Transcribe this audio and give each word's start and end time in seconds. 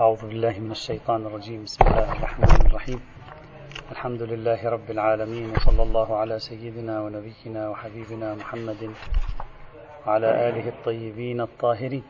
أعوذ 0.00 0.26
بالله 0.26 0.58
من 0.58 0.70
الشيطان 0.70 1.26
الرجيم. 1.26 1.64
بسم 1.64 1.86
الله 1.86 2.12
الرحمن 2.12 2.66
الرحيم. 2.66 3.00
الحمد 3.90 4.22
لله 4.22 4.68
رب 4.68 4.90
العالمين 4.90 5.54
وصلى 5.54 5.82
الله 5.82 6.16
على 6.16 6.38
سيدنا 6.38 7.00
ونبينا 7.00 7.68
وحبيبنا 7.68 8.34
محمد 8.34 8.90
وعلى 10.06 10.48
آله 10.48 10.68
الطيبين 10.68 11.40
الطاهرين. 11.40 12.02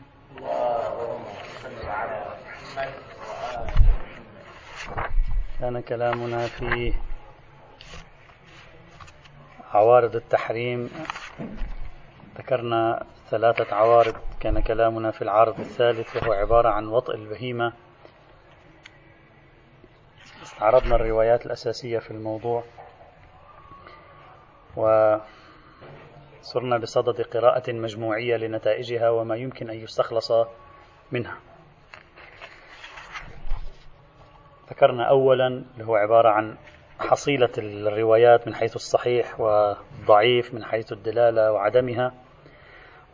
كان 5.61 5.80
كلامنا 5.80 6.46
في 6.46 6.93
عوارض 9.75 10.16
التحريم. 10.16 10.91
ذكرنا 12.39 13.07
ثلاثة 13.30 13.77
عوارض. 13.77 14.16
كان 14.45 14.62
كلامنا 14.62 15.11
في 15.11 15.22
العرض 15.22 15.61
الثالث 15.61 16.16
وهو 16.16 16.32
عبارة 16.32 16.68
عن 16.68 16.86
وطئ 16.86 17.14
البهيمة. 17.14 17.72
عرضنا 20.61 20.94
الروايات 20.94 21.46
الأساسية 21.46 21.98
في 21.98 22.11
الموضوع. 22.11 22.64
وصرنا 24.76 26.79
بصدد 26.79 27.21
قراءة 27.21 27.72
مجموعية 27.72 28.36
لنتائجها 28.36 29.11
وما 29.11 29.36
يمكن 29.36 29.71
أن 29.71 29.76
يستخلص 29.76 30.32
منها. 31.13 31.38
ذكرنا 34.70 35.08
أولا 35.08 35.47
اللي 35.47 35.84
هو 35.84 35.97
عبارة 35.97 36.28
عن 36.28 36.56
حصيلة 36.98 37.52
الروايات 37.58 38.48
من 38.48 38.55
حيث 38.55 38.77
الصحيح 38.77 39.41
والضعيف 39.41 40.55
من 40.55 40.64
حيث 40.64 40.92
الدلالة 40.92 41.52
وعدمها. 41.52 42.14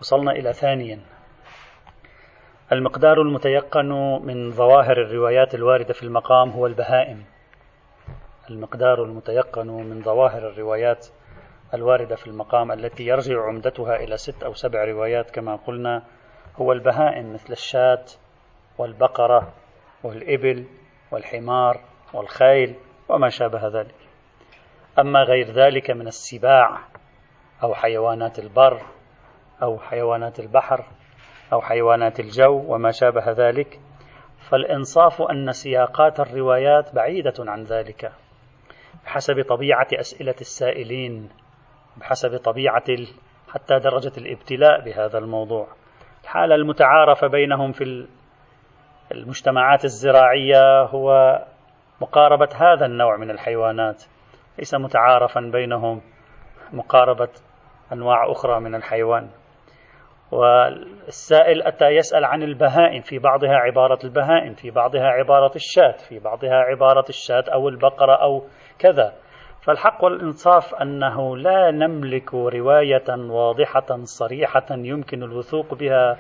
وصلنا 0.01 0.33
إلى 0.33 0.53
ثانيا 0.53 1.01
المقدار 2.73 3.23
المتيقن 3.23 4.21
من 4.25 4.51
ظواهر 4.51 5.03
الروايات 5.03 5.55
الواردة 5.55 5.95
في 5.95 6.03
المقام 6.03 6.51
هو 6.51 6.67
البهائم. 6.67 7.25
المقدار 8.51 9.05
المتيقن 9.05 9.67
من 9.67 10.03
ظواهر 10.03 10.49
الروايات 10.49 11.07
الواردة 11.75 12.17
في 12.17 12.27
المقام 12.27 12.73
التي 12.73 13.07
يرجع 13.07 13.47
عمدتها 13.47 13.97
إلى 13.97 14.17
ست 14.17 14.43
أو 14.43 14.55
سبع 14.55 14.85
روايات 14.85 15.31
كما 15.31 15.57
قلنا 15.57 16.03
هو 16.57 16.73
البهائم 16.73 17.33
مثل 17.33 17.53
الشاة 17.53 18.05
والبقرة 18.79 19.53
والإبل 20.05 20.65
والحمار 21.11 21.81
والخيل 22.15 22.75
وما 23.09 23.29
شابه 23.29 23.69
ذلك. 23.69 23.95
أما 24.99 25.23
غير 25.23 25.47
ذلك 25.47 25.91
من 25.91 26.07
السباع 26.07 26.79
أو 27.63 27.75
حيوانات 27.75 28.39
البر 28.39 28.83
أو 29.63 29.79
حيوانات 29.79 30.41
البحر 30.41 30.85
أو 31.53 31.61
حيوانات 31.61 32.21
الجو 32.21 32.75
وما 32.75 32.91
شابه 32.91 33.31
ذلك 33.31 33.81
فالإنصاف 34.51 35.23
أن 35.23 35.53
سياقات 35.53 36.21
الروايات 36.21 36.95
بعيدة 36.95 37.35
عن 37.39 37.65
ذلك 37.65 38.13
بحسب 39.05 39.45
طبيعة 39.49 39.89
أسئلة 39.93 40.35
السائلين 40.41 41.29
بحسب 41.97 42.37
طبيعة 42.37 42.85
حتى 43.49 43.79
درجة 43.79 44.13
الابتلاء 44.19 44.81
بهذا 44.85 45.19
الموضوع. 45.19 45.69
الحالة 46.23 46.55
المتعارفة 46.55 47.27
بينهم 47.27 47.73
في 47.73 48.07
المجتمعات 49.13 49.85
الزراعية 49.85 50.83
هو 50.83 51.39
مقاربة 52.01 52.49
هذا 52.55 52.87
النوع 52.87 53.17
من 53.17 53.31
الحيوانات 53.31 54.05
ليس 54.59 54.75
متعارفا 54.75 55.41
بينهم 55.41 56.01
مقاربة 56.73 57.29
أنواع 57.93 58.33
أخرى 58.33 58.61
من 58.61 58.75
الحيوان. 58.75 59.31
والسائل 60.33 61.63
أتى 61.63 61.87
يسأل 61.87 62.25
عن 62.25 62.43
البهائم 62.43 63.01
في 63.01 63.19
بعضها 63.19 63.55
عبارة 63.55 63.99
البهائم 64.05 64.55
في 64.55 64.71
بعضها 64.71 65.05
عبارة 65.05 65.53
الشاة 65.55 65.97
في 66.09 66.19
بعضها 66.19 66.55
عبارة 66.55 67.05
الشاة 67.09 67.45
أو 67.53 67.69
البقرة 67.69 68.15
أو 68.15 68.43
كذا. 68.79 69.13
فالحق 69.67 70.05
والإنصاف 70.05 70.75
أنه 70.75 71.37
لا 71.37 71.71
نملك 71.71 72.35
رواية 72.35 73.05
واضحة 73.31 73.87
صريحة 74.03 74.67
يمكن 74.71 75.23
الوثوق 75.23 75.75
بها. 75.75 76.17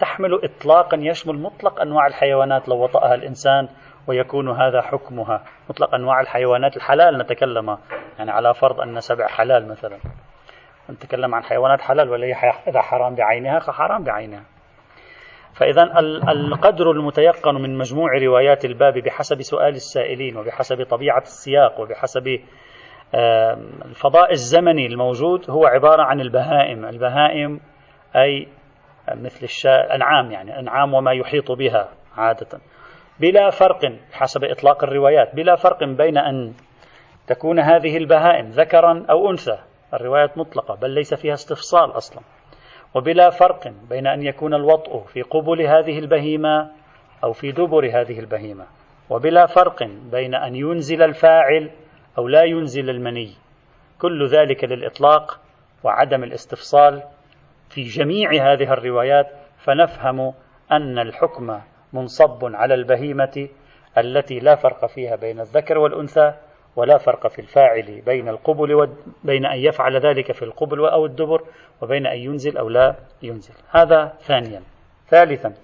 تحمل 0.00 0.40
إطلاقا 0.44 0.96
يشمل 1.00 1.38
مطلق 1.38 1.80
أنواع 1.80 2.06
الحيوانات 2.06 2.68
لو 2.68 2.82
وطأها 2.82 3.14
الإنسان 3.14 3.68
ويكون 4.08 4.50
هذا 4.50 4.80
حكمها. 4.80 5.44
مطلق 5.70 5.94
أنواع 5.94 6.20
الحيوانات 6.20 6.76
الحلال 6.76 7.18
نتكلم 7.18 7.78
يعني 8.18 8.30
على 8.30 8.54
فرض 8.54 8.80
أن 8.80 9.00
سبع 9.00 9.26
حلال 9.26 9.68
مثلا. 9.68 9.98
نتكلم 10.90 11.34
عن 11.34 11.42
حيوانات 11.42 11.80
حلال 11.80 12.10
ولا 12.10 12.26
إذا 12.68 12.80
حرام 12.80 13.14
بعينها 13.14 13.58
فحرام 13.58 14.04
بعينها. 14.04 14.44
فإذا 15.54 15.82
القدر 16.28 16.90
المتيقن 16.90 17.54
من 17.54 17.78
مجموع 17.78 18.18
روايات 18.22 18.64
الباب 18.64 18.98
بحسب 18.98 19.42
سؤال 19.42 19.74
السائلين 19.74 20.36
وبحسب 20.36 20.82
طبيعة 20.82 21.22
السياق 21.22 21.80
وبحسب 21.80 22.38
الفضاء 23.84 24.30
الزمني 24.30 24.86
الموجود 24.86 25.50
هو 25.50 25.66
عبارة 25.66 26.02
عن 26.02 26.20
البهائم. 26.20 26.84
البهائم 26.84 27.60
أي 28.16 28.48
مثل 29.14 29.44
الشاء 29.44 29.94
أنعام 29.94 30.30
يعني 30.30 30.58
أنعام 30.58 30.94
وما 30.94 31.12
يحيط 31.12 31.52
بها 31.52 31.88
عادة. 32.16 32.60
بلا 33.20 33.50
فرق 33.50 33.80
حسب 34.12 34.44
إطلاق 34.44 34.84
الروايات 34.84 35.34
بلا 35.34 35.56
فرق 35.56 35.84
بين 35.84 36.18
أن 36.18 36.52
تكون 37.26 37.60
هذه 37.60 37.96
البهائم 37.96 38.48
ذكرا 38.48 39.06
أو 39.10 39.30
أنثى. 39.30 39.58
الروايات 39.94 40.38
مطلقة 40.38 40.74
بل 40.74 40.90
ليس 40.90 41.14
فيها 41.14 41.34
استفصال 41.34 41.96
أصلا. 41.96 42.22
وبلا 42.94 43.30
فرق 43.30 43.68
بين 43.88 44.06
أن 44.06 44.22
يكون 44.22 44.54
الوطء 44.54 45.04
في 45.04 45.22
قبل 45.22 45.62
هذه 45.62 45.98
البهيمة 45.98 46.70
أو 47.24 47.32
في 47.32 47.52
دبر 47.52 47.86
هذه 47.86 48.18
البهيمة. 48.18 48.66
وبلا 49.10 49.46
فرق 49.46 49.82
بين 50.10 50.34
أن 50.34 50.54
ينزل 50.54 51.02
الفاعل 51.02 51.70
أو 52.18 52.28
لا 52.28 52.42
ينزل 52.42 52.90
المني. 52.90 53.32
كل 53.98 54.26
ذلك 54.26 54.64
للإطلاق 54.64 55.40
وعدم 55.84 56.24
الاستفصال. 56.24 57.02
في 57.70 57.82
جميع 57.82 58.30
هذه 58.30 58.72
الروايات 58.72 59.26
فنفهم 59.58 60.34
أن 60.72 60.98
الحكم 60.98 61.60
منصب 61.92 62.44
على 62.54 62.74
البهيمة 62.74 63.48
التي 63.98 64.38
لا 64.38 64.54
فرق 64.54 64.86
فيها 64.86 65.16
بين 65.16 65.40
الذكر 65.40 65.78
والأنثى 65.78 66.34
ولا 66.76 66.98
فرق 66.98 67.26
في 67.26 67.38
الفاعل 67.38 68.02
بين 68.06 68.28
القبل 68.28 68.74
وبين 68.74 69.46
أن 69.46 69.58
يفعل 69.58 69.96
ذلك 69.96 70.32
في 70.32 70.42
القبل 70.42 70.86
أو 70.86 71.06
الدبر 71.06 71.42
وبين 71.82 72.06
أن 72.06 72.18
ينزل 72.18 72.56
أو 72.56 72.68
لا 72.68 72.96
ينزل. 73.22 73.54
هذا 73.70 74.12
ثانيا. 74.18 74.62
ثالثا 75.08 75.54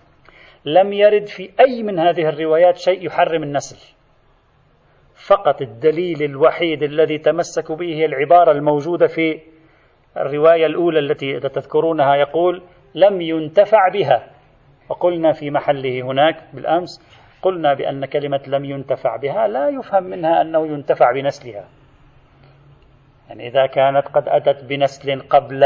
لم 0.65 0.93
يرد 0.93 1.27
في 1.27 1.51
أي 1.61 1.83
من 1.83 1.99
هذه 1.99 2.29
الروايات 2.29 2.77
شيء 2.77 3.07
يحرم 3.07 3.43
النسل. 3.43 3.95
فقط 5.27 5.63
الدليل 5.63 6.23
الوحيد 6.23 6.83
الذي 6.83 7.19
تمسك 7.19 7.73
به 7.73 7.95
هي 7.95 8.05
العبارة 8.05 8.53
الموجودة 8.53 9.07
في 9.07 9.41
الرواية 10.17 10.67
الأولى 10.67 10.99
التي 10.99 11.41
تذكرونها 11.41 12.17
يقول 12.17 12.63
لم 12.95 13.21
ينتفع 13.21 13.89
بها. 13.89 14.31
وقلنا 14.89 15.33
في 15.33 15.51
محله 15.51 16.03
هناك 16.03 16.37
بالأمس 16.55 17.22
قلنا 17.43 17.75
بأن 17.75 18.05
كلمة 18.05 18.41
لم 18.47 18.65
ينتفع 18.65 19.17
بها 19.17 19.49
لا 19.49 19.69
يفهم 19.69 20.03
منها 20.03 20.41
أنه 20.41 20.67
ينتفع 20.67 21.13
بنسلها. 21.13 21.65
يعني 23.29 23.49
إذا 23.49 23.67
كانت 23.67 24.09
قد 24.09 24.29
أتت 24.29 24.65
بنسل 24.65 25.21
قبل 25.21 25.65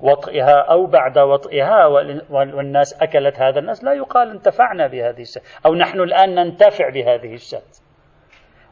وطئها 0.00 0.60
أو 0.60 0.86
بعد 0.86 1.18
وطئها 1.18 1.86
والناس 2.30 3.02
أكلت 3.02 3.40
هذا 3.40 3.58
النسل 3.58 3.86
لا 3.86 3.92
يقال 3.92 4.30
انتفعنا 4.30 4.86
بهذه 4.86 5.20
الشاة 5.20 5.42
أو 5.66 5.74
نحن 5.74 6.00
الآن 6.00 6.34
ننتفع 6.34 6.88
بهذه 6.88 7.34
الشاة 7.34 7.62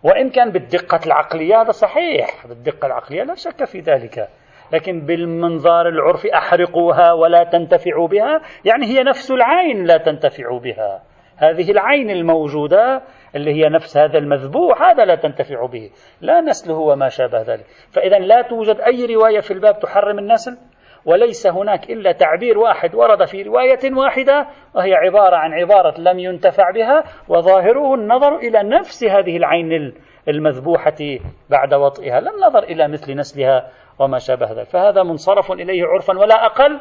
وإن 0.03 0.31
كان 0.31 0.51
بالدقة 0.51 1.01
العقلية 1.07 1.63
هذا 1.63 1.71
صحيح 1.71 2.47
بالدقة 2.47 2.87
العقلية 2.87 3.23
لا 3.23 3.35
شك 3.35 3.65
في 3.65 3.81
ذلك. 3.81 4.29
لكن 4.73 5.01
بالمنظار 5.01 5.89
العرفي 5.89 6.35
أحرقوها 6.35 7.13
ولا 7.13 7.45
تنتفعوا 7.45 8.09
بها 8.09 8.41
يعني 8.65 8.87
هي 8.87 9.03
نفس 9.03 9.31
العين 9.31 9.85
لا 9.85 9.97
تنتفع 9.97 10.59
بها. 10.59 11.03
هذه 11.41 11.71
العين 11.71 12.11
الموجودة 12.11 13.03
اللي 13.35 13.55
هي 13.55 13.69
نفس 13.69 13.97
هذا 13.97 14.19
المذبوح 14.19 14.83
هذا 14.83 15.05
لا 15.05 15.15
تنتفع 15.15 15.67
به 15.67 15.91
لا 16.21 16.41
نسله 16.41 16.75
وما 16.75 17.09
شابه 17.09 17.43
ذلك. 17.43 17.65
فإذا 17.93 18.19
لا 18.19 18.43
توجد 18.43 18.81
أي 18.81 19.15
رواية 19.15 19.41
في 19.41 19.51
الباب 19.51 19.79
تحرم 19.79 20.19
النسل 20.19 20.59
وليس 21.05 21.47
هناك 21.47 21.91
إلا 21.91 22.13
تعبير 22.13 22.59
واحد 22.59 22.95
ورد 22.95 23.25
في 23.25 23.43
رواية 23.43 23.95
واحدة 23.97 24.47
وهي 24.75 24.95
عبارة 24.95 25.37
عن 25.37 25.53
عبارة 25.53 26.01
لم 26.01 26.19
ينتفع 26.19 26.71
بها 26.71 27.05
وظاهره 27.29 27.95
النظر 27.95 28.37
إلى 28.37 28.63
نفس 28.63 29.05
هذه 29.05 29.37
العين 29.37 29.93
المذبوحة 30.29 31.19
بعد 31.51 31.75
وطئها. 31.75 32.21
لا 32.21 32.31
النظر 32.31 32.63
إلى 32.63 32.89
مثل 32.89 33.17
نسلها 33.17 33.69
وما 33.99 34.19
شابه 34.19 34.53
ذلك. 34.53 34.69
فهذا 34.69 35.03
منصرف 35.03 35.53
إليه 35.53 35.87
عرفا 35.87 36.19
ولا 36.19 36.47
أقل 36.47 36.81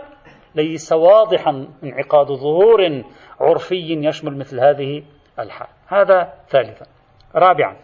ليس 0.55 0.93
واضحا 0.93 1.67
انعقاد 1.83 2.27
ظهور 2.27 3.03
عرفي 3.41 3.75
يشمل 3.75 4.37
مثل 4.37 4.59
هذه 4.59 5.03
الحال. 5.39 5.67
هذا 5.87 6.33
ثالثا. 6.49 6.85
رابعا. 7.35 7.75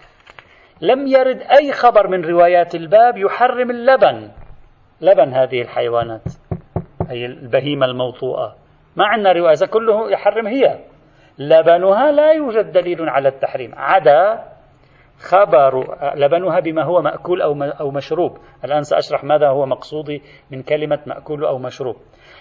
لم 0.81 1.07
يرد 1.07 1.41
أي 1.41 1.71
خبر 1.71 2.07
من 2.07 2.25
روايات 2.25 2.75
الباب 2.75 3.17
يحرم 3.17 3.69
اللبن. 3.69 4.31
لبن 5.01 5.33
هذه 5.33 5.61
الحيوانات 5.61 6.23
أي 7.11 7.25
البهيمة 7.25 7.85
الموطوءة. 7.85 8.55
ما 8.95 9.05
عندنا 9.05 9.31
رواية 9.31 9.65
كله 9.73 10.11
يحرم 10.11 10.47
هي. 10.47 10.79
لبنها 11.39 12.11
لا 12.11 12.31
يوجد 12.31 12.71
دليل 12.71 13.09
على 13.09 13.29
التحريم. 13.29 13.71
عدا 13.77 14.54
خبر 15.19 15.97
لبنها 16.15 16.59
بما 16.59 16.83
هو 16.83 17.01
مأكول 17.01 17.41
أو 17.41 17.63
أو 17.63 17.91
مشروب. 17.91 18.37
الآن 18.65 18.83
سأشرح 18.83 19.23
ماذا 19.23 19.47
هو 19.47 19.65
مقصودي 19.65 20.21
من 20.51 20.63
كلمة 20.63 20.99
مأكول 21.05 21.45
أو 21.45 21.57
مشروب. 21.57 21.95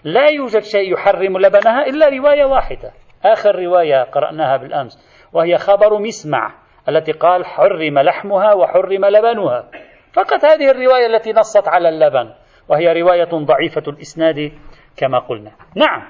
لا 0.05 0.29
يوجد 0.29 0.63
شيء 0.63 0.93
يحرم 0.93 1.39
لبنها 1.39 1.87
إلا 1.87 2.09
رواية 2.09 2.45
واحدة. 2.45 2.93
آخر 3.25 3.63
رواية 3.63 4.03
قرأناها 4.03 4.57
بالأمس 4.57 4.99
وهي 5.33 5.59
خبر 5.59 5.99
مسمع 5.99 6.55
التي 6.89 7.13
قال 7.13 7.47
حرم 7.47 7.99
لحمها 7.99 8.55
وحرم 8.55 9.05
لبنها. 9.05 9.71
فقط 10.13 10.45
هذه 10.45 10.71
الرواية 10.71 11.07
التي 11.07 11.33
نصت 11.33 11.69
على 11.69 11.89
اللبن 11.89 12.31
وهي 12.69 13.03
رواية 13.03 13.31
ضعيفة 13.35 13.83
الإسناد 13.89 14.53
كما 14.97 15.19
قلنا. 15.19 15.51
نعم. 15.75 16.03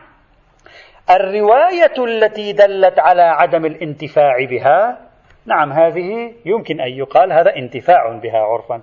الرواية 1.11 2.05
التي 2.05 2.53
دلت 2.53 2.99
على 2.99 3.23
عدم 3.23 3.65
الانتفاع 3.65 4.45
بها 4.51 4.99
نعم 5.47 5.73
هذه 5.73 6.33
يمكن 6.45 6.81
أن 6.81 6.93
يقال 6.93 7.33
هذا 7.33 7.57
انتفاع 7.57 8.19
بها 8.19 8.39
عرفا. 8.39 8.81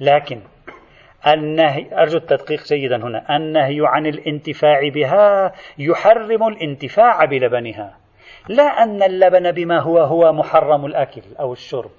لكن 0.00 0.40
النهي 1.26 1.86
أرجو 1.98 2.18
التدقيق 2.18 2.62
جيدا 2.62 2.96
هنا 2.96 3.36
النهي 3.36 3.78
عن 3.80 4.06
الانتفاع 4.06 4.88
بها 4.88 5.52
يحرم 5.78 6.48
الانتفاع 6.48 7.24
بلبنها. 7.24 7.96
لا 8.48 8.62
أن 8.62 9.02
اللبن 9.02 9.52
بما 9.52 9.80
هو 9.80 9.98
هو 9.98 10.32
محرم 10.32 10.86
الأكل 10.86 11.22
أو 11.40 11.52
الشرب. 11.52 11.90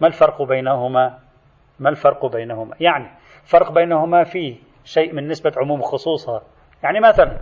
ما 0.00 0.06
الفرق 0.06 0.42
بينهما؟ 0.42 1.18
ما 1.78 1.88
الفرق 1.90 2.26
بينهما؟ 2.26 2.74
يعني 2.80 3.10
فرق 3.44 3.72
بينهما 3.72 4.24
في 4.24 4.56
شيء 4.84 5.12
من 5.12 5.28
نسبة 5.28 5.52
عموم 5.56 5.82
خصوصها. 5.82 6.42
يعني 6.82 7.00
مثلا 7.00 7.38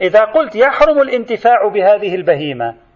إذا 0.00 0.24
قلت 0.24 0.56
يحرم 0.56 0.98
الانتفاع 0.98 1.68
بهذه 1.68 2.14
البهيمة 2.14 2.87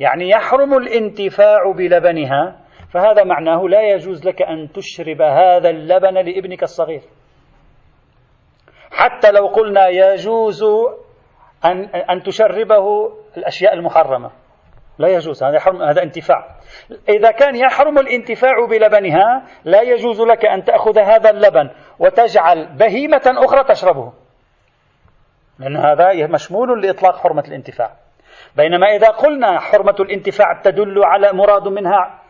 يعني 0.00 0.28
يحرم 0.28 0.74
الانتفاع 0.74 1.72
بلبنها 1.72 2.60
فهذا 2.94 3.24
معناه 3.24 3.68
لا 3.68 3.82
يجوز 3.82 4.26
لك 4.26 4.42
أن 4.42 4.72
تشرب 4.72 5.22
هذا 5.22 5.70
اللبن 5.70 6.14
لابنك 6.14 6.62
الصغير. 6.62 7.02
حتى 8.90 9.30
لو 9.30 9.46
قلنا 9.46 9.88
يجوز 9.88 10.62
أن 11.64 11.84
أن 11.84 12.22
تشربه 12.22 13.12
الأشياء 13.36 13.74
المحرمة. 13.74 14.30
لا 14.98 15.08
يجوز 15.08 15.44
هذا 15.44 15.60
حرم 15.60 15.82
هذا 15.82 16.02
انتفاع. 16.02 16.56
إذا 17.08 17.30
كان 17.30 17.56
يحرم 17.56 17.98
الانتفاع 17.98 18.66
بلبنها 18.70 19.42
لا 19.64 19.82
يجوز 19.82 20.20
لك 20.20 20.46
أن 20.46 20.64
تأخذ 20.64 20.98
هذا 20.98 21.30
اللبن 21.30 21.70
وتجعل 21.98 22.76
بهيمة 22.76 23.22
أخرى 23.26 23.64
تشربه. 23.64 24.12
لأن 25.58 25.76
هذا 25.76 26.26
مشمول 26.26 26.82
لإطلاق 26.82 27.16
حرمة 27.16 27.44
الانتفاع. 27.48 28.03
بينما 28.56 28.86
إذا 28.86 29.08
قلنا 29.08 29.60
حرمة 29.60 29.96
الانتفاع 30.00 30.60
تدل 30.64 31.04
على 31.04 31.32
مراد 31.32 31.68
منها 31.68 32.20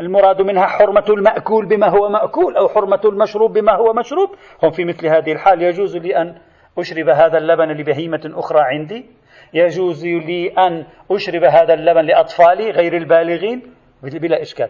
المراد 0.00 0.42
منها 0.42 0.66
حرمة 0.66 1.04
المأكول 1.10 1.66
بما 1.66 1.88
هو 1.88 2.08
مأكول 2.08 2.56
أو 2.56 2.68
حرمة 2.68 3.00
المشروب 3.04 3.52
بما 3.52 3.72
هو 3.72 3.92
مشروب. 3.92 4.30
هم 4.62 4.70
في 4.70 4.84
مثل 4.84 5.06
هذه 5.06 5.32
الحال. 5.32 5.62
يجوز 5.62 5.96
لي 5.96 6.16
أن 6.16 6.34
أشرب 6.78 7.08
هذا 7.08 7.38
اللبن 7.38 7.68
لبهيمة 7.68 8.32
أخرى 8.34 8.60
عندي. 8.60 9.06
يجوز 9.54 10.06
لي 10.06 10.48
أن 10.48 10.86
أشرب 11.10 11.44
هذا 11.44 11.74
اللبن 11.74 12.04
لأطفالي 12.04 12.70
غير 12.70 12.96
البالغين. 12.96 13.74
بلا 14.02 14.42
إشكال. 14.42 14.68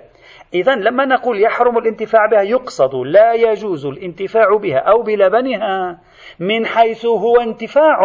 إذا 0.54 0.74
لما 0.74 1.04
نقول 1.04 1.42
يحرم 1.42 1.78
الانتفاع 1.78 2.26
بها 2.26 2.42
يقصد 2.42 2.94
لا 2.94 3.32
يجوز 3.32 3.86
الانتفاع 3.86 4.56
بها 4.56 4.78
أو 4.78 5.02
بلبنها 5.02 5.98
من 6.40 6.66
حيث 6.66 7.06
هو 7.06 7.40
انتفاع. 7.40 7.98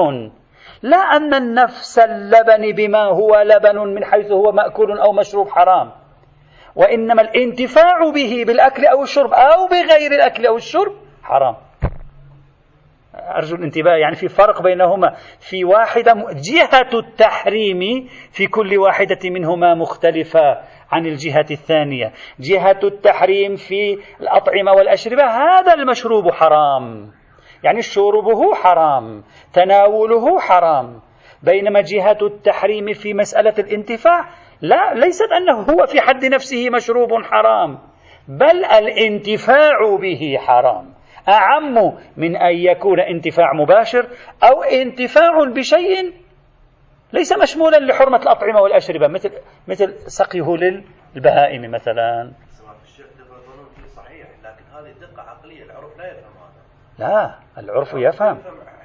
لا 0.81 0.97
أن 0.97 1.33
النفس 1.33 2.00
اللبن 2.00 2.75
بما 2.75 3.03
هو 3.03 3.41
لبن 3.45 3.77
من 3.77 4.06
حيث 4.06 4.31
هو 4.31 4.51
مأكول 4.51 5.00
أو 5.00 5.13
مشروب 5.13 5.50
حرام. 5.50 5.91
وإنما 6.75 7.21
الانتفاع 7.21 8.12
به 8.15 8.44
بالأكل 8.47 8.85
أو 8.85 9.03
الشرب 9.03 9.33
أو 9.33 9.68
بغير 9.68 10.12
الأكل 10.12 10.45
أو 10.45 10.56
الشرب 10.56 10.94
حرام. 11.24 11.56
أرجو 13.15 13.56
الانتباه 13.56 13.95
يعني 13.95 14.15
في 14.15 14.27
فرق 14.27 14.62
بينهما. 14.62 15.15
في 15.50 15.65
واحدة 15.65 16.13
جهة 16.53 17.00
التحريم 17.00 18.07
في 18.31 18.47
كل 18.47 18.77
واحدة 18.77 19.19
منهما 19.30 19.75
مختلفة 19.75 20.57
عن 20.91 21.06
الجهة 21.06 21.45
الثانية. 21.51 22.13
جهة 22.39 22.80
التحريم 22.83 23.56
في 23.56 23.97
الأطعمة 24.21 24.71
والأشربة 24.71 25.23
هذا 25.23 25.73
المشروب 25.73 26.31
حرام. 26.31 27.12
يعني 27.63 27.81
شربه 27.81 28.56
حرام 28.56 29.24
تناوله 29.54 30.39
حرام. 30.39 31.00
بينما 31.44 31.81
جهة 31.81 32.18
التحريم 32.21 32.94
في 32.94 33.13
مسألة 33.13 33.54
الانتفاع 33.59 34.30
لا 34.62 34.94
ليست 34.94 35.31
أنه 35.31 35.62
هو 35.62 35.86
في 35.86 36.01
حد 36.01 36.25
نفسه 36.25 36.69
مشروب 36.69 37.09
حرام 37.24 37.80
بل 38.27 38.65
الانتفاع 38.65 39.95
به 40.01 40.38
حرام. 40.39 40.98
أعم 41.30 41.94
من 42.18 42.36
أن 42.36 42.56
يكون 42.56 43.00
انتفاع 43.00 43.54
مباشر 43.54 44.07
أو 44.44 44.63
انتفاع 44.63 45.44
بشيء 45.44 46.13
ليس 47.13 47.33
مشمولا 47.33 47.77
لحرمة 47.77 48.18
الأطعمة 48.18 48.62
والأشربة 48.62 49.07
مثل 49.07 49.31
مثل 49.68 49.94
سقيه 49.98 50.56
للبهائم 50.56 51.71
مثلا 51.71 52.31
صحيح 53.95 54.27
لكن 54.44 54.63
هذه 54.74 54.92
دقة 55.01 55.21
عقلية 55.21 55.63
العرف 55.63 55.98
لا 55.98 56.06
يفهم 56.12 56.31
هذا 56.38 56.62
لا 56.99 57.31
العرف 57.57 57.94
يفهم. 57.94 58.38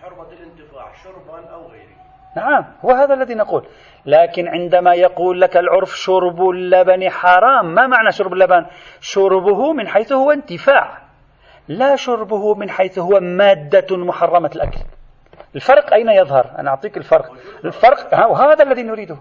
حرمة 0.03 0.29
الانتفاع 0.33 0.93
شربا 1.05 1.49
أو 1.55 1.67
غيره 1.67 1.93
نعم 2.37 2.65
هو 2.85 2.91
هذا 2.91 3.15
الذي 3.15 3.35
نقول. 3.35 3.67
لكن 4.07 4.49
عندما 4.49 4.95
يقول 4.95 5.41
لك 5.41 5.57
العرف 5.57 5.97
شرب 5.97 6.49
اللبن 6.49 7.11
حرام 7.11 7.75
ما 7.75 7.87
معنى 7.87 8.13
شرب 8.13 8.33
اللبن؟ 8.33 8.67
شربه 9.01 9.73
من 9.73 9.89
حيث 9.89 10.13
هو 10.13 10.31
انتفاع. 10.31 10.99
لا 11.69 11.97
شربه 11.97 12.55
من 12.55 12.71
حيث 12.71 12.99
هو 12.99 13.21
مادة 13.21 13.97
محرمة 13.97 14.51
الأكل. 14.57 14.79
الفرق 15.55 15.95
أين 15.95 16.09
يظهر؟ 16.09 16.47
أنا 16.59 16.71
أعطيك 16.71 16.97
الفرق. 16.97 17.33
الفرق 17.65 18.15
هذا 18.15 18.63
الذي 18.63 18.83
نريده. 18.83 19.17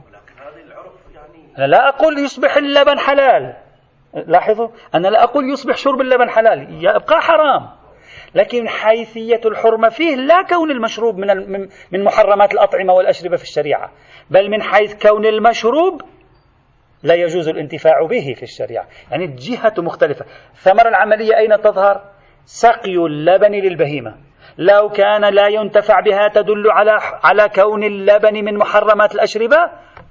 أنا 1.58 1.68
لا 1.68 1.90
أقول 1.90 2.20
يصبح 2.20 2.58
اللبن 2.58 3.00
حلال. 3.00 3.54
لاحظوا 4.14 4.68
أنا 4.96 5.08
لا 5.08 5.24
أقول 5.24 5.50
يصبح 5.54 5.78
شرب 5.78 6.02
اللبن 6.02 6.30
حلال. 6.30 6.86
يبقى 6.86 7.22
حرام. 7.22 7.81
لكن 8.36 8.68
حيثية 8.68 9.42
الحرمة 9.46 9.90
فيه 9.90 10.16
لا 10.16 10.42
كون 10.42 10.72
المشروب 10.72 11.18
من 11.18 11.60
من 11.92 12.04
محرمات 12.04 12.54
الأطعمة 12.54 12.94
والأشربة 12.94 13.38
في 13.38 13.44
الشريعة 13.44 13.92
بل 14.30 14.50
من 14.50 14.62
حيث 14.62 15.08
كون 15.08 15.26
المشروب 15.26 16.02
لا 17.04 17.14
يجوز 17.14 17.48
الانتفاع 17.48 18.06
به 18.06 18.34
في 18.36 18.44
الشريعة. 18.44 18.88
يعني 19.12 19.26
الجهة 19.26 19.74
مختلفة. 19.78 20.26
الثمرة 20.52 20.90
العملية 20.90 21.38
أين 21.38 21.62
تظهر؟ 21.62 22.02
سقي 22.46 22.96
اللبن 22.96 23.52
للبهيمة. 23.52 24.16
لو 24.58 24.90
كان 24.90 25.34
لا 25.34 25.48
ينتفع 25.48 26.00
بها 26.00 26.28
تدل 26.28 26.72
على 26.72 26.98
على 27.24 27.50
كون 27.50 27.84
اللبن 27.84 28.34
من 28.34 28.58
محرمات 28.58 29.16
الأشربة 29.16 29.58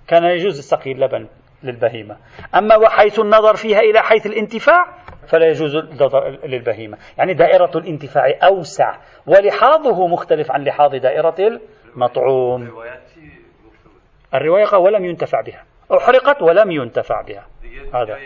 كان 0.08 0.24
يجوز 0.24 0.60
سقي 0.60 0.92
اللبن 0.92 1.28
للبهيمة. 1.62 2.16
أما 2.54 2.76
وحيث 2.76 3.18
النظر 3.18 3.54
فيها 3.54 3.80
إلى 3.80 4.00
حيث 4.00 4.26
الانتفاع 4.26 4.84
فلا 5.30 5.46
يجوز 5.46 5.74
النظر 5.76 6.28
للبهيمة. 6.28 6.98
يعني 7.18 7.34
دائرة 7.34 7.70
الانتفاع 7.78 8.38
أوسع 8.42 8.96
ولحاظه 9.26 10.06
مختلف 10.06 10.50
عن 10.50 10.64
لحاظ 10.64 10.94
دائرة 10.94 11.60
المطعوم. 11.94 12.62
الرواية 14.34 14.74
ولم 14.74 15.04
ينتفع 15.04 15.40
بها. 15.40 15.64
أحرقت 15.96 16.42
ولم 16.42 16.70
ينتفع 16.70 17.22
بها. 17.22 17.46
هذا. 17.94 18.18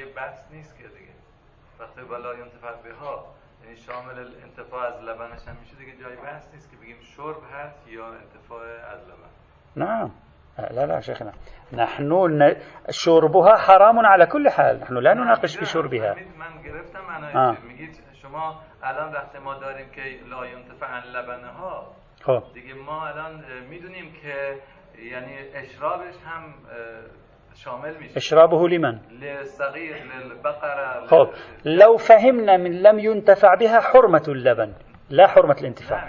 شامل 3.86 4.18
از 4.18 5.02
لبنش 5.02 5.48
هم 5.48 5.56
میشه 5.60 5.76
دیگه 5.78 5.92
جایی 6.02 6.16
بحث 6.16 6.54
نیست 6.54 6.70
که 6.70 6.76
بگیم 6.76 6.96
شرب 7.16 7.36
هست 7.52 7.88
یا 7.88 8.06
انتفاع 8.06 8.60
از 8.92 9.00
لبن. 9.08 9.30
نعم 9.76 10.10
لا 10.58 10.84
لا 10.84 11.00
شيخنا 11.00 11.32
نحن 11.74 12.56
شربها 12.90 13.56
حرام 13.56 14.06
على 14.06 14.26
كل 14.26 14.48
حال. 14.48 14.80
نحن 14.80 14.94
لا 14.94 15.14
نناقش 15.14 15.56
في 15.58 15.64
شربها. 15.64 16.14
من 16.14 16.62
گرفتم 16.64 17.56
میگید 17.68 18.00
شما 18.22 18.60
الان 18.82 19.12
وقتی 19.12 19.38
ما 19.38 19.54
داریم 19.54 19.90
که 19.90 20.02
لا 20.30 20.46
ينتفع 20.46 21.04
لبنه 21.04 21.48
ها 21.48 21.86
خب. 22.22 22.42
دیگه 22.54 22.74
ما 22.74 23.06
الان 23.06 23.44
میدونیم 23.70 24.12
که 24.22 24.56
یعنی 25.02 25.34
اشرابش 25.54 26.14
هم 26.26 26.54
شامل 27.54 27.96
میشه. 27.96 28.16
اشرابه 28.16 28.68
لمن؟ 28.68 29.00
للصغير 29.10 29.96
للبقرة 29.96 31.06
خب. 31.06 31.28
لو 31.64 31.96
فهمنا 31.96 32.56
من 32.56 32.72
لم 32.72 32.98
ينتفع 32.98 33.54
بها 33.54 33.80
حرمة 33.80 34.24
اللبن. 34.28 34.74
لا 35.16 35.26
حرمة 35.26 35.56
الانتفاع. 35.60 36.00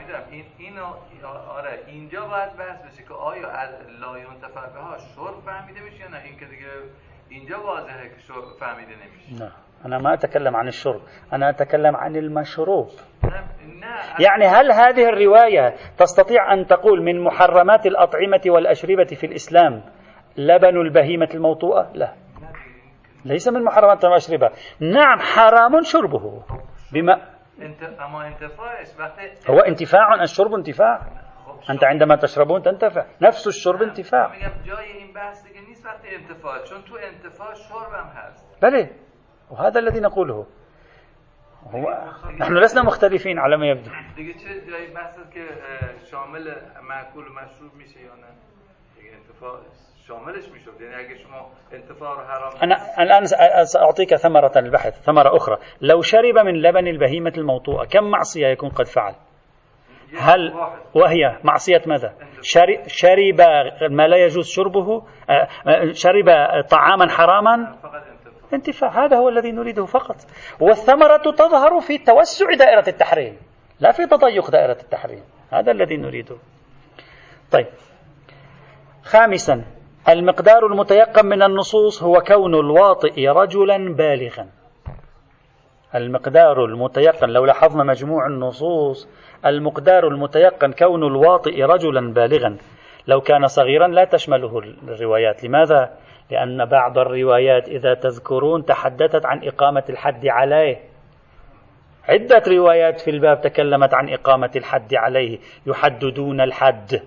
این 0.57 0.79
آره 1.57 1.79
اینجا 1.88 2.21
باید 2.21 2.51
بحث 2.57 2.79
بشه 2.85 3.03
که 3.07 3.13
آیا 3.13 3.47
لا 4.01 4.17
ينتفع 4.17 4.65
بها 4.75 4.97
شرب 4.97 5.38
فهمیده 5.45 5.79
میشه 5.81 6.00
یا 6.03 6.09
نه؟ 6.09 6.21
این 6.25 6.39
که 6.39 6.45
دیگه 6.45 6.71
اینجا 7.29 7.59
واضحه 7.59 8.09
که 8.09 8.19
شرب 8.27 8.43
فهمیده 8.59 8.91
نمیشه. 8.91 9.43
نه. 9.43 9.51
أنا 9.85 9.97
ما 9.97 10.13
أتكلم 10.13 10.55
عن 10.55 10.67
الشرب 10.67 11.01
أنا 11.33 11.50
أتكلم 11.50 11.95
عن 11.95 12.15
المشروب. 12.15 12.88
يعني 14.19 14.45
هل 14.45 14.71
هذه 14.71 15.09
الرواية 15.09 15.75
تستطيع 15.97 16.53
أن 16.53 16.65
تقول 16.65 17.01
من 17.03 17.24
محرمات 17.24 17.85
الأطعمة 17.85 18.41
والأشربة 18.47 19.05
في 19.05 19.25
الإسلام 19.25 19.83
لبن 20.38 20.77
البهيمة 20.81 21.29
الموطوءة؟ 21.33 21.91
لا. 21.93 22.13
ليس 23.25 23.47
من 23.47 23.63
محرمات 23.63 24.05
الأشربة. 24.05 24.50
نعم 24.79 25.19
حرام 25.19 25.81
شربه. 25.81 26.43
بما 26.93 27.34
هو 29.50 29.59
انتفاع 29.59 30.24
الشرب 30.24 30.53
انتفاع. 30.53 31.00
أنت 31.69 31.83
عندما 31.83 32.15
تشربون 32.15 32.62
تنتفع. 32.62 33.05
نفس 33.21 33.47
الشرب 33.47 33.81
انتفاع. 33.81 34.31
بلى 38.62 38.89
وهذا 39.51 39.79
الذي 39.79 40.00
نقوله. 40.00 40.47
هو 41.63 42.13
نحن 42.39 42.57
لسنا 42.57 42.83
مختلفين 42.83 43.39
على 43.39 43.57
ما 43.57 43.67
يبدو. 43.67 43.91
شامل 46.12 46.55
معقول 46.81 47.25
مشروب 47.31 47.75
میشه 47.75 48.00
یا 48.00 48.15
نه؟ 48.15 48.27
انتفاع 49.17 49.62
شاملش 50.07 50.50
میشد. 50.50 50.81
یعنی 50.81 50.95
اگه 50.95 51.17
شما 51.17 51.50
انتفاع 51.74 52.13
رو 52.13 52.21
حرام 52.21 52.53
أنا 52.63 52.75
الآن 53.00 53.25
سأعطيك 53.65 54.15
ثمرة 54.15 54.51
البحث 54.55 55.01
ثمرة 55.01 55.38
أخرى. 55.38 55.57
لو 55.81 56.01
شرب 56.01 56.38
من 56.45 56.62
لبن 56.62 56.88
البهيمة 56.88 57.33
الموطوءة 57.38 57.85
كم 57.85 58.03
معصية 58.03 58.47
يكون 58.47 58.69
قد 58.69 58.88
فعل؟ 58.88 59.15
هل 60.17 60.53
وهي 60.93 61.39
معصية 61.43 61.81
ماذا؟ 61.88 62.13
شرب 62.88 63.41
ما 63.91 64.07
لا 64.07 64.17
يجوز 64.17 64.47
شربه؟ 64.47 65.03
شرب 65.91 66.25
طعاما 66.69 67.09
حراما؟ 67.09 67.75
انتفاع. 68.53 69.05
هذا 69.05 69.17
هو 69.17 69.29
الذي 69.29 69.51
نريده 69.51 69.85
فقط. 69.85 70.15
والثمرة 70.59 71.31
تظهر 71.31 71.79
في 71.79 71.97
توسع 71.97 72.45
دائرة 72.53 72.89
التحريم 72.89 73.38
لا 73.79 73.91
في 73.91 74.05
تضيق 74.05 74.51
دائرة 74.51 74.77
التحريم. 74.83 75.24
هذا 75.51 75.71
الذي 75.71 75.97
نريده. 75.97 76.38
طيب. 77.51 77.67
خامسا. 79.03 79.65
المقدار 80.09 80.65
المتيقن 80.65 81.25
من 81.25 81.43
النصوص 81.43 82.03
هو 82.03 82.21
كون 82.21 82.55
الواطئ 82.55 83.27
رجلا 83.27 83.95
بالغا. 83.95 84.47
المقدار 85.95 86.65
المتيقن 86.65 87.29
لو 87.29 87.45
لاحظنا 87.45 87.83
مجموع 87.83 88.27
النصوص 88.27 89.09
المقدار 89.45 90.07
المتيقن 90.07 90.71
كون 90.71 91.03
الواطئ 91.03 91.63
رجلا 91.63 92.13
بالغا. 92.13 92.57
لو 93.07 93.21
كان 93.21 93.47
صغيرا 93.47 93.88
لا 93.88 94.05
تشمله 94.05 94.59
الروايات. 94.88 95.43
لماذا؟ 95.43 95.97
لأن 96.31 96.65
بعض 96.65 96.97
الروايات 96.97 97.69
إذا 97.69 97.93
تذكرون 97.93 98.65
تحدثت 98.65 99.25
عن 99.25 99.41
إقامة 99.43 99.83
الحد 99.89 100.27
عليه. 100.27 100.79
عدة 102.09 102.43
روايات 102.47 103.00
في 103.00 103.12
الباب 103.12 103.41
تكلمت 103.41 103.93
عن 103.93 104.09
إقامة 104.09 104.51
الحد 104.55 104.95
عليه. 104.95 105.39
يحددون 105.67 106.41
الحد. 106.41 107.01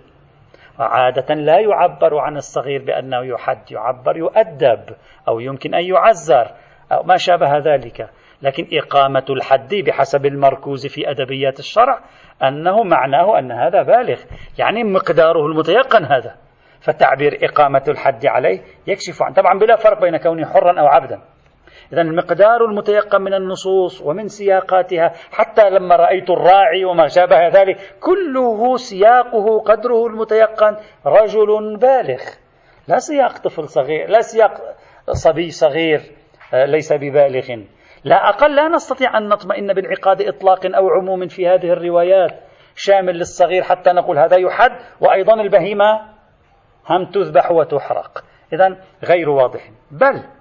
وعادة 0.79 1.35
لا 1.35 1.61
يعبر 1.61 2.19
عن 2.19 2.37
الصغير 2.37 2.85
بأنه 2.85 3.25
يحد 3.25 3.73
يعبر 3.73 4.17
يؤدب 4.17 4.85
أو 5.29 5.41
يمكن 5.41 5.75
أن 5.75 5.85
يعزر 5.85 6.51
أو 6.93 7.03
ما 7.03 7.17
شابه 7.17 7.59
ذلك. 7.59 8.11
لكن 8.43 8.67
إقامة 8.73 9.25
الحد 9.31 9.75
بحسب 9.75 10.27
المركوز 10.27 10.87
في 10.87 11.11
أدبيات 11.11 11.59
الشرع 11.59 12.01
أنه 12.43 12.83
معناه 12.83 13.39
أن 13.39 13.53
هذا 13.53 13.83
بالغ 13.83 14.21
يعني 14.59 14.85
مقداره 14.85 15.47
المتيقن 15.47 16.05
هذا. 16.05 16.37
فتعبير 16.81 17.39
إقامة 17.43 17.83
الحد 17.89 18.27
عليه 18.27 18.61
يكشف 18.87 19.23
عن 19.23 19.33
طبعا 19.33 19.59
بلا 19.59 19.77
فرق 19.77 20.01
بين 20.01 20.17
كونه 20.17 20.47
حرا 20.47 20.81
أو 20.81 20.87
عبدا. 20.87 21.21
إذا 21.93 22.03
المقدار 22.03 22.65
المتيقن 22.65 23.23
من 23.23 23.35
النصوص 23.35 24.03
ومن 24.03 24.29
سياقاتها 24.29 25.13
حتى 25.33 25.71
لما 25.71 25.97
رأيت 25.97 26.31
الراعي 26.31 26.85
وما 26.85 27.07
شابه 27.07 27.49
ذلك 27.49 27.77
كله 28.01 28.77
سياقه 28.77 29.61
قدره 29.61 30.07
المتيقن 30.07 30.77
رجل 31.07 31.77
بالغ. 31.77 32.21
لا 32.89 32.99
سياق 32.99 33.39
طفل 33.39 33.69
صغير 33.69 34.09
لا 34.09 34.21
سياق 34.21 34.77
صبي 35.11 35.51
صغير 35.51 36.01
آه، 36.55 36.65
ليس 36.65 36.93
ببالغ. 36.93 37.57
لا 38.05 38.29
أقل 38.29 38.57
لا 38.57 38.69
نستطيع 38.69 39.19
أن 39.19 39.29
نطمئن 39.29 39.73
بانعقاد 39.73 40.23
إطلاق 40.23 40.67
أو 40.77 40.89
عموم 40.89 41.29
في 41.29 41.49
هذه 41.49 41.73
الروايات. 41.73 42.41
شامل 42.77 43.15
للصغير 43.15 43.63
حتى 43.63 43.91
نقول 43.93 44.19
هذا 44.19 44.37
يحد 44.37 44.71
وأيضا 45.01 45.35
البهيمة 45.35 46.01
هم 46.87 47.05
تذبح 47.05 47.51
وتحرق. 47.51 48.25
إذا 48.53 48.77
غير 49.05 49.31
واضح. 49.31 49.71
بل 49.91 50.38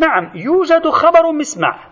نعم 0.00 0.32
يوجد 0.34 0.88
خبر 0.88 1.32
مسمع. 1.32 1.90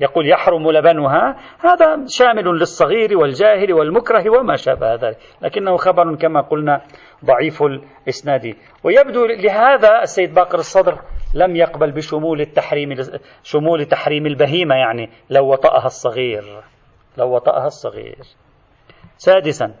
يقول 0.00 0.30
يحرم 0.30 0.70
لبنها 0.70 1.36
هذا 1.60 2.04
شامل 2.08 2.44
للصغير 2.44 3.18
والجاهل 3.18 3.72
والمكره 3.72 4.30
وما 4.30 4.56
شابه 4.56 4.94
ذلك. 4.94 5.16
لكنه 5.42 5.76
خبر 5.76 6.16
كما 6.16 6.40
قلنا 6.40 6.80
ضعيف 7.24 7.62
الإسناد. 7.62 8.54
ويبدو 8.84 9.26
لهذا 9.26 10.02
السيد 10.02 10.34
باقر 10.34 10.58
الصدر 10.58 10.98
لم 11.34 11.56
يقبل 11.56 11.92
بشمول 11.92 12.40
التحريم 12.40 12.94
شمول 13.42 13.84
تحريم 13.84 14.26
البهيمة 14.26 14.74
يعني 14.74 15.10
لو 15.30 15.52
وطأها 15.52 15.86
الصغير. 15.86 16.44
لو 17.18 17.34
وطأها 17.34 17.66
الصغير. 17.66 18.18
سادسا 19.16 19.74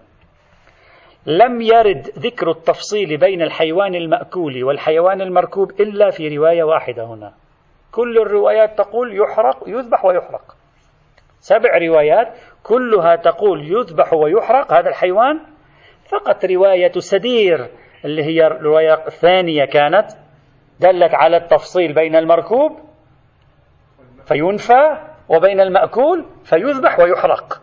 لم 1.26 1.60
يرد 1.60 2.06
ذكر 2.18 2.50
التفصيل 2.50 3.16
بين 3.16 3.42
الحيوان 3.42 3.94
المأكول 3.94 4.64
والحيوان 4.64 5.20
المركوب 5.20 5.80
إلا 5.80 6.10
في 6.10 6.36
رواية 6.36 6.62
واحدة 6.62 7.04
هنا. 7.04 7.32
كل 7.92 8.18
الروايات 8.18 8.78
تقول 8.78 9.20
يحرق 9.22 9.64
يذبح 9.66 10.04
ويحرق. 10.04 10.56
سبع 11.40 11.78
روايات 11.78 12.38
كلها 12.62 13.16
تقول 13.16 13.72
يذبح 13.72 14.12
ويحرق 14.12 14.72
هذا 14.72 14.88
الحيوان. 14.88 15.40
فقط 16.08 16.44
رواية 16.44 16.92
سدير 16.92 17.68
اللي 18.04 18.24
هي 18.24 18.46
الرواية 18.46 19.06
الثانية 19.06 19.64
كانت 19.64 20.06
دلت 20.80 21.14
على 21.14 21.36
التفصيل 21.36 21.94
بين 21.94 22.16
المركوب 22.16 22.78
فينفى 24.24 24.96
وبين 25.28 25.60
المأكول 25.60 26.24
فيذبح 26.44 26.98
ويحرق. 26.98 27.62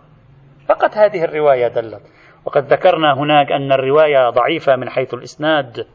فقط 0.69 0.97
هذه 0.97 1.23
الرواية 1.23 1.67
دلت. 1.67 2.01
وقد 2.45 2.73
ذكرنا 2.73 3.13
هناك 3.13 3.51
أن 3.51 3.71
الرواية 3.71 4.29
ضعيفة 4.29 4.75
من 4.75 4.89
حيث 4.89 5.13
الإسناد. 5.13 5.87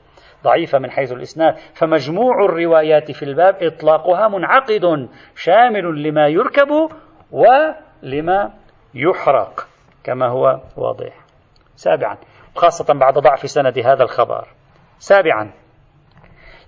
ضعيفة 0.45 0.79
من 0.79 0.91
حيث 0.91 1.13
الإسناد 1.13 1.55
فمجموع 1.75 2.45
الروايات 2.45 3.11
في 3.11 3.23
الباب 3.23 3.63
إطلاقها 3.63 4.29
منعقد 4.29 5.09
شامل 5.35 6.03
لما 6.03 6.29
يركب 6.29 6.69
ولما 7.33 8.53
يحرق 8.95 9.67
كما 10.05 10.29
هو 10.29 10.61
واضح. 10.77 11.13
سابعا 11.75 12.17
خاصة 12.57 12.95
بعد 12.95 13.19
ضعف 13.19 13.41
سند 13.41 13.79
هذا 13.79 14.03
الخبر. 14.03 14.49
سابعا 14.99 15.51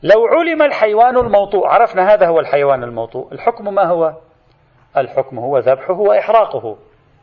لو 0.03 0.27
علم 0.27 0.63
الحيوان 0.63 1.17
الموطوء 1.17 1.67
عرفنا 1.67 2.15
هذا 2.15 2.29
هو 2.29 2.41
الحيوان 2.41 2.85
الموطوء 2.85 3.33
الحكم 3.33 3.75
ما 3.75 3.87
هو؟ 3.87 4.13
الحكم 4.97 5.39
هو 5.39 5.59
ذبحه 5.59 6.01
وإحراقه. 6.01 6.77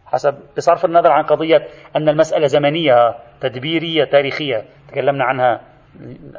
حسب 0.06 0.40
بصرف 0.58 0.86
النظر 0.86 1.12
عن 1.12 1.24
قضية 1.24 1.68
أن 1.96 2.10
المسألة 2.10 2.48
زمنية 2.48 3.16
تدبيرية 3.42 4.04
تاريخية 4.04 4.66
تكلمنا 4.88 5.24
عنها 5.24 5.62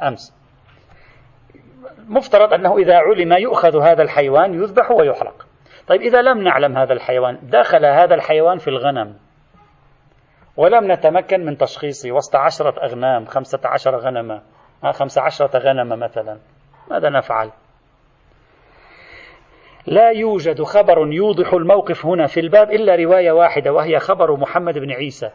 أمس. 0.07 0.33
مفترض 2.07 2.53
أنه 2.53 2.77
إذا 2.77 2.95
علم 2.95 3.33
يؤخذ 3.33 3.81
هذا 3.81 4.03
الحيوان 4.03 4.53
يذبح 4.53 4.91
ويحرق. 4.91 5.47
طيب 5.87 6.01
إذا 6.01 6.21
لم 6.21 6.41
نعلم 6.41 6.77
هذا 6.77 6.93
الحيوان 6.93 7.39
دخل 7.43 7.85
هذا 7.85 8.15
الحيوان 8.15 8.57
في 8.57 8.67
الغنم. 8.67 9.15
ولم 10.57 10.91
نتمكن 10.91 11.45
من 11.45 11.57
تشخيصه. 11.57 12.11
وسط 12.11 12.35
عشرة 12.35 12.83
أغنام 12.83 13.25
خمسة 13.25 13.59
عشر 13.65 13.97
غنمة. 13.97 14.41
خمسة 14.91 15.21
عشرة 15.21 15.59
غنمة 15.59 15.95
مثلا. 15.95 16.39
ماذا 16.91 17.09
نفعل؟ 17.09 17.51
لا 19.87 20.09
يوجد 20.09 20.63
خبر 20.63 21.13
يوضح 21.13 21.53
الموقف 21.53 22.05
هنا 22.05 22.27
في 22.27 22.39
الباب 22.39 22.71
إلا 22.71 22.95
رواية 22.95 23.31
واحدة 23.31 23.73
وهي 23.73 23.99
خبر 23.99 24.37
محمد 24.37 24.77
بن 24.77 24.91
عيسى. 24.91 25.29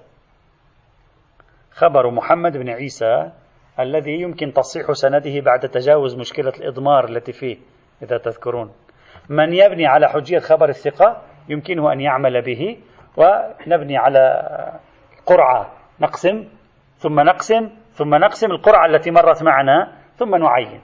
خبر 1.70 2.10
محمد 2.10 2.56
بن 2.56 2.68
عيسى 2.68 3.32
الذي 3.80 4.20
يمكن 4.20 4.52
تصحيح 4.52 4.92
سنده 4.92 5.40
بعد 5.40 5.60
تجاوز 5.60 6.16
مشكلة 6.16 6.52
الإضمار 6.60 7.08
التي 7.08 7.32
فيه 7.32 7.56
إذا 8.02 8.18
تذكرون. 8.18 8.72
من 9.28 9.52
يبني 9.52 9.86
على 9.86 10.08
حجية 10.08 10.38
خبر 10.38 10.68
الثقة 10.68 11.22
يمكنه 11.48 11.92
أن 11.92 12.00
يعمل 12.00 12.42
به 12.42 12.78
ونبني 13.16 13.96
على 13.96 14.44
قرعة 15.26 15.72
نقسم 16.00 16.48
ثم 16.96 17.20
نقسم 17.20 17.70
ثم 17.92 18.14
نقسم 18.14 18.50
القرعة 18.50 18.86
التي 18.86 19.10
مرت 19.10 19.42
معنا 19.42 19.92
ثم 20.16 20.34
نعين. 20.36 20.80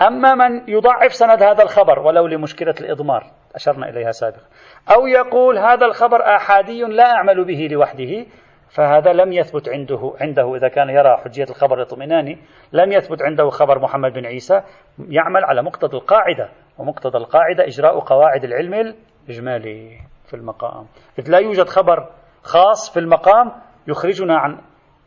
أما 0.00 0.34
من 0.34 0.68
يضعف 0.68 1.12
سند 1.14 1.42
هذا 1.42 1.62
الخبر 1.62 1.98
ولو 1.98 2.26
لمشكلة 2.26 2.74
الإضمار 2.80 3.24
أشرنا 3.54 3.88
إليها 3.88 4.10
سابقا 4.10 4.46
أو 4.94 5.06
يقول 5.06 5.58
هذا 5.58 5.86
الخبر 5.86 6.36
آحادي 6.36 6.82
لا 6.82 7.12
أعمل 7.12 7.44
به 7.44 7.68
لوحده 7.70 8.26
فهذا 8.70 9.12
لم 9.12 9.32
يثبت 9.32 9.68
عنده 9.68 10.14
عنده 10.20 10.56
إذا 10.56 10.68
كان 10.68 10.88
يرى 10.90 11.16
حجية 11.24 11.44
الخبر 11.50 11.76
الاطمئناني 11.76 12.38
لم 12.72 12.92
يثبت 12.92 13.22
عنده 13.22 13.50
خبر 13.50 13.78
محمد 13.78 14.12
بن 14.12 14.26
عيسى 14.26 14.62
يعمل 15.08 15.44
على 15.44 15.62
مقتضى 15.62 15.96
القاعدة 15.96 16.48
ومقتضى 16.78 17.18
القاعدة 17.18 17.64
إجراء 17.66 17.98
قواعد 17.98 18.44
العلم 18.44 18.94
الإجمالي 19.28 20.00
في 20.26 20.34
المقام. 20.34 20.86
إذ 21.18 21.30
لا 21.30 21.38
يوجد 21.38 21.68
خبر 21.68 22.10
خاص 22.42 22.92
في 22.92 23.00
المقام 23.00 23.52
يخرجنا 23.88 24.38
عن 24.38 24.58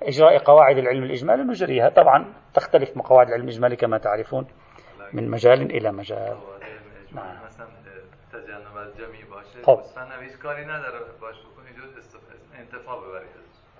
إجراء 0.03 0.37
قواعد 0.37 0.77
العلم 0.77 1.03
الإجمالي 1.03 1.43
نجريها 1.43 1.89
طبعا 1.89 2.33
تختلف 2.53 2.99
قواعد 2.99 3.27
العلم 3.27 3.43
الإجمالي 3.43 3.75
كما 3.75 3.97
تعرفون 3.97 4.47
من 5.13 5.29
مجال 5.29 5.61
إلى 5.61 5.91
مجال. 5.91 6.37
نعم. 7.15 7.35
خب. 9.63 9.79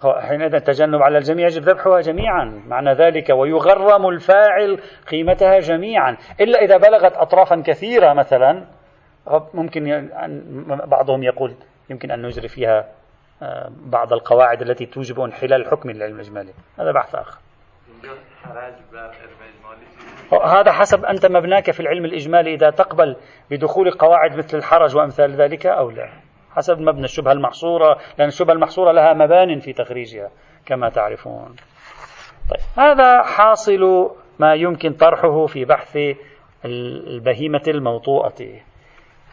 حينئذ 0.04 0.56
التجنب 0.56 1.02
على 1.02 1.18
الجميع 1.18 1.46
يجب 1.46 1.62
ذبحها 1.62 2.02
جميعا. 2.02 2.62
معنى 2.68 2.94
ذلك 2.94 3.30
ويغرم 3.30 4.10
الفاعل 4.10 4.80
قيمتها 5.12 5.60
جميعا. 5.60 6.18
إلا 6.42 6.60
إذا 6.60 6.78
بلغت 6.78 7.18
أطرافا 7.18 7.64
كثيرة 7.66 8.14
مثلا 8.14 8.66
ممكن 9.54 10.10
بعضهم 10.86 11.24
يقول 11.24 11.56
يمكن 11.90 12.12
أن 12.12 12.22
نجري 12.22 12.48
فيها 12.48 12.86
آه، 13.42 13.72
بعض 13.86 14.14
القواعد 14.14 14.62
التي 14.62 14.86
توجب 14.86 15.20
انحلال 15.20 15.62
الحكم 15.62 15.92
للعلم 15.92 16.16
الإجمالي. 16.16 16.54
هذا 16.80 16.92
بحث 16.92 17.16
آخر. 17.16 17.40
هذا 20.58 20.72
حسب 20.72 21.06
أنت 21.06 21.26
مبناك 21.26 21.72
في 21.72 21.80
العلم 21.80 22.06
الإجمالي 22.06 22.54
إذا 22.54 22.70
تقبل 22.70 23.16
بدخول 23.52 23.92
قواعد 23.92 24.38
مثل 24.38 24.58
الحرج 24.58 24.98
وأمثال 24.98 25.32
ذلك 25.32 25.66
أو 25.66 25.90
لا. 25.90 26.10
حسب 26.56 26.80
مبنى 26.80 27.04
الشبهة 27.04 27.32
المحصورة 27.32 27.98
لأن 28.18 28.28
الشبهة 28.28 28.54
المحصورة 28.54 28.92
لها 28.92 29.14
مبان 29.14 29.60
في 29.60 29.74
تخريجها 29.74 30.32
كما 30.66 30.90
تعرفون. 30.90 31.56
طيب 32.50 32.86
هذا 32.86 33.22
حاصل 33.24 34.12
ما 34.40 34.54
يمكن 34.54 34.94
طرحه 34.94 35.46
في 35.46 35.66
بحث 35.66 35.98
البهيمة 36.66 37.62
الموطوءة. 37.68 38.62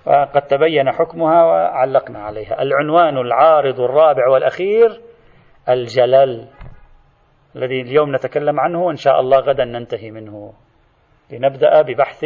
وقد 0.06 0.42
تبين 0.42 0.92
حكمها 0.92 1.44
وعلقنا 1.44 2.18
عليها. 2.18 2.62
العنوان 2.62 3.18
العارض 3.18 3.80
الرابع 3.80 4.28
والأخير 4.28 5.00
الجلل 5.68 6.48
الذي 7.56 7.80
اليوم 7.80 8.14
نتكلم 8.14 8.60
عنه 8.60 8.82
وإن 8.82 8.96
شاء 8.96 9.20
الله 9.20 9.38
غدا 9.38 9.64
ننتهي 9.64 10.10
منه. 10.10 10.52
لنبدأ 11.30 11.82
ببحث 11.82 12.24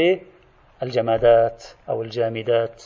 الجمادات 0.82 1.64
أو 1.88 2.02
الجامدات. 2.02 2.84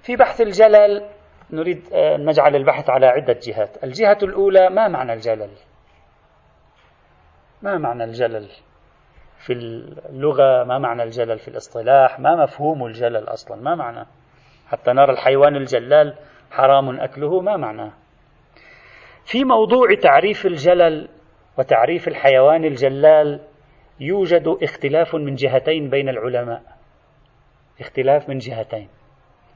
في 0.00 0.16
بحث 0.16 0.40
الجلل 0.40 1.06
نريد 1.50 1.92
أن 1.92 2.24
نجعل 2.24 2.56
البحث 2.56 2.90
على 2.90 3.06
عدة 3.06 3.38
جهات. 3.42 3.84
الجهة 3.84 4.18
الأولى 4.22 4.70
ما 4.70 4.88
معنى 4.88 5.12
الجلل؟ 5.12 5.50
ما 7.62 7.78
معنى 7.78 8.04
الجلل 8.04 8.48
في 9.38 9.52
اللغة؟ 9.52 10.64
ما 10.64 10.78
معنى 10.78 11.02
الجلل 11.02 11.38
في 11.38 11.48
الاصطلاح؟ 11.48 12.20
ما 12.20 12.42
مفهوم 12.42 12.86
الجلل 12.86 13.28
أصلا؟ 13.28 13.62
ما 13.62 13.74
معنى؟ 13.74 14.06
حتى 14.68 14.92
نرى 14.92 15.12
الحيوان 15.12 15.56
الجلال 15.56 16.14
حرام 16.50 17.00
أكله 17.00 17.40
ما 17.40 17.56
معناه 17.56 17.92
في 19.24 19.44
موضوع 19.44 19.94
تعريف 20.02 20.46
الجلل 20.46 21.08
وتعريف 21.58 22.08
الحيوان 22.08 22.64
الجلال 22.64 23.40
يوجد 24.00 24.56
اختلاف 24.62 25.14
من 25.14 25.34
جهتين 25.34 25.90
بين 25.90 26.08
العلماء. 26.08 26.62
اختلاف 27.80 28.28
من 28.28 28.38
جهتين. 28.38 28.88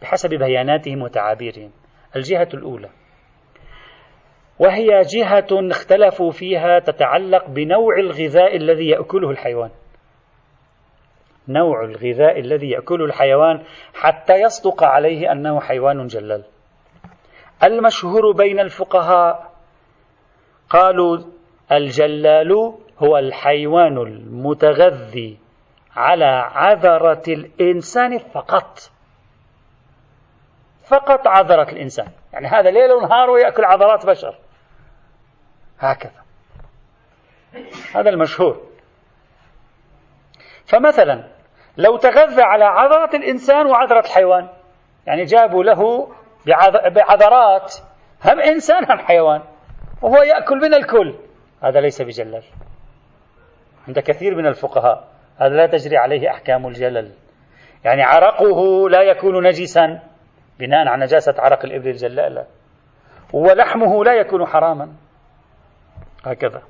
بحسب 0.02 0.30
بياناتهم 0.34 1.02
وتعابيرهم. 1.02 1.70
الجهة 2.16 2.48
الأولى. 2.54 2.88
وهي 4.58 5.00
جهة 5.00 5.70
اختلفوا 5.70 6.30
فيها 6.30 6.78
تتعلق 6.78 7.46
بنوع 7.48 7.98
الغذاء 7.98 8.56
الذي 8.56 8.88
يأكله 8.88 9.30
الحيوان. 9.30 9.70
نوع 11.48 11.84
الغذاء 11.84 12.40
الذي 12.40 12.70
يأكله 12.70 13.04
الحيوان 13.04 13.62
حتى 13.94 14.34
يصدق 14.34 14.84
عليه 14.84 15.32
أنه 15.32 15.60
حيوان 15.60 16.06
جلال. 16.06 16.44
المشهور 17.64 18.32
بين 18.32 18.60
الفقهاء 18.60 19.52
قالوا 20.70 21.18
الجلال 21.72 22.52
هو 22.98 23.18
الحيوان 23.18 23.98
المتغذي 23.98 25.38
على 25.96 26.50
عذرة 26.54 27.22
الإنسان 27.28 28.18
فقط. 28.18 28.78
فقط 30.88 31.28
عذرة 31.28 31.70
الإنسان. 31.72 32.08
يعني 32.32 32.46
هذا 32.46 32.70
ليل 32.70 32.92
ونهار 32.92 33.30
ويأكل 33.30 33.64
عذرات 33.64 34.06
بشر. 34.06 34.38
هكذا. 35.78 36.22
هذا 37.94 38.10
المشهور. 38.10 38.60
فمثلا 40.66 41.24
لو 41.76 41.96
تغذى 41.96 42.42
على 42.42 42.64
عذرة 42.64 43.16
الإنسان 43.16 43.66
وعذرة 43.66 44.00
الحيوان 44.00 44.48
يعني 45.06 45.24
جابوا 45.24 45.64
له 45.64 46.08
بعذرات 46.90 47.74
هم 48.24 48.40
إنسان 48.40 48.84
هم 48.90 48.98
حيوان 48.98 49.42
وهو 50.02 50.22
يأكل 50.22 50.56
من 50.56 50.74
الكل. 50.74 51.14
هذا 51.62 51.80
ليس 51.80 52.02
بجلل 52.02 52.42
عند 53.88 53.98
كثير 53.98 54.34
من 54.34 54.46
الفقهاء 54.46 55.08
هذا 55.38 55.54
لا 55.54 55.66
تجري 55.66 55.96
عليه 55.96 56.30
أحكام 56.30 56.66
الجلل. 56.66 57.12
يعني 57.84 58.02
عرقه 58.02 58.88
لا 58.88 59.02
يكون 59.02 59.46
نجسا. 59.46 60.02
بناء 60.58 60.88
على 60.88 61.04
نجاسة 61.04 61.34
عرق 61.38 61.64
الإبل 61.64 61.88
الجلالة. 61.88 62.46
ولحمه 63.32 64.04
لا 64.04 64.14
يكون 64.14 64.46
حراما. 64.46 64.92
هكذا. 66.24 66.62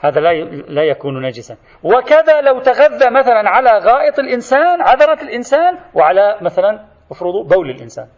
هذا 0.00 0.20
لا 0.20 0.32
لا 0.44 0.82
يكون 0.82 1.26
نجسا. 1.26 1.56
وكذا 1.82 2.40
لو 2.40 2.60
تغذى 2.60 3.10
مثلا 3.10 3.50
على 3.50 3.70
غائط 3.78 4.18
الإنسان 4.18 4.82
عذرة 4.82 5.22
الإنسان 5.22 5.78
وعلى 5.94 6.38
مثلا 6.42 6.86
افرضوا 7.10 7.44
بول 7.44 7.70
الإنسان. 7.70 8.08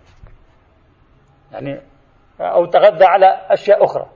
يعني 1.52 1.80
أو 2.40 2.66
تغذى 2.66 3.04
على 3.04 3.46
أشياء 3.50 3.84
أخرى. 3.84 4.06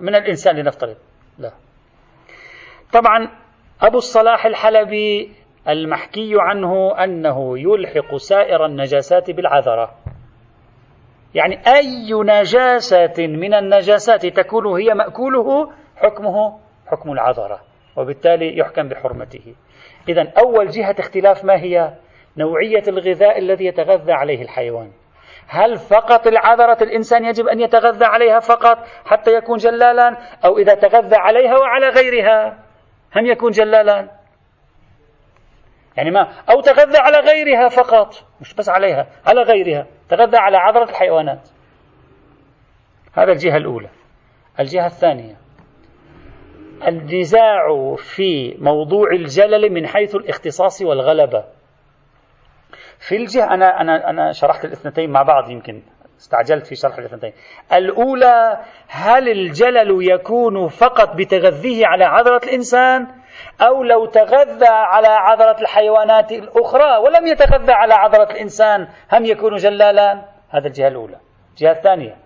من 0.00 0.14
الإنسان 0.14 0.56
لنفترض. 0.56 0.96
لا. 1.38 1.52
طبعا 2.92 3.28
أبو 3.82 3.98
الصلاح 3.98 4.46
الحلبي 4.46 5.32
المحكي 5.68 6.32
عنه 6.38 7.04
أنه 7.04 7.58
يلحق 7.58 8.16
سائر 8.16 8.66
النجاسات 8.66 9.30
بالعذرة. 9.30 9.90
يعني 11.34 11.58
أي 11.66 12.12
نجاسة 12.12 13.26
من 13.26 13.54
النجاسات 13.54 14.26
تكون 14.26 14.66
هي 14.66 14.94
مأكوله 14.94 15.72
حكمه 15.96 16.58
حكم 16.86 17.12
العذرة 17.12 17.60
وبالتالي 17.96 18.58
يحكم 18.58 18.88
بحرمته. 18.88 19.54
إذا 20.08 20.32
أول 20.38 20.68
جهة 20.68 20.96
اختلاف 20.98 21.44
ما 21.44 21.56
هي؟ 21.56 21.92
نوعية 22.36 22.82
الغذاء 22.88 23.38
الذي 23.38 23.64
يتغذى 23.64 24.12
عليه 24.12 24.42
الحيوان. 24.42 24.90
هل 25.48 25.76
فقط 25.76 26.26
العذرة 26.26 26.78
الإنسان 26.82 27.24
يجب 27.24 27.46
أن 27.46 27.60
يتغذى 27.60 28.04
عليها 28.04 28.38
فقط 28.38 28.78
حتى 29.04 29.34
يكون 29.34 29.56
جلالا 29.56 30.16
أو 30.44 30.58
إذا 30.58 30.74
تغذى 30.74 31.16
عليها 31.16 31.58
وعلى 31.58 31.88
غيرها 31.88 32.58
هم 33.16 33.26
يكون 33.26 33.50
جلالا 33.50 34.21
يعني 35.96 36.10
ما 36.10 36.32
أو 36.50 36.60
تغذى 36.60 36.98
على 36.98 37.18
غيرها 37.18 37.68
فقط. 37.68 38.14
مش 38.40 38.54
بس 38.54 38.68
عليها 38.68 39.06
على 39.26 39.42
غيرها. 39.42 39.86
تغذى 40.08 40.36
على 40.36 40.56
عذرة 40.56 40.84
الحيوانات. 40.90 41.48
هذا 43.12 43.32
الجهة 43.32 43.56
الأولى. 43.56 43.88
الجهة 44.60 44.86
الثانية. 44.86 45.36
النزاع 46.88 47.94
في 47.96 48.56
موضوع 48.58 49.10
الجلل 49.10 49.72
من 49.72 49.86
حيث 49.86 50.14
الاختصاص 50.14 50.82
والغلبة. 50.82 51.44
في 52.98 53.16
الجهة 53.16 53.54
أنا 53.54 53.80
أنا 53.80 54.10
أنا 54.10 54.32
شرحت 54.32 54.64
الاثنتين 54.64 55.10
مع 55.10 55.22
بعض 55.22 55.50
يمكن. 55.50 55.82
استعجلت 56.18 56.66
في 56.66 56.74
شرح 56.74 56.98
الاثنتين. 56.98 57.32
الأولى 57.72 58.58
هل 58.88 59.28
الجلل 59.28 60.12
يكون 60.12 60.68
فقط 60.68 61.16
بتغذيه 61.16 61.86
على 61.86 62.04
عذرة 62.04 62.40
الإنسان؟ 62.44 63.21
أو 63.60 63.82
لو 63.82 64.06
تغذى 64.06 64.66
على 64.66 65.08
عذرة 65.08 65.60
الحيوانات 65.60 66.32
الأخرى 66.32 66.96
ولم 66.96 67.26
يتغذى 67.26 67.72
على 67.72 67.94
عذرة 67.94 68.32
الإنسان 68.32 68.88
هم 69.12 69.24
يكون 69.24 69.56
جلالا 69.56 70.24
هذا 70.50 70.66
الجهة 70.66 70.88
الأولى. 70.88 71.16
الجهة 71.50 71.72
الثانية. 71.72 72.16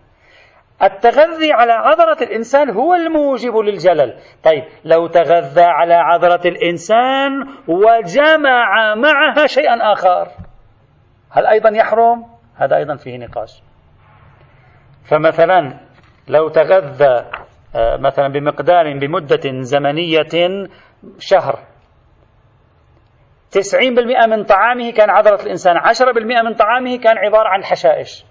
التغذي 0.82 1.52
على 1.52 1.72
عذرة 1.72 2.22
الإنسان 2.22 2.70
هو 2.70 2.94
الموجب 2.94 3.56
للجلل. 3.56 4.14
طيب 4.44 4.64
لو 4.84 5.06
تغذى 5.06 5.62
على 5.62 5.94
عذرة 5.94 6.48
الإنسان 6.48 7.46
وجمع 7.68 8.94
معها 8.94 9.46
شيئا 9.46 9.92
آخر. 9.92 10.28
هل 11.30 11.46
أيضا 11.46 11.70
يحرم؟ 11.70 12.26
هذا 12.56 12.76
أيضا 12.76 12.96
فيه 12.96 13.18
نقاش. 13.18 13.62
فمثلا 15.10 15.76
لو 16.28 16.48
تغذى 16.48 17.24
آه، 17.76 17.96
مثلا 17.96 18.28
بمقدار 18.28 18.98
بمدة 18.98 19.60
زمنية 19.60 20.66
شهر. 21.18 21.58
تسعين 23.50 23.94
بالمئة 23.94 24.26
من 24.26 24.44
طعامه 24.44 24.90
كان 24.90 25.10
عذرة 25.10 25.42
الإنسان. 25.42 25.76
عشرة 25.76 26.12
بالمئة 26.12 26.42
من 26.42 26.54
طعامه 26.54 26.96
كان 26.96 27.18
عبارة 27.18 27.48
عن 27.48 27.64
حشائش. 27.64 28.24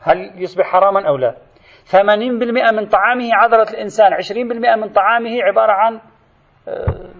هل 0.00 0.42
يصبح 0.42 0.66
حراما 0.66 1.08
أو 1.08 1.16
لا؟ 1.16 1.36
ثمانين 1.84 2.38
بالمئة 2.38 2.70
من 2.70 2.86
طعامه 2.86 3.28
عذرة 3.32 3.70
الإنسان. 3.70 4.12
عشرين 4.12 4.48
بالمئة 4.48 4.76
من 4.76 4.88
طعامه 4.92 5.42
عبارة 5.42 5.72
عن 5.72 6.00
آه، 6.68 7.10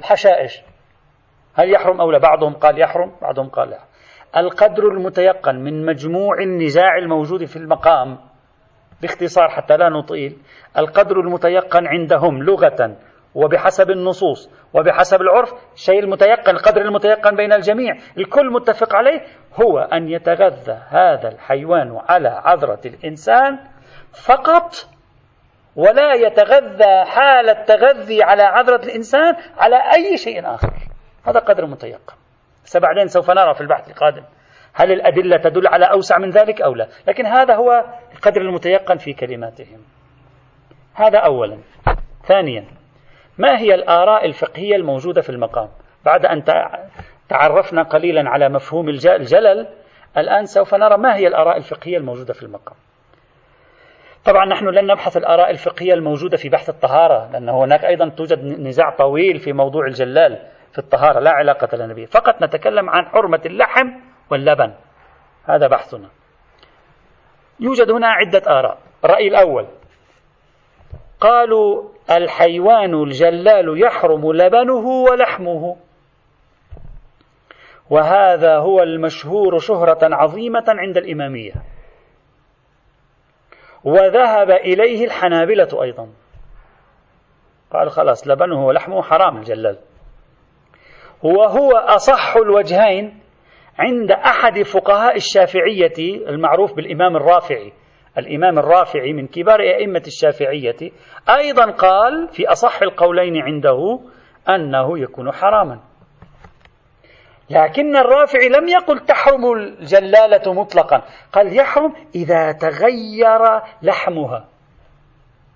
هل 1.55 1.75
يحرم 1.75 2.01
أو 2.01 2.11
لا؟ 2.11 2.19
بعضهم 2.19 2.55
قال 2.55 2.81
يحرم 2.81 3.13
بعضهم 3.23 3.49
قال 3.49 3.71
لا. 3.71 3.79
القدر 4.37 4.89
المتيقن 4.89 5.55
من 5.55 5.87
مجموع 5.87 6.39
النزاع 6.39 6.99
الموجود 6.99 7.45
في 7.45 7.57
المقام 7.57 8.19
باختصار 9.03 9.49
حتى 9.49 9.77
لا 9.77 9.89
نطيل 9.89 10.39
القدر 10.79 11.21
المتيقن 11.21 11.87
عندهم 11.87 12.43
لغة 12.43 12.97
وبحسب 13.35 13.91
النصوص 13.91 14.51
وبحسب 14.75 15.21
العرف 15.21 15.53
الشيء 15.75 15.99
المتيقن 15.99 16.51
القدر 16.57 16.81
المتيقن 16.81 17.37
بين 17.37 17.53
الجميع. 17.53 17.97
الكل 18.19 18.53
متفق 18.53 18.95
عليه 18.95 19.21
هو 19.63 19.79
أن 19.79 20.09
يتغذى 20.09 20.79
هذا 20.89 21.29
الحيوان 21.29 22.01
على 22.09 22.29
عذرة 22.29 22.81
الإنسان 22.87 23.59
فقط 24.27 24.75
ولا 25.77 26.15
يتغذى 26.15 27.05
حال 27.05 27.51
التغذي 27.51 28.23
على 28.23 28.43
عذرة 28.43 28.85
الإنسان 28.85 29.35
على 29.59 29.77
أي 29.77 30.17
شيء 30.17 30.55
آخر. 30.55 30.73
هذا 31.27 31.41
قدر 31.41 31.67
متيقن. 31.67 32.15
سبعدين 32.65 33.07
سوف 33.07 33.31
نرى 33.31 33.55
في 33.55 33.61
البحث 33.61 33.89
القادم 33.89 34.23
هل 34.75 34.93
الأدلة 34.93 35.37
تدل 35.37 35.67
على 35.67 35.85
أوسع 35.85 36.19
من 36.19 36.31
ذلك 36.31 36.63
أو 36.63 36.75
لا. 36.75 36.89
لكن 37.09 37.27
هذا 37.27 37.55
هو 37.55 37.85
القدر 38.15 38.41
المتيقن 38.41 38.97
في 38.97 39.13
كلماتهم. 39.13 39.81
هذا 40.95 41.19
أولا. 41.19 41.59
ثانيا 42.29 42.65
ما 43.39 43.59
هي 43.59 43.75
الآراء 43.75 44.27
الفقهية 44.27 44.77
الموجودة 44.77 45.21
في 45.21 45.31
المقام؟ 45.31 45.69
بعد 46.05 46.27
أن 46.27 46.45
تعرفنا 47.29 47.83
قليلا 47.83 48.31
على 48.31 48.49
مفهوم 48.49 48.89
الجلل 48.89 49.67
الآن 50.17 50.47
سوف 50.47 50.75
نرى 50.75 50.99
ما 50.99 51.17
هي 51.17 51.27
الآراء 51.27 51.57
الفقهية 51.57 51.97
الموجودة 51.97 52.35
في 52.35 52.43
المقام. 52.43 52.77
طبعا 54.25 54.45
نحن 54.45 54.69
لن 54.69 54.87
نبحث 54.87 55.17
الآراء 55.17 55.51
الفقهية 55.51 55.95
الموجودة 55.95 56.37
في 56.37 56.49
بحث 56.49 56.69
الطهارة 56.69 57.31
لأن 57.33 57.49
هناك 57.49 57.85
أيضا 57.85 58.09
توجد 58.09 58.45
نزاع 58.45 58.91
طويل 58.91 59.39
في 59.39 59.53
موضوع 59.53 59.87
الجلال 59.87 60.39
في 60.73 60.79
الطهارة 60.79 61.21
لا 61.21 61.31
علاقة 61.31 61.77
لنا 61.77 61.95
به. 61.95 62.05
فقط 62.05 62.43
نتكلم 62.43 62.91
عن 62.91 63.07
حرمة 63.07 63.41
اللحم 63.47 63.91
واللبن. 64.31 64.73
هذا 65.45 65.67
بحثنا. 65.67 66.09
يوجد 67.61 67.91
هنا 67.91 68.07
عدة 68.09 68.43
آراء. 68.59 68.79
الرأي 69.05 69.29
الأول. 69.29 69.67
قالوا 71.25 71.83
الحيوان 72.11 73.03
الجلال 73.03 73.83
يحرم 73.83 74.33
لبنه 74.33 74.87
ولحمه. 74.87 75.77
وهذا 77.91 78.59
هو 78.59 78.83
المشهور 78.83 79.59
شهرة 79.59 79.99
عظيمة 80.03 80.65
عند 80.69 80.97
الإمامية. 80.97 81.53
وذهب 83.85 84.51
إليه 84.51 85.05
الحنابلة 85.05 85.83
أيضا. 85.83 86.09
قال 87.73 87.91
خلاص 87.91 88.29
لبنه 88.29 88.67
ولحمه 88.67 89.03
حرام 89.03 89.37
الجلال. 89.37 89.79
وهو 91.23 91.71
أصح 91.71 92.37
الوجهين 92.37 93.21
عند 93.79 94.13
أحد 94.13 94.63
فقهاء 94.63 95.17
الشافعية 95.17 96.27
المعروف 96.29 96.75
بالإمام 96.75 97.17
الرافعي. 97.17 97.73
الإمام 98.19 98.59
الرافعي 98.59 99.13
من 99.13 99.27
كبار 99.27 99.61
أئمة 99.61 100.03
الشافعية 100.07 100.93
أيضا 101.29 101.71
قال 101.71 102.29
في 102.29 102.49
أصح 102.49 102.83
القولين 102.83 103.43
عنده 103.43 104.01
أنه 104.49 104.99
يكون 104.99 105.33
حراما. 105.33 105.81
لكن 107.51 107.97
الرافعي 107.97 108.49
لم 108.49 108.69
يقل 108.69 108.99
تحرم 108.99 109.53
الجلالة 109.53 110.53
مطلقا 110.53 111.03
قال 111.33 111.57
يحرم 111.57 111.93
إذا 112.15 112.53
تغير 112.53 113.61
لحمها. 113.83 114.49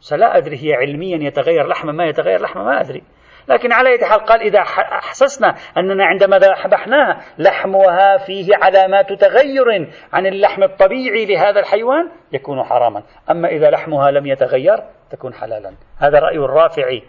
سلا 0.01 0.37
أدري 0.37 0.57
هي 0.57 0.75
علميا 0.75 1.16
يتغير 1.16 1.66
لحما 1.66 1.92
ما 1.92 2.05
يتغير 2.05 2.40
لحما 2.42 2.64
ما 2.64 2.81
أدري. 2.81 3.03
لكن 3.48 3.72
على 3.72 3.98
حال 4.02 4.20
قال 4.20 4.40
إذا 4.40 4.58
أحسسنا 4.58 5.54
أننا 5.76 6.04
عندما 6.04 6.38
ذبحناها 6.38 7.20
لحمها 7.38 8.16
فيه 8.16 8.56
علامات 8.56 9.12
تغير 9.12 9.90
عن 10.12 10.26
اللحم 10.26 10.62
الطبيعي 10.62 11.26
لهذا 11.26 11.61
الحيوان 11.61 12.11
يكون 12.32 12.64
حراما. 12.64 13.02
أما 13.30 13.48
إذا 13.48 13.70
لحمها 13.70 14.11
لم 14.11 14.26
يتغير 14.26 14.76
تكون 15.11 15.34
حلالا. 15.34 15.72
هذا 15.98 16.18
رأي 16.18 16.37
الرافعي 16.37 17.02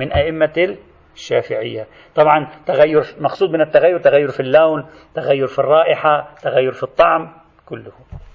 من 0.00 0.12
أئمة 0.12 0.76
الشافعية. 1.14 1.86
طبعا 2.14 2.48
تغير 2.66 3.04
مقصود 3.20 3.50
من 3.50 3.60
التغير 3.60 3.98
تغير 3.98 4.28
في 4.28 4.40
اللون 4.40 4.86
تغير 5.14 5.46
في 5.46 5.58
الرائحة 5.58 6.34
تغير 6.42 6.72
في 6.72 6.82
الطعم 6.82 7.32
كله. 7.66 7.92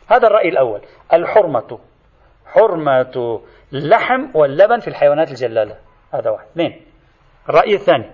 هذا 0.09 0.27
الرأي 0.27 0.49
الأول. 0.49 0.81
الحرمة. 1.13 1.79
حرمة 2.45 3.41
اللحم 3.73 4.27
واللبن 4.33 4.79
في 4.79 4.87
الحيوانات 4.87 5.29
الجلالة. 5.31 5.75
هذا 6.13 6.29
واحد. 6.29 6.45
اثنين. 6.51 6.92
الرأي 7.49 7.73
الثاني. 7.75 8.11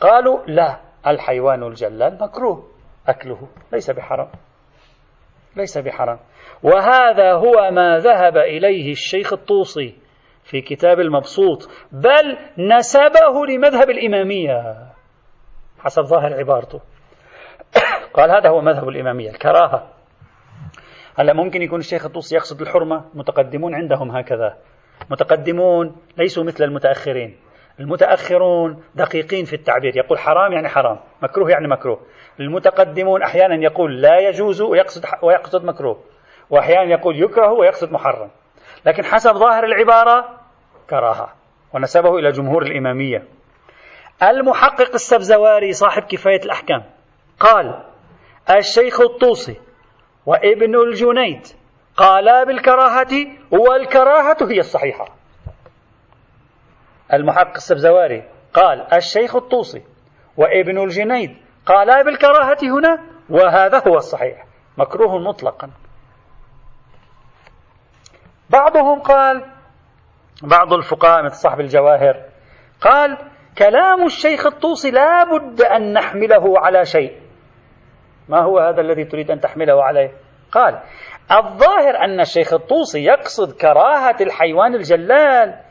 قالوا 0.00 0.44
لا 0.46 0.80
الحيوان 1.06 1.62
الجلال 1.62 2.18
مكروه 2.20 2.68
أكله 3.08 3.48
ليس 3.72 3.90
بحرام. 3.90 4.28
ليس 5.56 5.78
بحرام. 5.78 6.18
وهذا 6.62 7.32
هو 7.32 7.70
ما 7.70 7.98
ذهب 7.98 8.36
إليه 8.36 8.92
الشيخ 8.92 9.32
الطوسي 9.32 9.98
في 10.44 10.60
كتاب 10.60 11.00
المبسوط 11.00 11.68
بل 11.92 12.38
نسبه 12.58 13.46
لمذهب 13.48 13.90
الإمامية 13.90 14.86
حسب 15.78 16.02
ظاهر 16.02 16.34
عبارته. 16.34 16.80
قال 18.14 18.30
هذا 18.30 18.48
هو 18.48 18.60
مذهب 18.60 18.88
الإمامية 18.88 19.30
الكراهة. 19.30 19.92
هلا 21.18 21.32
ممكن 21.32 21.62
يكون 21.62 21.78
الشيخ 21.78 22.06
الطوسي 22.06 22.36
يقصد 22.36 22.60
الحرمة 22.60 23.04
متقدمون 23.14 23.74
عندهم 23.74 24.16
هكذا. 24.16 24.56
متقدمون 25.10 25.96
ليسوا 26.18 26.44
مثل 26.44 26.64
المتأخرين. 26.64 27.36
المتأخرون 27.80 28.82
دقيقين 28.94 29.44
في 29.44 29.56
التعبير. 29.56 29.96
يقول 29.96 30.18
حرام 30.18 30.52
يعني 30.52 30.68
حرام. 30.68 30.98
مكروه 31.22 31.50
يعني 31.50 31.68
مكروه. 31.68 32.00
المتقدمون 32.40 33.22
أحيانا 33.22 33.64
يقول 33.64 34.02
لا 34.02 34.18
يجوز 34.18 34.60
ويقصد, 34.60 35.04
ويقصد 35.22 35.64
مكروه. 35.64 36.00
وأحيانا 36.50 36.90
يقول 36.90 37.22
يكره 37.22 37.52
ويقصد 37.52 37.92
محرم. 37.92 38.30
لكن 38.86 39.04
حسب 39.04 39.32
ظاهر 39.32 39.64
العبارة 39.64 40.40
كراهة. 40.90 41.34
ونسبه 41.74 42.18
إلى 42.18 42.32
جمهور 42.32 42.62
الإمامية. 42.62 43.22
المحقق 44.22 44.94
السبزواري 44.94 45.72
صاحب 45.72 46.02
كفاية 46.02 46.40
الأحكام. 46.44 46.84
قال 47.40 47.82
الشيخ 48.50 49.00
الطوسي 49.00 49.56
وابن 50.26 50.74
الجنيد 50.74 51.46
قالا 51.96 52.44
بالكراهة 52.44 53.26
والكراهة 53.50 54.36
هي 54.50 54.58
الصحيحة. 54.58 55.15
المحقق 57.12 57.54
السبزواري 57.54 58.24
قال 58.54 58.94
الشيخ 58.94 59.36
الطوسي 59.36 59.82
وابن 60.36 60.78
الجنيد 60.82 61.36
قالا 61.66 62.02
بالكراهة 62.02 62.58
هنا 62.62 62.98
وهذا 63.30 63.82
هو 63.88 63.96
الصحيح 63.96 64.46
مكروه 64.78 65.18
مطلقا. 65.18 65.70
بعضهم 68.50 69.00
قال 69.00 69.44
بعض 70.42 70.72
الفقهاء 70.72 71.24
مثل 71.24 71.34
صاحب 71.34 71.60
الجواهر 71.60 72.24
قال 72.80 73.18
كلام 73.58 74.04
الشيخ 74.04 74.46
الطوسي 74.46 74.90
لا 74.90 75.24
بد 75.24 75.62
أن 75.62 75.92
نحمله 75.92 76.60
على 76.60 76.84
شيء. 76.84 77.20
ما 78.28 78.42
هو 78.42 78.58
هذا 78.58 78.80
الذي 78.80 79.04
تريد 79.04 79.30
أن 79.30 79.40
تحمله 79.40 79.84
عليه؟ 79.84 80.10
قال 80.52 80.80
الظاهر 81.32 81.96
أن 82.04 82.20
الشيخ 82.20 82.52
الطوسي 82.52 83.04
يقصد 83.04 83.52
كراهة 83.52 84.16
الحيوان 84.20 84.74
الجلال 84.74 85.65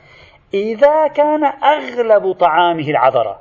إذا 0.53 1.08
كان 1.08 1.43
أغلب 1.45 2.31
طعامه 2.31 2.89
العذرة. 2.89 3.39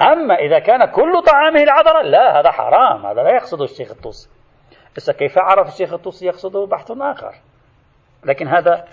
أما 0.00 0.34
إذا 0.34 0.58
كان 0.58 0.84
كل 0.84 1.22
طعامه 1.22 1.62
العذرة 1.62 2.02
لا 2.02 2.40
هذا 2.40 2.50
حرام 2.50 3.06
هذا 3.06 3.22
لا 3.22 3.30
يقصده 3.30 3.64
الشيخ 3.64 3.90
الطوسي. 3.90 4.28
بس 4.96 5.10
كيف 5.10 5.38
عرف 5.38 5.68
الشيخ 5.68 5.92
الطوسي 5.92 6.26
يقصده؟ 6.26 6.66
بحث 6.66 6.90
آخر. 6.90 7.34
لكن 8.24 8.48
هذا 8.48 8.84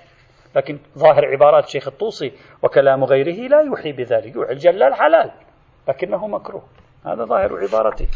لكن 0.56 0.80
ظاهر 0.98 1.26
عبارات 1.26 1.66
الشيخ 1.66 1.88
الطوسي 1.88 2.34
وكلام 2.64 3.04
غيره 3.04 3.48
لا 3.48 3.62
يوحي 3.62 3.92
بذلك 3.92 4.36
يوحي 4.36 4.52
الجلال 4.52 4.96
حلال 4.96 5.32
لكنه 5.88 6.28
مكروه. 6.28 6.64
هذا 7.06 7.26
ظاهر 7.26 7.58
عبارته. 7.58 8.08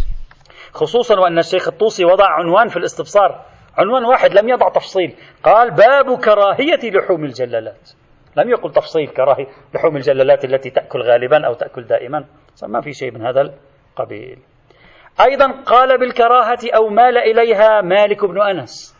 خصوصا 0.74 1.20
وأن 1.20 1.40
الشيخ 1.40 1.68
الطوسي 1.68 2.06
وضع 2.06 2.30
عنوان 2.30 2.68
في 2.68 2.78
الاستبصار 2.78 3.42
عنوان 3.78 4.06
واحد 4.06 4.34
لم 4.34 4.50
يضع 4.50 4.70
تفصيل 4.70 5.16
قال 5.44 5.72
باب 5.72 6.20
كراهية 6.20 6.92
لحوم 6.92 7.26
الجلالات. 7.26 8.03
لم 8.38 8.50
يقل 8.50 8.72
تفصيل 8.72 9.08
كراهية 9.08 9.48
لحوم 9.76 9.96
الجلالات 9.96 10.46
التي 10.46 10.70
تأكل 10.70 11.02
غالبا 11.02 11.48
أو 11.48 11.54
تأكل 11.54 11.84
دائما. 11.84 12.26
ما 12.64 12.82
في 12.82 12.94
شيء 12.94 13.12
من 13.12 13.26
هذا 13.26 13.42
القبيل. 13.42 14.40
أيضا 15.22 15.52
قال 15.66 16.00
بالكراهة 16.00 16.60
أو 16.76 16.90
مال 16.90 17.18
إليها 17.18 17.82
مالك 17.82 18.26
بن 18.26 18.42
أنس. 18.42 18.98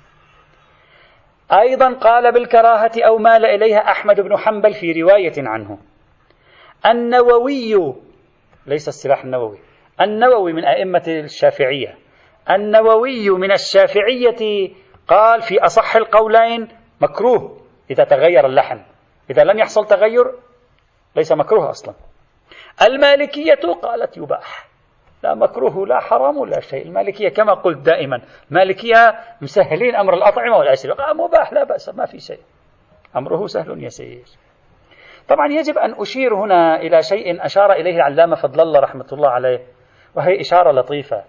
أيضا 1.52 1.94
قال 1.94 2.32
بالكراهة 2.32 2.92
أو 3.08 3.18
مال 3.18 3.46
إليها 3.46 3.78
أحمد 3.78 4.22
بن 4.22 4.38
حنبل 4.38 4.74
في 4.74 5.02
رواية 5.02 5.34
عنه. 5.38 5.78
النووي 6.86 7.94
ليس 8.68 8.88
السلاح 8.88 9.24
النووي 9.24 9.60
النووي 10.02 10.54
من 10.54 10.66
أئمة 10.66 11.04
الشافعية. 11.08 11.98
النووي 12.50 13.30
من 13.30 13.52
الشافعية 13.52 14.70
قال 15.08 15.42
في 15.42 15.60
أصح 15.60 15.96
القولين 15.96 16.68
مكروه 17.02 17.62
إذا 17.92 18.04
تغير 18.04 18.46
اللحم 18.46 18.93
إذا 19.30 19.44
لم 19.44 19.60
يحصل 19.60 19.86
تغير 19.86 20.34
ليس 21.16 21.32
مكروه 21.32 21.70
أصلا. 21.70 21.94
المالكية 22.82 23.60
قالت 23.82 24.18
يباح. 24.18 24.68
لا 25.24 25.36
مكروه 25.36 25.88
لا 25.88 26.00
حرام 26.00 26.38
ولا 26.38 26.60
شيء. 26.60 26.86
المالكية 26.86 27.30
كما 27.30 27.54
قلت 27.54 27.78
دائما 27.78 28.22
مالكية 28.50 29.20
مسهلين 29.42 29.96
أمر 29.96 30.14
الأطعمة 30.14 30.58
والأسئلة 30.58 30.94
قال 30.94 31.18
مباح 31.18 31.54
لا 31.54 31.64
بأس 31.64 31.90
ما 31.90 32.06
في 32.06 32.20
شيء. 32.20 32.40
أمره 33.16 33.48
سهل 33.48 33.84
يسير. 33.84 34.26
طبعا 35.28 35.48
يجب 35.48 35.78
أن 35.78 35.94
أشير 36.02 36.36
هنا 36.36 36.76
إلى 36.76 37.04
شيء 37.04 37.46
أشار 37.46 37.72
إليه 37.72 37.96
العلامة 37.96 38.36
فضل 38.36 38.62
الله 38.62 38.80
رحمة 38.80 39.08
الله 39.14 39.30
عليه 39.30 39.60
وهي 40.16 40.42
إشارة 40.42 40.72
لطيفة. 40.72 41.24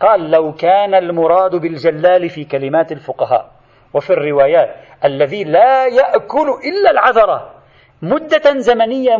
قال 0.00 0.30
لو 0.30 0.52
كان 0.52 0.94
المراد 0.94 1.56
بالجلال 1.56 2.28
في 2.28 2.44
كلمات 2.44 2.92
الفقهاء 2.92 3.50
وفي 3.94 4.10
الروايات 4.10 4.74
الذي 5.04 5.44
لا 5.44 5.86
يأكل 5.86 6.48
إلا 6.64 6.90
العذرة. 6.90 7.54
مدة 8.02 8.58
زمنية 8.58 9.16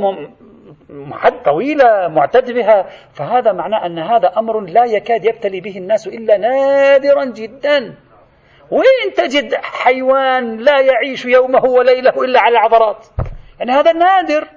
حد 1.13 1.43
طويلة 1.43 2.09
معتد 2.09 2.53
بها. 2.53 2.87
فهذا 3.13 3.53
معناه 3.53 3.87
أن 3.87 3.99
هذا 3.99 4.33
أمر 4.39 4.61
لا 4.61 4.85
يكاد 4.85 5.25
يبتلي 5.25 5.61
به 5.61 5.79
الناس 5.79 6.07
إلا 6.07 6.37
نادرا 6.37 7.25
جدا. 7.25 7.95
وين 8.71 9.15
تجد 9.17 9.55
حيوان 9.55 10.57
لا 10.57 10.81
يعيش 10.81 11.25
يومه 11.25 11.65
وليله 11.65 12.25
إلا 12.25 12.41
على 12.41 12.53
العضرات 12.53 13.07
يعني 13.59 13.73
هذا 13.73 13.93
نادر. 13.93 14.49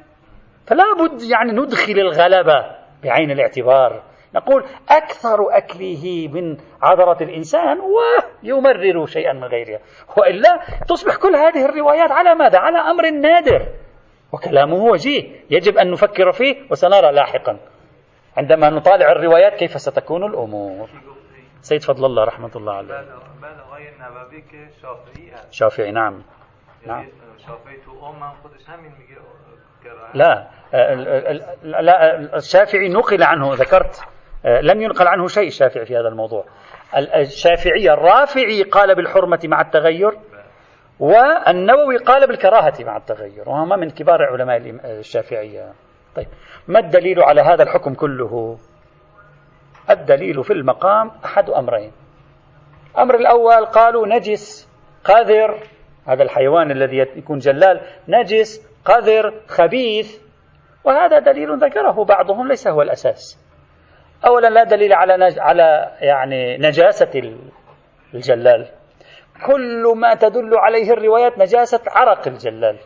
فلا 0.67 0.84
بد 0.99 1.21
يعني 1.21 1.52
ندخل 1.52 1.99
الغلبة 1.99 2.65
بعين 3.04 3.32
الاعتبار. 3.32 4.04
نقول 4.35 4.63
أكثر 4.89 5.57
أكله 5.57 6.29
من 6.33 6.57
عذرة 6.81 7.23
الإنسان 7.23 7.77
ويمرر 7.79 9.05
شيئا 9.05 9.33
من 9.33 9.43
غيرها. 9.43 9.79
وإلا 10.17 10.59
تصبح 10.87 11.15
كل 11.15 11.35
هذه 11.35 11.65
الروايات 11.65 12.11
على 12.11 12.35
ماذا؟ 12.35 12.59
على 12.59 12.77
أمر 12.77 13.09
نادر. 13.09 13.67
وكلامه 14.31 14.83
وجيه. 14.83 15.41
يجب 15.49 15.77
أن 15.77 15.91
نفكر 15.91 16.31
فيه 16.31 16.55
وسنرى 16.71 17.11
لاحقا. 17.11 17.59
عندما 18.37 18.69
نطالع 18.69 19.11
الروايات 19.11 19.53
كيف 19.53 19.71
ستكون 19.71 20.23
الأمور؟ 20.23 20.89
سيد 21.61 21.81
فضل 21.81 22.05
الله 22.05 22.23
رحمة 22.23 22.51
الله 22.55 22.73
عليه. 22.73 23.05
شافعي 25.51 25.91
نعم. 25.91 26.23
نعم. 26.87 27.07
لا 30.13 30.47
لا 31.63 32.15
الشافعي 32.35 32.89
نقل 32.89 33.23
عنه 33.23 33.53
ذكرت 33.53 34.03
لم 34.45 34.82
ينقل 34.82 35.08
عنه 35.08 35.27
شيء 35.27 35.47
الشافعي 35.47 35.86
في 35.86 35.97
هذا 35.97 36.08
الموضوع. 36.08 36.45
الشافعي 37.15 37.93
الرافعي 37.93 38.63
قال 38.63 38.95
بالحرمة 38.95 39.39
مع 39.43 39.62
التغير 39.62 40.12
والنووي 40.99 41.97
قال 41.97 42.27
بالكراهة 42.27 42.73
مع 42.79 42.97
التغير 42.97 43.49
وهما 43.49 43.75
من 43.75 43.89
كبار 43.89 44.23
علماء 44.23 44.58
الشافعية. 44.86 45.73
طيب 46.15 46.27
ما 46.67 46.79
الدليل 46.79 47.23
على 47.23 47.41
هذا 47.41 47.63
الحكم 47.63 47.93
كله؟ 47.93 48.58
الدليل 49.89 50.43
في 50.43 50.53
المقام 50.53 51.12
أحد 51.25 51.49
أمرين. 51.49 51.91
الأمر 52.95 53.15
الأول 53.15 53.65
قالوا 53.65 54.08
نجس 54.08 54.69
قذر 55.03 55.60
هذا 56.08 56.23
الحيوان 56.23 56.71
الذي 56.71 56.97
يكون 56.97 57.38
جلال 57.38 57.82
نجس 58.08 58.67
قذر 58.86 59.34
خبيث 59.47 60.23
وهذا 60.84 61.19
دليل 61.19 61.58
ذكره 61.58 62.06
بعضهم 62.06 62.47
ليس 62.47 62.67
هو 62.67 62.82
الأساس. 62.82 63.42
أولا 64.25 64.47
لا 64.47 64.63
دليل 64.63 64.93
على 64.93 65.17
نج... 65.17 65.39
على 65.39 65.91
يعني 66.01 66.57
نجاسة 66.57 67.33
الجلال. 68.13 68.67
كل 69.45 69.93
ما 69.95 70.15
تدل 70.15 70.57
عليه 70.57 70.91
الروايات 70.91 71.38
نجاسة 71.39 71.81
عرق 71.88 72.27
الجلال. 72.27 72.77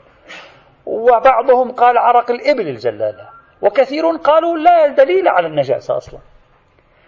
وبعضهم 0.85 1.71
قال 1.71 1.97
عرق 1.97 2.31
الإبل 2.31 2.67
الجلالة. 2.67 3.29
وكثير 3.61 4.03
قالوا 4.23 4.57
لا 4.57 4.87
دليل 4.87 5.27
على 5.27 5.47
النجاسة 5.47 5.97
أصلا. 5.97 6.19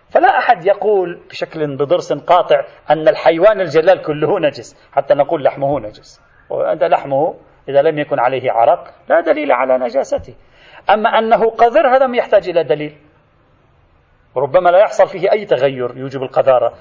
فلا 0.09 0.37
أحد 0.37 0.65
يقول 0.65 1.21
بشكل 1.29 1.77
بضرس 1.77 2.13
قاطع 2.13 2.65
أن 2.89 3.07
الحيوان 3.07 3.61
الجلال 3.61 4.01
كله 4.01 4.39
نجس 4.39 4.89
حتى 4.91 5.13
نقول 5.13 5.43
لحمه 5.43 5.79
نجس. 5.79 6.21
وأنت 6.49 6.83
لحمه 6.83 7.35
إذا 7.69 7.81
لم 7.81 7.99
يكن 7.99 8.19
عليه 8.19 8.51
عرق 8.51 8.93
لا 9.09 9.19
دليل 9.19 9.51
على 9.51 9.77
نجاسته. 9.77 10.35
أما 10.89 11.09
أنه 11.09 11.49
قذر 11.49 11.95
هذا 11.95 12.07
ما 12.07 12.17
يحتاج 12.17 12.49
إلى 12.49 12.63
دليل. 12.63 12.97
ربما 14.37 14.69
لا 14.69 14.79
يحصل 14.79 15.07
فيه 15.07 15.31
أي 15.31 15.45
تغير 15.45 15.97
يوجب 15.97 16.23
القذارة. 16.23 16.73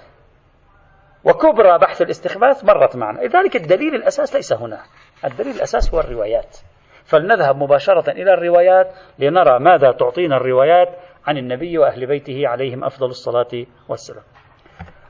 وكبرى 1.24 1.78
بحث 1.78 2.02
الاستخباث 2.02 2.64
مرت 2.64 2.96
معنا. 2.96 3.20
لذلك 3.20 3.56
الدليل 3.56 3.94
الأساس 3.94 4.34
ليس 4.34 4.52
هنا. 4.52 4.80
الدليل 5.24 5.56
الأساس 5.56 5.94
هو 5.94 6.00
الروايات. 6.00 6.56
فلنذهب 7.04 7.56
مباشرة 7.56 8.11
إلى 8.11 8.34
الروايات 8.34 8.92
لنرى 9.18 9.58
ماذا 9.58 9.92
تعطينا 9.92 10.37
الروايات 10.37 10.88
عن 11.26 11.38
النبي 11.38 11.78
وأهل 11.78 12.06
بيته 12.06 12.48
عليهم 12.48 12.84
أفضل 12.84 13.06
الصلاة 13.06 13.66
والسلام. 13.88 14.24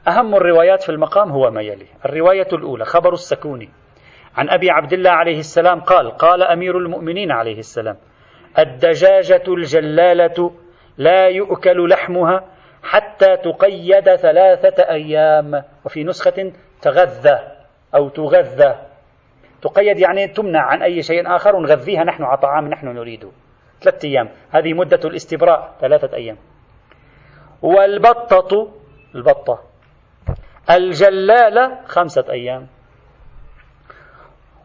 أهم 0.09 0.35
الروايات 0.35 0.83
في 0.83 0.89
المقام 0.89 1.31
هو 1.31 1.51
ما 1.51 1.63
يلي. 1.63 1.87
الرواية 2.05 2.49
الأولى 2.53 2.85
خبر 2.85 3.13
السكوني. 3.13 3.71
عن 4.37 4.51
أبي 4.51 4.71
عبد 4.71 4.93
الله 4.93 5.11
عليه 5.11 5.39
السلام 5.39 5.81
قال 5.81 6.11
قال 6.11 6.43
أمير 6.43 6.79
المؤمنين 6.79 7.33
عليه 7.33 7.59
السلام 7.59 7.97
الدجاجة 8.59 9.43
الجلالة 9.49 10.53
لا 10.99 11.29
يؤكل 11.29 11.89
لحمها 11.89 12.45
حتى 12.83 13.37
تقيد 13.37 14.15
ثلاثة 14.15 14.83
أيام. 14.91 15.63
وفي 15.85 16.05
نسخة 16.05 16.53
تغذى 16.83 17.39
أو 17.95 18.09
تغذى. 18.09 18.75
تقيد 19.63 19.99
يعني 19.99 20.29
تمنع 20.29 20.61
عن 20.61 20.83
أي 20.83 21.03
شيء 21.03 21.37
آخر 21.37 21.57
ونغذيها 21.57 22.05
نحن 22.05 22.23
على 22.23 22.39
طعام 22.39 22.69
نحن 22.69 22.87
نريده 22.87 23.31
ثلاثة 23.81 24.09
أيام. 24.09 24.29
هذه 24.51 24.73
مدة 24.73 25.01
الاستبراء 25.05 25.75
ثلاثة 25.81 26.17
أيام. 26.17 26.37
والبطة 27.63 28.73
البطة. 29.15 29.63
الجلالة 30.71 31.85
خمسة 31.87 32.25
أيام. 32.31 32.67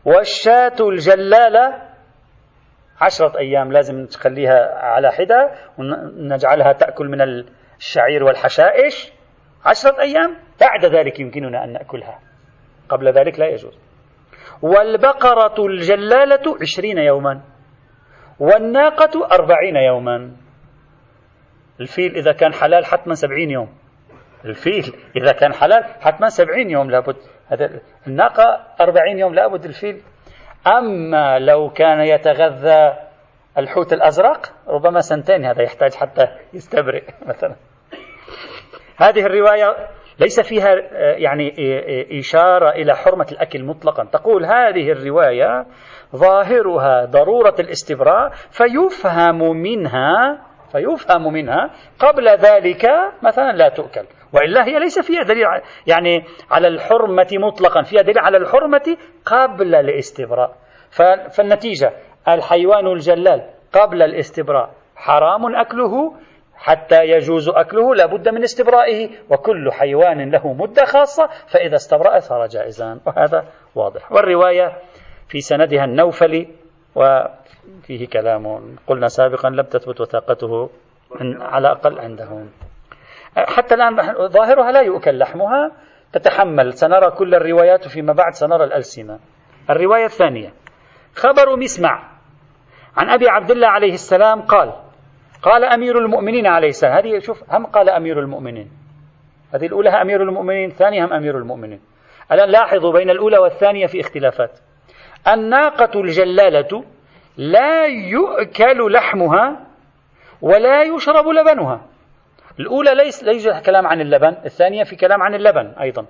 والشاة 0.05 0.75
الجلالة 0.81 1.92
عشرة 3.01 3.39
أيام 3.39 3.71
لازم 3.71 4.05
تخليها 4.05 4.75
على 4.75 5.11
حدة 5.11 5.51
ونجعلها 5.77 6.73
تأكل 6.73 7.07
من 7.07 7.21
الشعير 7.77 8.23
والحشائش. 8.23 9.13
عشرة 9.65 9.99
أيام 9.99 10.37
بعد 10.61 10.85
ذلك 10.85 11.19
يمكننا 11.19 11.63
أن 11.63 11.73
نأكلها. 11.73 12.19
قبل 12.89 13.11
ذلك 13.11 13.39
لا 13.39 13.47
يجوز. 13.47 13.79
والبقرة 14.61 15.65
الجلالة 15.65 16.57
عشرين 16.61 16.97
يوما. 16.97 17.41
والناقة 18.39 19.27
أربعين 19.31 19.75
يوما. 19.75 20.31
الفيل 21.79 22.15
إذا 22.15 22.31
كان 22.31 22.53
حلال 22.53 22.85
حتما 22.85 23.13
سبعين 23.13 23.49
يوم. 23.49 23.69
الفيل 24.45 24.95
إذا 25.15 25.31
كان 25.31 25.53
حلال 25.53 25.83
حتما 25.83 26.29
سبعين 26.29 26.69
يوم 26.69 26.91
لابد. 26.91 27.15
هذا 27.47 27.79
الناقة 28.07 28.67
أربعين 28.81 29.19
يوم 29.19 29.33
لابد 29.33 29.65
الفيل 29.65 30.01
أما 30.67 31.39
لو 31.39 31.69
كان 31.69 31.99
يتغذى 31.99 32.93
الحوت 33.57 33.93
الأزرق 33.93 34.53
ربما 34.67 34.99
سنتين 34.99 35.45
هذا 35.45 35.61
يحتاج 35.61 35.93
حتى 35.93 36.27
يستبرئ 36.53 37.03
مثلا. 37.29 37.55
هذه 38.97 39.25
الرواية 39.25 39.75
ليس 40.19 40.39
فيها 40.39 40.75
يعني 41.17 41.53
إشارة 42.19 42.69
إلى 42.69 42.95
حرمة 42.95 43.27
الأكل 43.31 43.63
مطلقا. 43.63 44.03
تقول 44.03 44.45
هذه 44.45 44.91
الرواية 44.91 45.65
ظاهرها 46.15 47.05
ضرورة 47.05 47.55
الاستبراء 47.59 48.29
فيفهم 48.29 49.57
منها 49.57 50.41
فيفهم 50.73 51.33
منها 51.33 51.69
قبل 51.99 52.29
ذلك 52.29 52.85
مثلا 53.23 53.51
لا 53.51 53.69
تؤكل. 53.69 54.05
وإلا 54.33 54.65
هي 54.65 54.79
ليس 54.79 54.99
فيها 54.99 55.23
دليل 55.23 55.45
يعني 55.87 56.23
على 56.51 56.67
الحرمة 56.67 57.27
مطلقا 57.31 57.81
فيها 57.81 58.01
دليل 58.01 58.19
على 58.19 58.37
الحرمة 58.37 58.97
قبل 59.25 59.75
الاستبراء. 59.75 60.55
فالنتيجة 61.31 61.93
الحيوان 62.27 62.87
الجلال 62.87 63.49
قبل 63.73 64.01
الاستبراء. 64.01 64.69
حرام 64.95 65.55
أكله 65.55 66.13
حتى 66.55 67.05
يجوز 67.05 67.49
أكله 67.49 67.95
لابد 67.95 68.29
من 68.29 68.43
استبرائه. 68.43 69.09
وكل 69.29 69.71
حيوان 69.71 70.31
له 70.31 70.53
مدة 70.53 70.85
خاصة 70.85 71.29
فإذا 71.47 71.75
استبرأ 71.75 72.19
صار 72.19 72.47
جائزا. 72.47 72.99
وهذا 73.05 73.45
واضح. 73.75 74.11
والرواية 74.11 74.77
في 75.27 75.39
سندها 75.39 75.85
النوفلي 75.85 76.47
وفيه 77.79 78.07
كلام. 78.07 78.75
قلنا 78.87 79.07
سابقا 79.07 79.49
لم 79.49 79.61
تثبت 79.61 80.01
وثاقته 80.01 80.69
على 81.41 81.71
أقل 81.71 81.99
عندهم. 81.99 82.49
حتى 83.35 83.75
الآن 83.75 83.95
ظاهرها 84.27 84.71
لا 84.71 84.81
يؤكل 84.81 85.19
لحمها. 85.19 85.71
تتحمل. 86.13 86.73
سنرى 86.73 87.11
كل 87.11 87.35
الروايات 87.35 87.87
فيما 87.87 88.13
بعد 88.13 88.33
سنرى 88.33 88.63
الألسنة. 88.63 89.19
الرواية 89.69 90.05
الثانية. 90.05 90.53
خبر 91.15 91.55
مسمع. 91.55 92.03
عن 92.97 93.09
أبي 93.09 93.29
عبد 93.29 93.51
الله 93.51 93.67
عليه 93.67 93.93
السلام 93.93 94.41
قال 94.41 94.73
قال 95.41 95.63
أمير 95.63 95.97
المؤمنين 95.97 96.47
عليه 96.47 96.67
السلام. 96.67 96.93
هذه 96.93 97.19
شوف 97.19 97.53
هم 97.53 97.65
قال 97.65 97.89
أمير 97.89 98.19
المؤمنين. 98.19 98.71
هذه 99.53 99.65
الأولى 99.65 99.89
أمير 99.89 100.21
المؤمنين 100.21 100.69
الثانية 100.69 101.05
هم 101.05 101.13
أمير 101.13 101.37
المؤمنين. 101.37 101.81
الآن 102.31 102.49
لاحظوا 102.49 102.93
بين 102.93 103.09
الأولى 103.09 103.37
والثانية 103.37 103.87
في 103.87 103.99
اختلافات. 103.99 104.59
الناقة 105.27 106.01
الجلالة 106.01 106.83
لا 107.37 107.85
يؤكل 107.85 108.91
لحمها 108.91 109.59
ولا 110.41 110.83
يشرب 110.83 111.27
لبنها. 111.27 111.81
الأولى 112.59 112.95
ليس 112.95 113.23
ليس 113.23 113.47
كلام 113.65 113.87
عن 113.87 114.01
اللبن 114.01 114.37
الثانية 114.45 114.83
في 114.83 114.95
كلام 114.95 115.21
عن 115.21 115.35
اللبن 115.35 115.73
أيضا. 115.81 116.05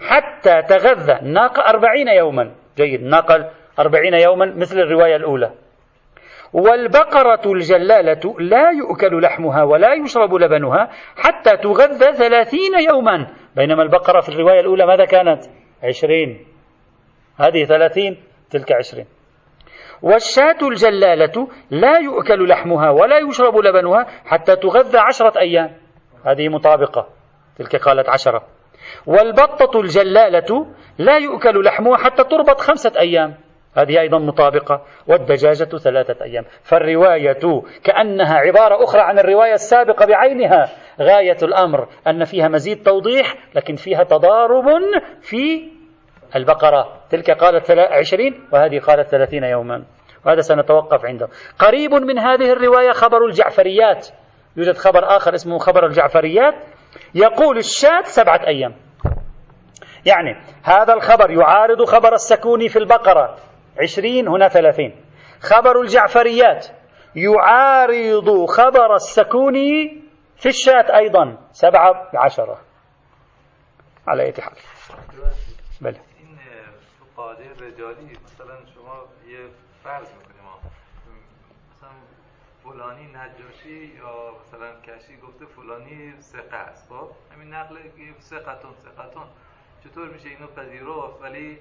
حتى 0.00 0.62
تغذى 0.62 1.12
الناقة 1.12 1.68
أربعين 1.68 2.08
يوما. 2.08 2.54
جيد 2.76 3.00
الناقة 3.00 3.50
أربعين 3.78 4.14
يوما 4.14 4.54
مثل 4.56 4.78
الرواية 4.78 5.16
الأولى. 5.16 5.50
والبقرة 6.52 7.52
الجلالة 7.52 8.34
لا 8.38 8.70
يؤكل 8.70 9.22
لحمها 9.22 9.62
ولا 9.62 9.94
يشرب 9.94 10.34
لبنها 10.34 10.90
حتى 11.16 11.56
تغذى 11.56 12.12
ثلاثين 12.12 12.74
يوما. 12.90 13.26
بينما 13.56 13.82
البقرة 13.82 14.20
في 14.20 14.28
الرواية 14.28 14.60
الأولى 14.60 14.86
ماذا 14.86 15.04
كانت؟ 15.04 15.44
عشرين. 15.84 16.46
هذه 17.36 17.64
ثلاثين 17.64 18.22
تلك 18.50 18.72
عشرين. 18.72 19.17
والشاة 20.02 20.58
الجلالة 20.62 21.48
لا 21.70 21.98
يؤكل 21.98 22.48
لحمها 22.48 22.90
ولا 22.90 23.18
يشرب 23.18 23.56
لبنها 23.56 24.06
حتى 24.24 24.56
تغذى 24.56 24.98
عشرة 24.98 25.40
أيام. 25.40 25.70
هذه 26.24 26.48
مطابقة. 26.48 27.06
تلك 27.58 27.76
قالت 27.76 28.08
عشرة. 28.08 28.42
والبطة 29.06 29.80
الجلالة 29.80 30.66
لا 30.98 31.18
يؤكل 31.18 31.64
لحمها 31.64 31.96
حتى 31.96 32.24
تربط 32.24 32.60
خمسة 32.60 32.92
أيام. 33.00 33.34
هذه 33.76 34.00
أيضا 34.00 34.18
مطابقة. 34.18 34.82
والدجاجة 35.06 35.76
ثلاثة 35.76 36.24
أيام. 36.24 36.44
فالرواية 36.62 37.62
كأنها 37.84 38.34
عبارة 38.34 38.84
أخرى 38.84 39.00
عن 39.00 39.18
الرواية 39.18 39.54
السابقة 39.54 40.06
بعينها. 40.06 40.68
غاية 41.00 41.36
الأمر 41.42 41.88
أن 42.06 42.24
فيها 42.24 42.48
مزيد 42.48 42.82
توضيح 42.82 43.34
لكن 43.54 43.74
فيها 43.74 44.02
تضارب 44.02 44.64
في 45.20 45.77
البقرة. 46.36 47.00
تلك 47.10 47.30
قالت 47.30 47.70
عشرين 47.70 48.48
وهذه 48.52 48.78
قالت 48.78 49.08
ثلاثين 49.08 49.44
يوما. 49.44 49.84
وهذا 50.26 50.40
سنتوقف 50.40 51.04
عنده. 51.04 51.28
قريب 51.58 51.94
من 51.94 52.18
هذه 52.18 52.52
الرواية 52.52 52.92
خبر 52.92 53.26
الجعفريات. 53.26 54.08
يوجد 54.56 54.76
خبر 54.76 55.16
آخر 55.16 55.34
اسمه 55.34 55.58
خبر 55.58 55.86
الجعفريات. 55.86 56.54
يقول 57.14 57.58
الشاة 57.58 58.02
سبعة 58.02 58.46
أيام. 58.46 58.74
يعني 60.06 60.36
هذا 60.62 60.94
الخبر 60.94 61.30
يعارض 61.30 61.84
خبر 61.84 62.14
السكوني 62.14 62.68
في 62.68 62.78
البقرة. 62.78 63.36
عشرين 63.82 64.28
هنا 64.28 64.48
ثلاثين. 64.48 65.04
خبر 65.40 65.80
الجعفريات 65.80 66.66
يعارض 67.16 68.44
خبر 68.44 68.94
السكوني 68.94 70.02
في 70.36 70.46
الشاة 70.46 70.96
أيضا. 70.96 71.38
سبعة 71.52 72.10
عشرة. 72.14 72.58
على 74.08 74.22
أي 74.22 74.32
حال. 74.42 75.94
بله 77.78 77.94
مثلا 78.24 78.56
شما 78.74 79.04
یه 79.28 79.48
فرض 79.84 80.08
می‌کنیم 80.12 80.38
مثلا 81.76 81.90
فلانی 82.64 83.06
نجاشی 83.06 83.96
یا 83.96 84.34
مثلا 84.42 84.80
کشی 84.80 85.16
گفته 85.16 85.46
فلانی 85.46 86.14
سقه 86.20 86.56
است. 86.56 86.88
خب 86.88 87.10
همین 87.34 87.54
نقل 87.54 87.76
سقتون 88.18 88.74
سقتون 88.74 89.22
چطور 89.84 90.08
میشه 90.08 90.28
اینو 90.28 90.46
پذیرفت؟ 90.46 91.22
ولی 91.22 91.58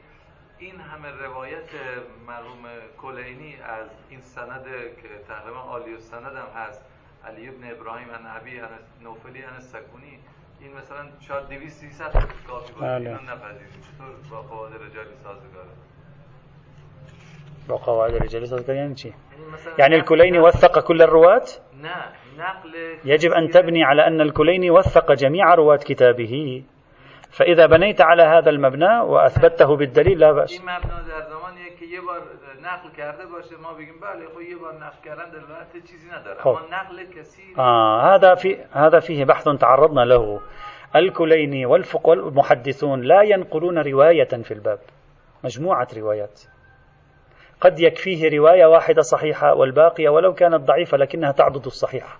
این 0.58 0.80
همه 0.80 1.12
روایت 1.12 1.70
مرحوم 2.28 2.64
کلینی 3.02 3.56
از 3.62 3.90
این 4.10 4.22
سند 4.22 4.66
که 5.02 5.10
تقریبا 5.28 5.60
عالی 5.60 5.94
و 5.94 6.00
سند 6.00 6.36
هم 6.36 6.62
هست. 6.62 6.82
علی 7.26 7.50
ابن 7.50 7.72
ابراهیم 7.72 8.10
عن 8.10 8.26
ابیه 8.26 8.60
عن 8.60 8.70
نوفلی 9.02 9.44
عن 9.44 9.60
سکونی. 9.60 10.20
این 10.60 10.78
مثلا 10.78 11.08
شاید 11.20 11.48
200 11.48 11.80
300 11.80 12.12
کافی 12.48 12.74
باشه. 12.74 13.00
بله. 13.00 13.10
اینو 13.10 13.22
نپذیرید 13.22 13.82
چطور 13.82 14.16
با 14.30 14.42
قواعد 14.42 14.74
رجالی 14.74 15.16
سازگاره؟ 15.24 15.70
با 17.68 17.78
قواعد 17.78 18.16
رجالی 18.24 18.46
سازگاره 18.46 18.80
یعنی 18.80 18.96
چی 18.96 19.14
يعني 19.78 19.96
الكليني 19.96 20.40
وثق 20.40 20.80
كل 20.80 21.02
الرواة؟ 21.02 21.46
يجب 23.06 23.32
أن 23.32 23.50
تبني 23.50 23.84
على 23.84 24.08
أن 24.08 24.22
الكليني 24.22 24.72
وثق 24.72 25.12
جميع 25.12 25.54
رواة 25.54 25.78
كتابه. 25.78 26.64
فإذا 27.30 27.66
بنيت 27.66 28.02
على 28.02 28.24
هذا 28.24 28.50
المبنى 28.50 29.00
وأثبته 29.00 29.76
بالدليل 29.76 30.20
لا 30.20 30.32
بأس. 30.32 30.62
آه 37.58 38.16
هذا 38.16 38.36
في 38.36 38.58
هذا 38.72 39.00
فيه 39.00 39.26
بحث 39.26 39.50
تعرضنا 39.50 40.06
له. 40.06 40.42
الكليني 40.96 41.66
والفقه 41.66 42.10
والمحدثون 42.10 43.02
لا 43.02 43.22
ينقلون 43.22 43.78
رواية 43.80 44.44
في 44.44 44.54
الباب. 44.54 44.80
مجموعة 45.44 45.88
روايات. 45.98 46.42
قد 47.62 47.80
يكفيه 47.80 48.38
رواية 48.38 48.66
واحدة 48.66 49.02
صحيحة 49.02 49.56
والباقية 49.56 50.10
ولو 50.10 50.34
كانت 50.34 50.62
ضعيفة 50.62 50.98
لكنها 50.98 51.32
تعضد 51.32 51.66
الصحيح 51.66 52.18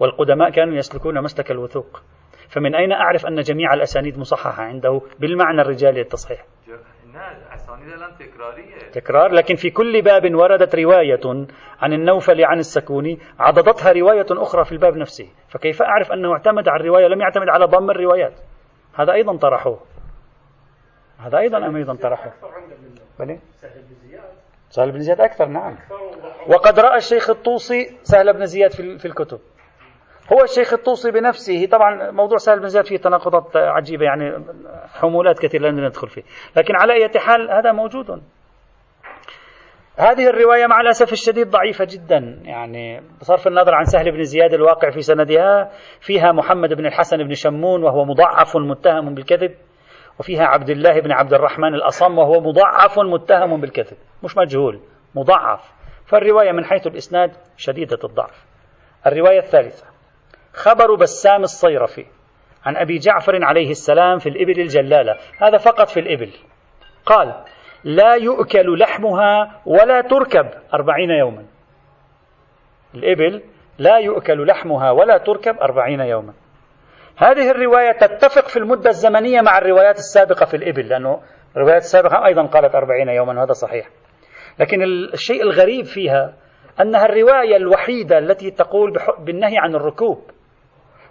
والقدماء 0.00 0.50
كانوا 0.50 0.74
يسلكون 0.74 1.22
مسلك 1.22 1.50
الوثوق. 1.50 2.02
فمن 2.48 2.74
أين 2.74 2.92
أعرف 2.92 3.26
أن 3.26 3.40
جميع 3.40 3.74
الأسانيد 3.74 4.18
مصححة 4.18 4.62
عنده؟ 4.62 5.00
بالمعنى 5.18 5.60
الرجالي 5.60 5.98
للتصحيح 5.98 6.44
تكرار 8.92 9.32
لكن 9.32 9.54
في 9.54 9.70
كل 9.70 10.02
باب 10.02 10.34
وردت 10.34 10.74
رواية 10.74 11.46
عن 11.80 11.92
النوفل 11.92 12.44
عن 12.44 12.58
السكوني 12.58 13.18
عضدتها 13.38 13.92
رواية 13.92 14.26
أخرى 14.30 14.64
في 14.64 14.72
الباب 14.72 14.96
نفسه. 14.96 15.28
فكيف 15.48 15.82
أعرف 15.82 16.12
أنه 16.12 16.32
اعتمد 16.32 16.68
على 16.68 16.80
الرواية؟ 16.80 17.06
لم 17.06 17.20
يعتمد 17.20 17.48
على 17.48 17.64
ضم 17.64 17.90
الروايات. 17.90 18.40
هذا 18.94 19.12
أيضا 19.12 19.36
طرحوه. 19.36 19.80
هذا 21.18 21.38
أيضا 21.38 21.58
أم 21.66 21.76
أيضا 21.76 21.94
طرحوه. 21.94 22.32
بني؟ 23.18 23.40
سهل 24.76 24.92
بن 24.92 25.00
زياد 25.00 25.20
أكثر 25.20 25.46
نعم. 25.46 25.76
وقد 26.48 26.80
رأى 26.80 26.96
الشيخ 26.96 27.30
الطوسي 27.30 27.98
سهل 28.02 28.32
بن 28.32 28.46
زياد 28.46 28.70
في 28.70 29.06
الكتب. 29.06 29.38
هو 30.32 30.42
الشيخ 30.42 30.72
الطوسي 30.72 31.10
بنفسه 31.10 31.66
طبعا 31.66 32.10
موضوع 32.10 32.36
سهل 32.36 32.60
بن 32.60 32.68
زياد 32.68 32.86
فيه 32.86 32.96
تناقضات 32.96 33.56
عجيبة 33.56 34.04
يعني 34.04 34.44
حمولات 35.00 35.38
كثيرة 35.38 35.68
لن 35.68 35.84
ندخل 35.86 36.08
فيه. 36.08 36.22
لكن 36.56 36.76
على 36.76 36.92
أي 36.92 37.08
حال 37.16 37.50
هذا 37.50 37.72
موجود. 37.72 38.22
هذه 39.98 40.28
الرواية 40.28 40.66
مع 40.66 40.80
الأسف 40.80 41.12
الشديد 41.12 41.50
ضعيفة 41.50 41.86
جدا. 41.90 42.40
يعني 42.44 43.00
بصرف 43.20 43.46
النظر 43.46 43.74
عن 43.74 43.84
سهل 43.84 44.12
بن 44.12 44.22
زياد 44.22 44.54
الواقع 44.54 44.90
في 44.90 45.00
سندها 45.00 45.70
فيها 46.00 46.32
محمد 46.32 46.74
بن 46.74 46.86
الحسن 46.86 47.16
بن 47.16 47.34
شمون 47.34 47.82
وهو 47.84 48.04
مضعف 48.04 48.56
متهم 48.56 49.14
بالكذب. 49.14 49.54
وفيها 50.18 50.44
عبد 50.44 50.70
الله 50.70 51.00
بن 51.00 51.12
عبد 51.12 51.34
الرحمن 51.34 51.74
الأصم 51.74 52.18
وهو 52.18 52.40
مضعف 52.40 52.98
متهم 52.98 53.60
بالكذب 53.60 53.96
مش 54.22 54.36
مجهول 54.36 54.80
مضعف. 55.14 55.72
فالرواية 56.06 56.52
من 56.52 56.64
حيث 56.64 56.86
الإسناد 56.86 57.32
شديدة 57.56 57.98
الضعف. 58.04 58.44
الرواية 59.06 59.38
الثالثة 59.38 59.86
خبر 60.52 60.94
بسام 60.94 61.42
الصيرفي 61.42 62.06
عن 62.64 62.76
أبي 62.76 62.98
جعفر 62.98 63.44
عليه 63.44 63.70
السلام 63.70 64.18
في 64.18 64.28
الإبل 64.28 64.60
الجلالة. 64.60 65.16
هذا 65.42 65.58
فقط 65.58 65.88
في 65.88 66.00
الإبل. 66.00 66.30
قال 67.06 67.44
لا 67.84 68.14
يؤكل 68.14 68.78
لحمها 68.78 69.60
ولا 69.66 70.00
تركب 70.00 70.50
أربعين 70.74 71.10
يوما. 71.10 71.44
الإبل 72.94 73.42
لا 73.78 73.98
يؤكل 73.98 74.46
لحمها 74.46 74.90
ولا 74.90 75.18
تركب 75.18 75.56
أربعين 75.58 76.00
يوما. 76.00 76.32
هذه 77.16 77.50
الرواية 77.50 77.92
تتفق 77.92 78.48
في 78.48 78.56
المدة 78.56 78.90
الزمنية 78.90 79.40
مع 79.40 79.58
الروايات 79.58 79.96
السابقة 79.96 80.46
في 80.46 80.56
الإبل 80.56 80.88
لأنه 80.88 81.20
الروايات 81.56 81.82
السابقة 81.82 82.26
أيضا 82.26 82.46
قالت 82.46 82.74
أربعين 82.74 83.08
يوما 83.08 83.38
وهذا 83.38 83.52
صحيح. 83.52 83.88
لكن 84.58 84.82
الشيء 85.12 85.42
الغريب 85.42 85.84
فيها 85.84 86.34
أنها 86.80 87.04
الرواية 87.04 87.56
الوحيدة 87.56 88.18
التي 88.18 88.50
تقول 88.50 88.92
بالنهي 89.18 89.58
عن 89.58 89.74
الركوب. 89.74 90.30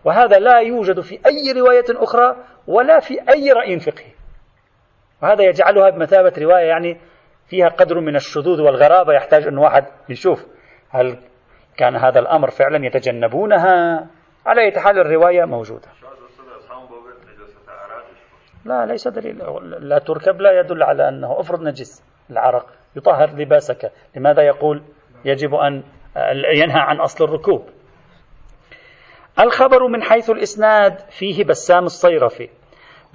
وهذا 0.03 0.39
لا 0.39 0.59
يوجد 0.59 0.99
في 0.99 1.19
أي 1.25 1.61
رواية 1.61 1.85
أخرى 1.89 2.35
ولا 2.67 2.99
في 2.99 3.19
أي 3.29 3.51
رأي 3.51 3.79
فقهي. 3.79 4.11
وهذا 5.23 5.43
يجعلها 5.43 5.89
بمثابة 5.89 6.33
رواية 6.37 6.65
يعني 6.65 6.97
فيها 7.47 7.67
قدر 7.67 7.99
من 7.99 8.15
الشذوذ 8.15 8.61
والغرابة. 8.61 9.13
يحتاج 9.13 9.47
أن 9.47 9.57
واحد 9.57 9.85
يشوف 10.09 10.45
هل 10.89 11.17
كان 11.77 11.95
هذا 11.95 12.19
الأمر 12.19 12.49
فعلا 12.49 12.85
يتجنبونها. 12.85 14.07
على 14.45 14.61
أي 14.61 14.81
حال 14.81 14.99
الرواية 14.99 15.45
موجودة. 15.45 15.87
لا 18.65 18.85
ليس 18.85 19.07
دليل. 19.07 19.37
لا 19.79 19.99
تركب 19.99 20.41
لا 20.41 20.59
يدل 20.59 20.83
على 20.83 21.09
أنه 21.09 21.39
أفرض 21.39 21.61
نجس 21.61 22.03
العرق 22.29 22.65
يطهر 22.95 23.29
لباسك 23.29 23.91
لماذا 24.15 24.43
يقول؟ 24.43 24.83
يجب 25.25 25.53
أن 25.55 25.83
ينهى 26.55 26.79
عن 26.79 26.99
أصل 26.99 27.23
الركوب. 27.23 27.69
الخبر 29.39 29.87
من 29.87 30.03
حيث 30.03 30.29
الإسناد 30.29 30.99
فيه 30.99 31.43
بسام 31.43 31.83
الصيرفي. 31.83 32.49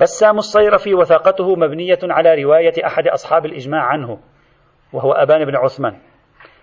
بسام 0.01 0.39
الصيرفي 0.39 0.95
وثاقته 0.95 1.57
مبنية 1.57 1.99
على 2.03 2.43
رواية 2.43 2.87
أحد 2.87 3.09
أصحاب 3.09 3.47
الإجماع 3.47 3.83
عنه 3.83 4.19
وهو 4.93 5.13
أبان 5.13 5.45
بن 5.45 5.57
عثمان. 5.57 5.99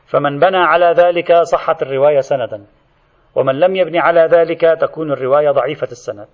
فمن 0.06 0.40
بنى 0.40 0.58
على 0.58 0.94
ذلك 0.98 1.34
صحت 1.34 1.82
الرواية 1.82 2.20
سندا. 2.20 2.66
ومن 3.38 3.60
لم 3.60 3.76
يبني 3.76 4.00
على 4.00 4.28
ذلك 4.32 4.62
تكون 4.82 5.12
الرواية 5.12 5.52
ضعيفة 5.52 5.88
السند. 5.92 6.28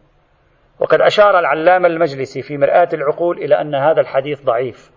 وقد 0.79 1.01
أشار 1.01 1.39
العلامة 1.39 1.87
المجلسي 1.87 2.41
في 2.41 2.57
مرآة 2.57 2.89
العقول 2.93 3.37
إلى 3.37 3.61
أن 3.61 3.75
هذا 3.75 4.01
الحديث 4.01 4.43
ضعيف. 4.43 4.91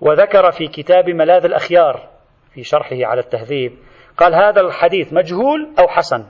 وذكر 0.00 0.50
في 0.50 0.66
كتاب 0.68 1.08
ملاذ 1.08 1.44
الأخيار 1.44 2.08
في 2.54 2.62
شرحه 2.62 2.96
على 3.02 3.20
التهذيب 3.20 3.72
قال 4.16 4.34
هذا 4.34 4.60
الحديث 4.60 5.12
مجهول 5.12 5.74
أو 5.78 5.88
حسن؟ 5.88 6.26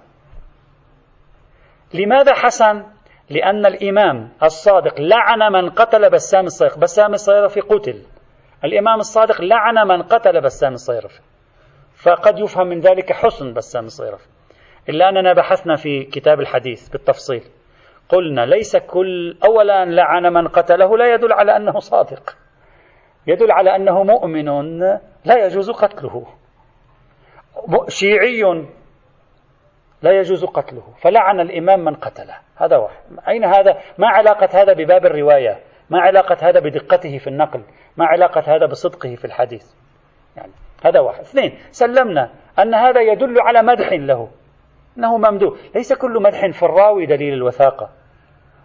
لماذا 1.95 2.35
حسن؟ 2.35 2.85
لأن 3.31 3.67
الإمام 3.67 4.33
الصادق 4.43 5.01
لعن 5.01 5.53
من 5.53 5.71
قتل 5.71 6.11
بسام 6.11 6.45
الصيغ 6.45 6.79
بسام 6.79 7.13
الصيغ 7.13 7.49
في 7.49 7.61
قتل. 7.61 8.03
الإمام 8.65 8.99
الصادق 8.99 9.41
لعن 9.41 9.89
من 9.89 10.03
قتل 10.03 10.41
بسام 10.41 10.73
الصيرفي. 10.73 11.21
فقد 12.03 12.39
يفهم 12.39 12.67
من 12.67 12.81
ذلك 12.81 13.13
حسن 13.13 13.53
بسام 13.53 13.85
الصيرفي. 13.85 14.40
إلا 14.89 15.09
أننا 15.09 15.33
بحثنا 15.33 15.77
في 15.77 16.05
كتاب 16.05 16.41
الحديث 16.41 16.89
بالتفصيل. 16.89 17.43
قلنا 18.09 18.47
ليس 18.47 18.77
كل 18.77 19.37
أولا 19.45 19.85
لعن 19.85 20.33
من 20.33 20.49
قتله 20.49 20.97
لا 20.97 21.15
يدل 21.15 21.33
على 21.33 21.57
أنه 21.57 21.79
صادق. 21.79 22.37
يدل 23.27 23.53
على 23.53 23.77
أنه 23.77 24.03
مؤمن 24.03 24.81
لا 25.25 25.47
يجوز 25.47 25.71
قتله. 25.71 26.27
شيعي 27.89 28.67
لا 30.03 30.11
يجوز 30.19 30.45
قتله. 30.45 30.83
فلعن 31.03 31.41
الإمام 31.41 31.85
من 31.85 31.95
قتله. 31.95 32.37
هذا 32.57 32.77
واحد. 32.77 33.03
أين 33.29 33.45
هذا؟ 33.45 33.79
ما 33.99 34.09
علاقة 34.09 34.63
هذا 34.63 34.73
بباب 34.73 35.07
الرواية؟ 35.07 35.61
ما 35.91 36.01
علاقة 36.01 36.37
هذا 36.43 36.61
بدقته 36.61 37.19
في 37.19 37.27
النقل؟ 37.27 37.63
ما 37.97 38.07
علاقة 38.07 38.57
هذا 38.57 38.67
بصدقه 38.67 39.15
في 39.15 39.25
الحديث؟ 39.25 39.75
يعني 40.37 40.53
هذا 40.85 41.01
واحد. 41.01 41.21
اثنين 41.21 41.59
سلمنا 41.71 42.31
أن 42.59 42.75
هذا 42.75 43.01
يدل 43.01 43.41
على 43.41 43.63
مدح 43.63 43.93
له. 43.93 44.29
أنه 44.99 45.19
ممدوح. 45.19 45.59
ليس 45.75 45.93
كل 45.93 46.23
مدح 46.23 46.51
في 46.51 46.63
الراوي 46.63 47.07
دليل 47.07 47.35
الوثاقة. 47.35 47.91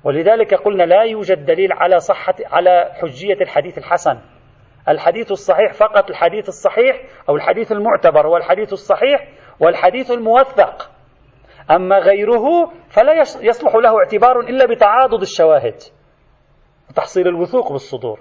ولذلك 0.03 0.53
قلنا 0.53 0.83
لا 0.83 1.03
يوجد 1.03 1.45
دليل 1.45 1.73
على 1.73 1.99
صحة 1.99 2.35
على 2.45 2.91
حجية 3.01 3.41
الحديث 3.41 3.77
الحسن. 3.77 4.17
الحديث 4.89 5.31
الصحيح 5.31 5.73
فقط 5.73 6.09
الحديث 6.09 6.47
الصحيح 6.47 7.01
أو 7.29 7.35
الحديث 7.35 7.71
المعتبر 7.71 8.27
هو 8.27 8.37
الحديث 8.37 8.73
الصحيح 8.73 9.27
والحديث 9.59 10.11
الموثق. 10.11 10.91
أما 11.71 11.97
غيره 11.99 12.71
فلا 12.89 13.13
يصلح 13.41 13.75
له 13.75 13.97
اعتبار 13.97 14.39
إلا 14.39 14.65
بتعاضد 14.65 15.21
الشواهد. 15.21 15.75
وتحصيل 16.89 17.27
الوثوق 17.27 17.71
بالصدور. 17.71 18.19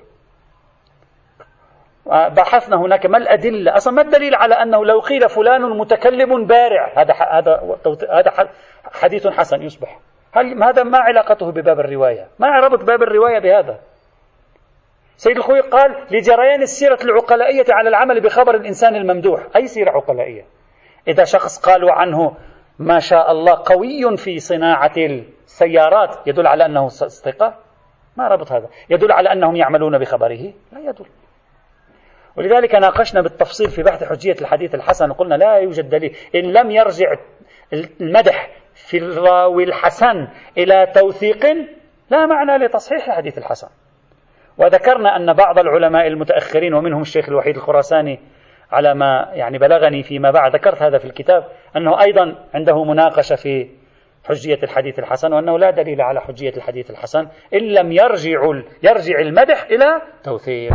بحثنا 2.07 2.77
هناك 2.77 3.07
ما 3.07 3.19
الأدلة؟ 3.19 3.77
أصلا 3.77 3.95
ما 3.95 4.03
الدليل 4.03 4.35
على 4.35 4.55
أنه 4.55 4.85
لو 4.85 5.01
قيل 5.01 5.29
فلان 5.29 5.63
متكلم 5.63 6.47
بارع؟ 6.47 6.93
هذا 6.97 7.15
هذا 7.15 7.79
هذا 8.11 8.49
حديث 8.93 9.27
حسن 9.27 9.63
يصبح. 9.63 9.99
هل 10.33 10.63
هذا 10.63 10.83
ما 10.83 10.99
علاقته 10.99 11.53
بباب 11.53 11.81
الرواية؟ 11.81 12.29
ما 12.39 12.61
ربط 12.61 12.85
باب 12.85 13.03
الرواية 13.03 13.39
بهذا؟ 13.39 13.79
سيد 15.17 15.37
الخوي 15.37 15.61
قال 15.61 15.97
لجريان 16.11 16.63
السيرة 16.63 16.99
العقلائية 17.05 17.65
على 17.71 17.89
العمل 17.89 18.21
بخبر 18.21 18.55
الإنسان 18.55 18.97
الممدوح. 18.97 19.41
أي 19.57 19.67
سيرة 19.67 19.91
عقلائية؟ 19.91 20.45
إذا 21.09 21.25
شخص 21.25 21.59
قالوا 21.59 21.93
عنه 21.93 22.37
ما 22.79 22.99
شاء 22.99 23.33
الله 23.33 23.63
قوي 23.65 24.17
في 24.17 24.39
صناعة 24.39 24.93
السيارات. 24.97 26.27
يدل 26.27 26.47
على 26.47 26.67
أنه 26.67 26.89
ثقة 26.89 27.55
ما 28.17 28.29
ربط 28.29 28.53
هذا. 28.53 28.69
يدل 28.91 29.13
على 29.13 29.33
أنهم 29.33 29.57
يعملون 29.57 29.99
بخبره؟ 29.99 30.53
لا 30.73 30.81
يدل. 30.81 31.07
ولذلك 32.37 32.75
ناقشنا 32.75 33.21
بالتفصيل 33.21 33.71
في 33.71 33.83
بحث 33.83 34.05
حجية 34.05 34.37
الحديث 34.41 34.75
الحسن 34.75 35.11
وقلنا 35.11 35.35
لا 35.35 35.57
يوجد 35.57 35.89
دليل. 35.89 36.17
إن 36.35 36.53
لم 36.53 36.71
يرجع 36.71 37.15
المدح 38.01 38.51
في 38.75 38.99
الراوي 38.99 39.65
الحسن 39.65 40.29
إلى 40.59 40.87
توثيق 40.95 41.47
لا 42.11 42.27
معنى 42.27 42.65
لتصحيح 42.65 43.09
الحديث 43.09 43.39
الحسن. 43.39 43.69
وذكرنا 44.59 45.17
أن 45.17 45.33
بعض 45.33 45.59
العلماء 45.59 46.07
المتأخرين 46.07 46.75
ومنهم 46.75 47.01
الشيخ 47.01 47.29
الوحيد 47.29 47.57
الخراساني 47.57 48.21
على 48.73 48.95
ما 48.95 49.31
يعني 49.33 49.59
بلغني 49.59 50.03
فيما 50.03 50.31
بعد 50.31 50.55
ذكرت 50.55 50.83
هذا 50.83 50.99
في 50.99 51.05
الكتاب 51.05 51.45
أنه 51.77 52.03
أيضا 52.03 52.35
عنده 52.55 52.85
مناقشة 52.85 53.37
في 53.37 53.69
حجية 54.25 54.59
الحديث 54.63 54.99
الحسن 54.99 55.33
وأنه 55.33 55.59
لا 55.59 55.71
دليل 55.71 56.01
على 56.01 56.21
حجية 56.21 56.53
الحديث 56.57 56.91
الحسن 56.91 57.29
إن 57.55 57.61
لم 57.61 57.93
يرجع 57.93 58.41
يرجع 58.83 59.19
المدح 59.19 59.63
إلى 59.71 60.03
توثيق. 60.25 60.73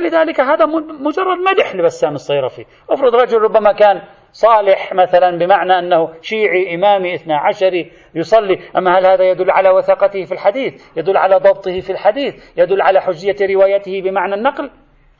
لذلك 0.00 0.40
هذا 0.40 0.66
مجرد 1.00 1.38
مدح 1.50 1.74
لبسام 1.74 2.14
الصيرفي. 2.14 2.66
افرض 2.90 3.14
رجل 3.14 3.38
ربما 3.38 3.72
كان 3.72 4.02
صالح 4.32 4.92
مثلا 4.94 5.38
بمعنى 5.38 5.78
أنه 5.78 6.14
شيعي 6.22 6.74
إمامي 6.74 7.14
اثنا 7.14 7.38
عشري 7.38 7.92
يصلي 8.14 8.58
أما 8.76 8.98
هل 8.98 9.06
هذا 9.06 9.24
يدل 9.24 9.50
على 9.50 9.70
وثاقته 9.70 10.24
في 10.24 10.32
الحديث؟ 10.32 10.96
يدل 10.96 11.16
على 11.16 11.36
ضبطه 11.36 11.80
في 11.80 11.90
الحديث؟ 11.90 12.58
يدل 12.58 12.82
على 12.82 13.00
حجية 13.00 13.54
روايته 13.54 14.02
بمعنى 14.02 14.34
النقل؟ 14.34 14.70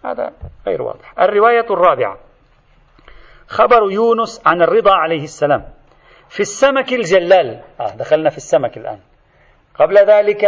هذا 0.04 0.32
غير 0.66 0.82
واضح. 0.82 1.20
الرواية 1.20 1.66
الرابعة 1.70 2.18
خبر 3.48 3.92
يونس 3.92 4.42
عن 4.46 4.62
الرضا 4.62 4.94
عليه 4.94 5.22
السلام 5.22 5.64
في 6.28 6.40
السمك 6.40 6.92
الجلال. 6.92 7.60
آه 7.80 7.96
دخلنا 7.98 8.30
في 8.30 8.36
السمك 8.36 8.76
الآن. 8.76 8.98
قبل 9.74 9.98
ذلك 9.98 10.40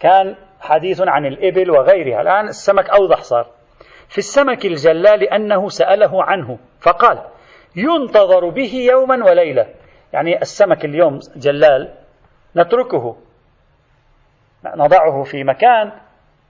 كان 0.00 0.36
حديث 0.64 1.02
عن 1.06 1.26
الإبل 1.26 1.70
وغيرها. 1.70 2.20
الآن 2.20 2.48
السمك 2.48 2.90
أوضح 2.90 3.22
صار. 3.22 3.46
في 4.08 4.18
السمك 4.18 4.64
الجلال 4.64 5.22
أنه 5.22 5.68
سأله 5.68 6.24
عنه 6.24 6.58
فقال 6.80 7.22
ينتظر 7.76 8.48
به 8.48 8.86
يوما 8.90 9.24
وليلة. 9.24 9.66
يعني 10.12 10.42
السمك 10.42 10.84
اليوم 10.84 11.18
جلال 11.36 11.94
نتركه 12.56 13.16
نضعه 14.66 15.22
في 15.22 15.44
مكان 15.44 15.92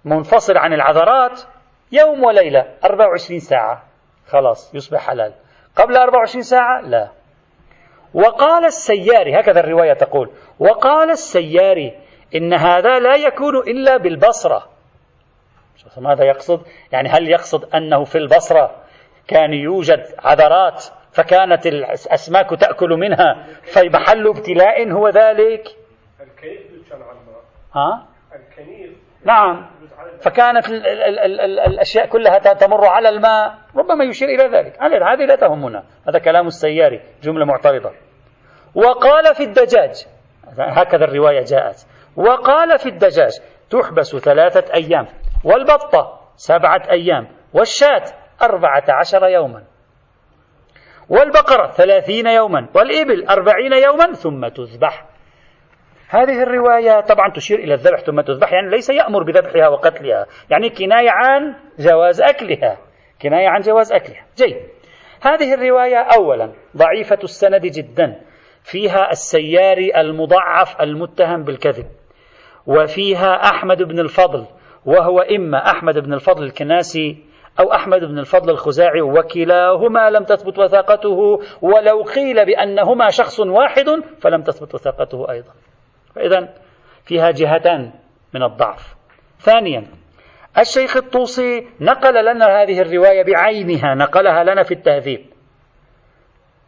منفصل 0.05 0.57
عن 0.57 0.73
العذرات 0.73 1.41
يوم 1.93 2.25
وليلة 2.25 2.67
24 2.85 3.41
ساعة. 3.41 3.83
خلاص 4.27 4.75
يصبح 4.75 5.07
حلال. 5.07 5.33
قبل 5.77 5.97
24 5.97 6.43
ساعة؟ 6.43 6.81
لا. 6.81 7.09
وقال 8.15 8.65
السياري 8.65 9.41
هكذا 9.41 9.61
الرواية 9.61 9.93
تقول 9.93 10.31
وقال 10.59 11.11
السياري 11.11 11.99
إن 12.35 12.55
هذا 12.55 12.99
لا 12.99 13.17
يكون 13.17 13.57
إلا 13.57 13.97
بالبصرة. 13.97 14.69
ماذا 15.99 16.25
يقصد؟ 16.25 16.61
يعني 16.93 17.09
هل 17.09 17.29
يقصد 17.29 17.75
أنه 17.75 18.05
في 18.05 18.19
البصرة 18.19 18.77
كان 19.29 19.53
يوجد 19.53 20.03
عذرات 20.19 20.85
فكانت 21.13 21.67
الأسماك 21.67 22.51
تأكل 22.51 22.89
منها 22.89 23.47
فمحل 23.63 24.29
ابتلاء 24.29 24.93
هو 24.93 25.09
ذلك؟ 25.09 25.69
ها؟ 27.75 28.07
نعم. 29.25 29.71
فكانت 30.21 30.69
ال 30.69 30.87
ال 30.87 31.19
ال 31.19 31.41
ال 31.41 31.61
الأشياء 31.61 32.07
كلها 32.07 32.39
تمر 32.39 32.87
على 32.87 33.09
الماء 33.09 33.55
ربما 33.77 34.05
يشير 34.05 34.29
إلى 34.29 34.59
ذلك. 34.59 34.83
هذه 34.83 35.25
لا 35.25 35.37
تهمنا 35.37 35.85
هذا 36.09 36.19
كلام 36.19 36.47
السياري 36.47 37.01
جملة 37.23 37.45
معترضة. 37.45 37.93
وقال 38.75 39.35
في 39.35 39.43
الدجاج 39.43 40.07
هكذا 40.59 41.05
الرواية 41.05 41.45
جاءت. 41.45 41.87
وقال 42.17 42.79
في 42.79 42.89
الدجاج 42.89 43.41
تحبس 43.71 44.17
ثلاثة 44.17 44.75
أيام 44.75 45.07
والبطة 45.45 46.21
سبعة 46.37 46.83
أيام 46.91 47.29
والشاة 47.53 48.05
أربعة 48.43 48.85
عشر 48.89 49.29
يوما 49.29 49.65
والبقرة 51.09 51.71
ثلاثين 51.71 52.27
يوما 52.27 52.69
والإبل 52.75 53.27
أربعين 53.29 53.73
يوما 53.73 54.13
ثم 54.13 54.49
تذبح. 54.49 55.05
هذه 56.09 56.43
الرواية 56.43 57.01
طبعا 57.01 57.31
تشير 57.31 57.59
إلى 57.59 57.75
الذبح 57.75 58.01
ثم 58.01 58.21
تذبح 58.21 58.53
يعني 58.53 58.71
ليس 58.71 58.91
يأمر 58.91 59.23
بذبحها 59.23 59.69
وقتلها 59.69 60.27
يعني 60.51 60.71
كناية 60.71 61.11
عن 61.11 61.55
جواز 61.79 62.23
أكلها 62.23 62.79
كناية 63.23 63.49
عن 63.49 63.61
جواز 63.61 63.93
أكلها. 63.93 64.27
جيد. 64.37 64.57
هذه 65.23 65.55
الرواية 65.55 65.99
أولا 65.99 66.53
ضعيفة 66.77 67.19
السند 67.25 67.67
جدا 67.67 68.21
فيها 68.63 69.11
السياري 69.11 70.01
المضعف 70.01 70.81
المتهم 70.81 71.45
بالكذب. 71.45 71.87
وفيها 72.67 73.35
أحمد 73.51 73.83
بن 73.83 74.01
الفضل 74.01 74.47
وهو 74.87 75.21
إما 75.21 75.71
أحمد 75.71 75.99
بن 75.99 76.13
الفضل 76.13 76.45
الكناسي 76.45 77.25
أو 77.61 77.73
أحمد 77.73 78.01
بن 78.01 78.19
الفضل 78.19 78.51
الخزاعي 78.51 79.01
وكلاهما 79.01 80.11
لم 80.11 80.25
تثبت 80.25 80.59
وثاقته 80.59 81.41
ولو 81.63 82.03
قيل 82.03 82.47
بأنهما 82.47 83.11
شخص 83.11 83.41
واحد 83.41 83.85
فلم 84.21 84.43
تثبت 84.43 84.75
وثاقته 84.75 85.31
أيضا. 85.31 85.53
فإذا 86.15 86.55
فيها 87.05 87.31
جهتان 87.31 87.93
من 88.35 88.43
الضعف. 88.43 88.95
ثانيا 89.39 89.87
الشيخ 90.59 90.97
الطوسي 90.97 91.67
نقل 91.81 92.25
لنا 92.25 92.63
هذه 92.63 92.81
الرواية 92.81 93.23
بعينها 93.25 93.95
نقلها 93.95 94.45
لنا 94.45 94.63
في 94.63 94.75
التهذيب. 94.75 95.27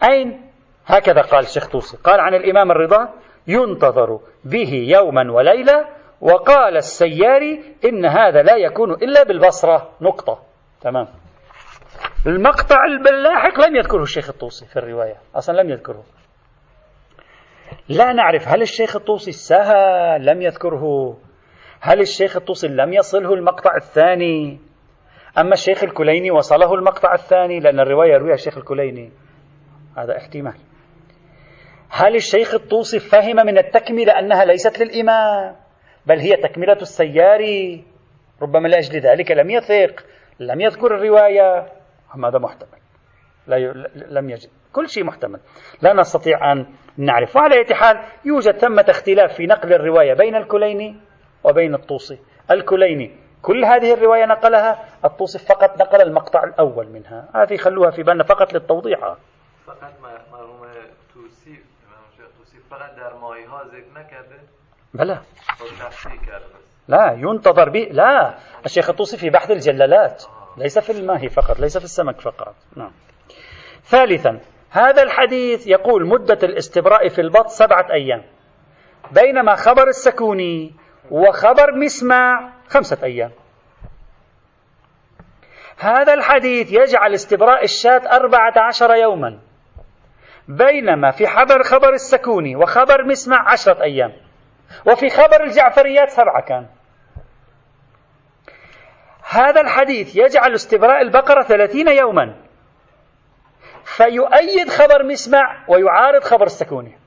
أين؟ 0.02 0.46
هكذا 0.86 1.20
قال 1.20 1.40
الشيخ 1.40 1.68
طوسي 1.68 1.96
قال 1.96 2.20
عن 2.20 2.34
الإمام 2.34 2.70
الرضا 2.70 3.08
ينتظر 3.48 4.20
به 4.44 4.72
يوما 4.72 5.32
وليلة 5.32 5.86
وقال 6.20 6.76
السياري 6.76 7.74
إن 7.84 8.06
هذا 8.06 8.42
لا 8.42 8.56
يكون 8.56 8.92
إلا 8.92 9.22
بالبصرة. 9.22 9.90
نقطة. 10.00 10.42
تمام. 10.80 11.06
المقطع 12.26 12.84
اللاحق 12.84 13.68
لم 13.68 13.76
يذكره 13.76 14.02
الشيخ 14.02 14.28
الطوسي 14.28 14.66
في 14.66 14.76
الرواية. 14.76 15.16
أصلا 15.34 15.62
لم 15.62 15.70
يذكره. 15.70 16.04
لا 17.88 18.12
نعرف 18.12 18.48
هل 18.48 18.62
الشيخ 18.62 18.96
الطوسي 18.96 19.32
سهى 19.32 20.18
لم 20.18 20.42
يذكره. 20.42 21.16
هل 21.80 22.00
الشيخ 22.00 22.36
الطوسي 22.36 22.68
لم 22.68 22.92
يصله 22.92 23.34
المقطع 23.34 23.76
الثاني؟ 23.76 24.60
أما 25.38 25.52
الشيخ 25.52 25.84
الكليني 25.84 26.30
وصله 26.30 26.74
المقطع 26.74 27.14
الثاني 27.14 27.60
لأن 27.60 27.80
الرواية 27.80 28.12
يرويها 28.12 28.34
الشيخ 28.34 28.58
الكليني. 28.58 29.12
هذا 29.96 30.16
احتمال. 30.16 30.54
هل 31.90 32.14
الشيخ 32.16 32.54
الطوسي 32.54 32.98
فهم 32.98 33.36
من 33.36 33.58
التكملة 33.58 34.18
أنها 34.18 34.44
ليست 34.44 34.78
للإمام؟ 34.78 35.56
بل 36.06 36.18
هي 36.18 36.36
تكملة 36.36 36.72
السياري 36.82 37.84
ربما 38.42 38.68
لأجل 38.68 39.00
ذلك 39.00 39.30
لم 39.30 39.50
يثق 39.50 40.04
لم 40.40 40.60
يذكر 40.60 40.94
الرواية. 40.94 41.66
هذا 42.24 42.38
محتمل. 42.38 42.78
لا 43.46 43.56
ي... 43.56 43.72
لم 43.94 44.30
يجد. 44.30 44.50
كل 44.72 44.88
شيء 44.88 45.04
محتمل. 45.04 45.40
لا 45.82 45.92
نستطيع 45.92 46.52
أن 46.52 46.66
نعرف. 46.96 47.36
وعلى 47.36 47.54
أي 47.56 47.74
حال 47.74 48.00
يوجد 48.24 48.58
ثمة 48.58 48.84
اختلاف 48.88 49.34
في 49.34 49.46
نقل 49.46 49.72
الرواية 49.72 50.14
بين 50.14 50.36
الكليني 50.36 50.96
وبين 51.44 51.74
الطوسي. 51.74 52.18
الكليني 52.50 53.16
كل 53.42 53.64
هذه 53.64 53.94
الرواية 53.94 54.26
نقلها 54.26 54.84
الطوسي 55.04 55.38
فقط 55.38 55.80
نقل 55.80 56.02
المقطع 56.02 56.44
الأول 56.44 56.88
منها. 56.88 57.28
هذه 57.34 57.56
خلوها 57.56 57.90
في 57.90 58.02
بالنا 58.02 58.24
فقط 58.24 58.52
للتوضيح. 58.52 58.98
فقط 59.66 59.92
توسی 60.00 60.35
توسی 62.46 62.58
فقط 62.70 62.96
در 62.96 63.12
ماهی 63.12 63.44
ها 63.44 63.64
ذکر 63.64 64.00
نکرده؟ 64.00 64.40
بلى 64.94 65.18
لا 66.88 67.12
ينتظر 67.12 67.68
به 67.68 67.88
لا. 67.92 68.34
الشيخ 68.64 68.90
الطوسي 68.90 69.16
في 69.16 69.30
بحث 69.30 69.50
الجلالات. 69.50 70.24
ليس 70.56 70.78
في 70.78 70.92
الماهي 70.92 71.28
فقط 71.28 71.60
ليس 71.60 71.78
في 71.78 71.84
السمك 71.84 72.20
فقط. 72.20 72.54
نعم. 72.76 72.92
ثالثا 73.84 74.40
هذا 74.70 75.02
الحديث 75.02 75.66
يقول 75.66 76.06
مدة 76.06 76.38
الاستبراء 76.42 77.08
في 77.08 77.20
البط 77.20 77.46
سبعة 77.46 77.86
أيام. 77.92 78.22
بينما 79.12 79.54
خبر 79.54 79.88
السكوني 79.88 80.74
وخبر 81.10 81.74
مسمع 81.74 82.52
خمسة 82.68 82.98
أيام. 83.02 83.30
هذا 85.78 86.14
الحديث 86.14 86.72
يجعل 86.72 87.14
استبراء 87.14 87.64
الشاة 87.64 88.16
أربعة 88.16 88.54
عشر 88.56 88.94
يوما. 88.94 89.45
بينما 90.48 91.10
في 91.10 91.26
حبر 91.26 91.62
خبر 91.62 91.92
السكوني 91.92 92.56
وخبر 92.56 93.04
مسمع 93.04 93.52
عشرة 93.52 93.82
أيام 93.82 94.12
وفي 94.86 95.08
خبر 95.08 95.44
الجعفريات 95.44 96.08
سبعة 96.08 96.42
كان. 96.42 96.66
هذا 99.30 99.60
الحديث 99.60 100.16
يجعل 100.16 100.54
استبراء 100.54 101.02
البقرة 101.02 101.42
ثلاثين 101.42 101.88
يوما 101.88 102.34
فيؤيد 103.84 104.68
خبر 104.68 105.02
مسمع 105.02 105.64
ويعارض 105.68 106.22
خبر 106.22 106.44
السكوني. 106.44 106.98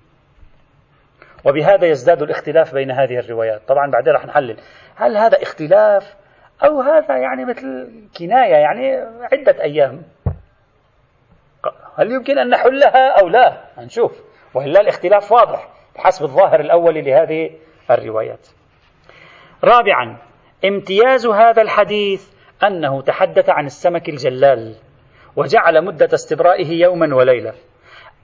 وبهذا 1.46 1.88
يزداد 1.88 2.22
الاختلاف 2.22 2.74
بين 2.74 2.92
هذه 2.92 3.20
الروايات. 3.20 3.62
طبعا 3.68 3.92
بعدين 3.92 4.14
راح 4.14 4.26
نحلل. 4.26 4.58
هل 4.96 5.18
هذا 5.18 5.42
اختلاف؟ 5.42 6.16
أو 6.64 6.82
هذا 6.82 7.18
يعني 7.18 7.46
مثل 7.46 7.92
كناية 8.20 8.56
يعني 8.56 8.96
عدة 9.32 9.64
أيام؟ 9.64 10.04
هل 12.00 12.12
يمكن 12.12 12.40
أن 12.40 12.50
نحلها 12.50 13.20
أو 13.22 13.28
لا؟ 13.28 13.62
نشوف 13.78 14.12
وإلا 14.54 14.82
الاختلاف 14.82 15.32
واضح 15.32 15.68
بحسب 15.96 16.24
الظاهر 16.24 16.60
الأول 16.60 16.96
لهذه 16.96 17.50
الروايات. 17.92 18.48
رابعا 19.64 20.18
امتياز 20.66 21.28
هذا 21.28 21.62
الحديث 21.62 22.30
أنه 22.64 23.02
تحدث 23.02 23.50
عن 23.50 23.66
السمك 23.66 24.10
الجلال 24.10 24.76
وجعل 25.36 25.86
مدة 25.86 26.10
استبرائه 26.14 26.82
يوما 26.82 27.16
وليلة. 27.16 27.54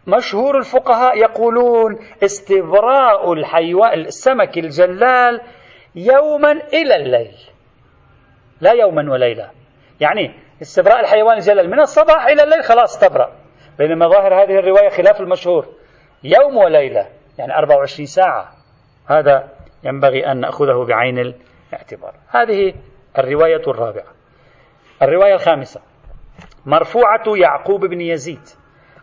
مشهور 0.08 0.58
الفقهاء 0.58 1.18
يقولون 1.18 2.00
استبراء 2.24 3.34
الحيوان 3.34 4.00
السمك 4.00 4.58
الجلال 4.58 5.42
يوما 5.96 6.52
إلى 6.52 6.96
الليل. 6.96 7.36
لا 8.62 8.72
يوما 8.72 9.12
وليلة. 9.12 9.52
يعني 10.00 10.34
استبراء 10.62 11.00
الحيوان 11.00 11.38
الجلال 11.38 11.70
من 11.70 11.80
الصباح 11.80 12.26
إلى 12.28 12.44
الليل 12.44 12.64
خلاص 12.64 12.96
استبرأ. 12.96 13.45
بينما 13.78 14.08
ظاهر 14.08 14.44
هذه 14.44 14.60
الرواية 14.60 14.90
خلاف 14.90 15.22
المشهور. 15.22 15.66
يوم 16.24 16.58
وليلة 16.58 17.08
يعني 17.38 17.58
24 17.58 18.06
ساعة. 18.06 18.52
هذا 19.08 19.50
ينبغي 19.84 20.32
أن 20.32 20.40
نأخذه 20.40 20.86
بعين 20.86 21.20
الاعتبار. 21.20 22.14
هذه 22.30 22.74
الرواية 23.18 23.62
الرابعة. 23.68 24.08
الرواية 25.02 25.34
الخامسة. 25.34 25.82
مرفوعة 26.66 27.24
يعقوب 27.38 27.86
بن 27.86 28.02
يزيد. 28.02 28.48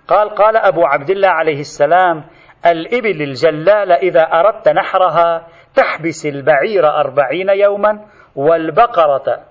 قال 0.08 0.28
قال 0.28 0.56
أبو 0.56 0.84
عبد 0.84 1.10
الله 1.10 1.28
عليه 1.28 1.60
السلام 1.60 2.24
الإبل 2.66 3.22
الجلال 3.22 3.92
إذا 3.92 4.22
أردت 4.22 4.68
نحرها 4.68 5.46
تحبس 5.74 6.26
البعير 6.26 6.86
أربعين 6.86 7.48
يوما 7.48 8.06
والبقرة 8.36 9.44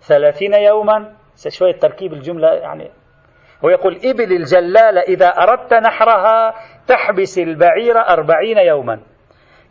ثلاثين 0.00 0.54
يوما. 0.54 1.14
شوية 1.48 1.78
تركيب 1.78 2.12
الجملة 2.12 2.48
يعني 2.48 2.90
هو 3.64 3.68
يقول 3.68 4.00
إبل 4.04 4.32
الجلال 4.32 4.98
إذا 4.98 5.28
أردت 5.28 5.74
نحرها 5.74 6.54
تحبس 6.86 7.38
البعير 7.38 7.98
أربعين 7.98 8.58
يوما. 8.58 9.00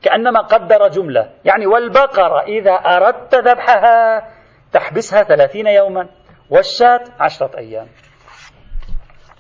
كأنما 0.02 0.42
قدر 0.42 0.88
جملة. 0.88 1.30
يعني 1.46 1.68
والبقرة 1.68 2.42
إذا 2.42 2.72
أردت 2.72 3.36
ذبحها 3.36 4.28
تحبسها 4.72 5.24
ثلاثين 5.24 5.68
يوما. 5.68 6.08
والشاة 6.50 7.02
عشرة 7.20 7.58
أيام. 7.58 7.88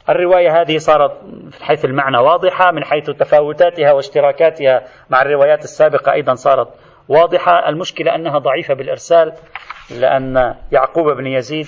الرواية 0.09 0.61
هذه 0.61 0.77
صارت 0.77 1.23
من 1.23 1.53
حيث 1.61 1.85
المعنى 1.85 2.17
واضحة 2.17 2.71
من 2.71 2.83
حيث 2.83 3.09
تفاوتاتها 3.09 3.91
واشتراكاتها 3.91 4.83
مع 5.09 5.21
الروايات 5.21 5.63
السابقة 5.63 6.11
أيضا 6.11 6.33
صارت 6.33 6.67
واضحة. 7.07 7.69
المشكلة 7.69 8.15
أنها 8.15 8.37
ضعيفة 8.37 8.73
بالإرسال 8.73 9.33
لأن 9.99 10.55
يعقوب 10.71 11.09
بن 11.17 11.27
يزيد 11.27 11.67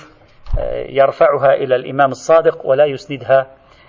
يرفعها 0.90 1.54
إلى 1.54 1.76
الإمام 1.76 2.10
الصادق 2.10 2.66
ولا 2.66 2.86
يسندها 2.86 3.48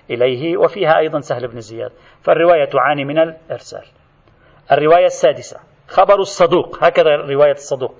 إليه 0.09 0.57
وفيها 0.57 0.97
أيضا 0.97 1.19
سهل 1.19 1.47
بن 1.47 1.59
زياد. 1.59 1.91
فالرواية 2.21 2.65
تعاني 2.65 3.05
من 3.05 3.19
الإرسال. 3.19 3.85
الرواية 4.71 5.05
السادسة 5.05 5.59
خبر 5.87 6.19
الصدوق. 6.19 6.83
هكذا 6.83 7.15
رواية 7.15 7.51
الصدوق. 7.51 7.95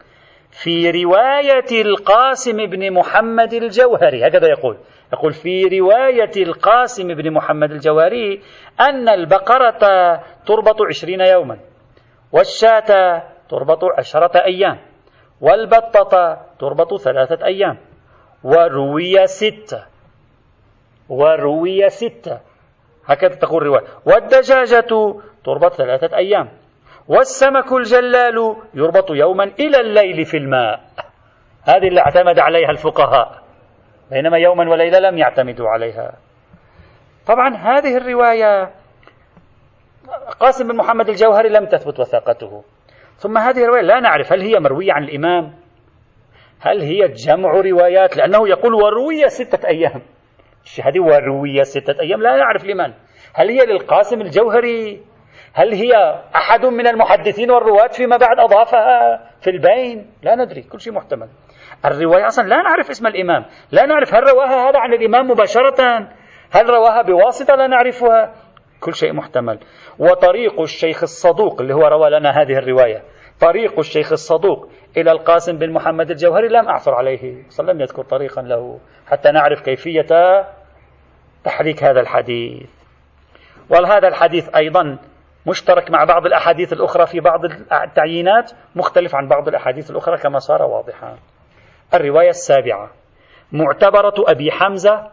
في 0.52 0.92
رواية 1.04 1.82
القاسم 1.82 2.58
بن 2.58 2.94
محمد 2.94 3.54
الجوهري. 3.54 4.28
هكذا 4.28 4.48
يقول. 4.48 4.78
يقول 5.14 5.34
في 5.34 5.80
رواية 5.80 6.44
القاسم 6.44 7.08
بن 7.08 7.34
محمد 7.34 7.72
الجوهري 7.72 8.42
أن 8.80 9.10
البقرة 9.10 9.80
تربط 10.46 10.82
عشرين 10.90 11.22
يوما 11.22 11.60
والشاة 12.32 13.24
تربط 13.50 13.80
عشرة 13.98 14.46
أيام 14.46 14.80
والبطة 15.42 16.38
تربط 16.60 17.02
ثلاثة 17.02 17.46
أيام. 17.46 17.78
وروي 18.44 19.28
ستة. 19.28 19.84
وروي 21.10 21.90
ستة. 21.90 22.40
هكذا 23.06 23.36
تقول 23.36 23.62
الرواية. 23.62 23.84
والدجاجة 24.06 24.86
تربط 25.46 25.74
ثلاثة 25.74 26.18
أيام. 26.18 26.50
والسمك 27.08 27.72
الجلال 27.74 28.56
يربط 28.74 29.12
يوما 29.12 29.44
إلى 29.44 29.80
الليل 29.80 30.26
في 30.26 30.38
الماء. 30.38 30.80
هذه 31.64 31.88
اللي 31.88 32.00
اعتمد 32.00 32.40
عليها 32.40 32.70
الفقهاء. 32.70 33.44
بينما 34.12 34.38
يوما 34.38 34.70
وليلة 34.70 35.00
لم 35.00 35.18
يعتمدوا 35.18 35.70
عليها. 35.70 36.14
طبعا 37.28 37.56
هذه 37.56 37.98
الرواية 37.98 38.72
قاسم 40.40 40.68
بن 40.68 40.76
محمد 40.76 41.10
الجوهري 41.10 41.50
لم 41.50 41.66
تثبت 41.66 42.00
وثاقته. 42.00 42.64
ثم 43.18 43.38
هذه 43.38 43.64
الرواية 43.64 43.82
لا 43.82 44.00
نعرف 44.00 44.34
هل 44.34 44.42
هي 44.42 44.60
مروية 44.60 44.94
عن 44.94 45.04
الإمام 45.04 45.54
هل 46.66 46.82
هي 46.82 47.08
جمع 47.08 47.52
روايات؟ 47.52 48.18
لأنه 48.18 48.50
يقول 48.50 48.74
وروي 48.74 49.30
ستة 49.30 49.68
أيام. 49.68 50.02
هذه 50.84 51.00
وروي 51.00 51.64
ستة 51.64 52.02
أيام. 52.02 52.22
لا 52.22 52.38
نعرف 52.38 52.66
لمن. 52.66 52.94
هل 53.34 53.50
هي 53.50 53.66
للقاسم 53.66 54.22
الجوهري؟ 54.22 55.02
هل 55.54 55.74
هي 55.74 56.22
أحد 56.36 56.66
من 56.66 56.88
المحدثين 56.88 57.52
والرواة 57.52 57.88
فيما 57.88 58.18
بعد 58.18 58.40
أضافها 58.40 59.20
في 59.42 59.50
البين؟ 59.50 60.12
لا 60.24 60.36
ندري. 60.36 60.62
كل 60.62 60.80
شيء 60.80 60.94
محتمل. 60.94 61.28
الرواية 61.86 62.28
أصلا 62.28 62.48
لا 62.48 62.62
نعرف 62.62 62.90
اسم 62.90 63.08
الإمام. 63.08 63.46
لا 63.72 63.86
نعرف 63.86 64.16
هل 64.16 64.24
رواها 64.24 64.70
هذا 64.70 64.80
عن 64.80 64.94
الإمام 64.94 65.32
مباشرة؟ 65.32 66.08
هل 66.52 66.70
رواها 66.70 67.02
بواسطة؟ 67.02 67.56
لا 67.56 67.68
نعرفها. 67.68 68.34
كل 68.80 68.94
شيء 68.94 69.14
محتمل. 69.14 69.60
وطريق 70.00 70.62
الشيخ 70.62 71.04
الصدوق 71.04 71.62
اللي 71.62 71.74
هو 71.74 71.88
روى 71.88 72.10
لنا 72.10 72.42
هذه 72.42 72.58
الرواية. 72.58 73.04
طريق 73.40 73.80
الشيخ 73.80 74.12
الصدوق 74.12 74.70
إلى 74.98 75.12
القاسم 75.12 75.58
بن 75.58 75.74
محمد 75.74 76.12
الجوهري 76.12 76.48
لم 76.48 76.68
أعثر 76.68 76.94
عليه 76.94 77.44
لم 77.60 77.82
يذكر 77.82 78.04
طريقا 78.04 78.42
له 78.42 78.80
حتى 79.08 79.32
نعرف 79.32 79.62
كيفية 79.62 80.08
تحريك 81.44 81.84
هذا 81.84 82.00
الحديث. 82.00 82.70
وهذا 83.70 84.08
الحديث 84.08 84.56
أيضا 84.56 84.98
مشترك 85.48 85.92
مع 85.92 86.04
بعض 86.04 86.26
الأحاديث 86.26 86.74
الأخرى 86.74 87.08
في 87.08 87.20
بعض 87.20 87.46
التعيينات؟ 87.84 88.52
مختلف 88.76 89.16
عن 89.16 89.28
بعض 89.28 89.48
الأحاديث 89.48 89.92
الأخرى 89.92 90.18
كما 90.18 90.40
صار 90.40 90.62
واضحا. 90.62 91.18
الرواية 91.94 92.30
السابعة 92.30 92.90
معتبرة 93.52 94.14
أبي 94.18 94.52
حمزة 94.52 95.10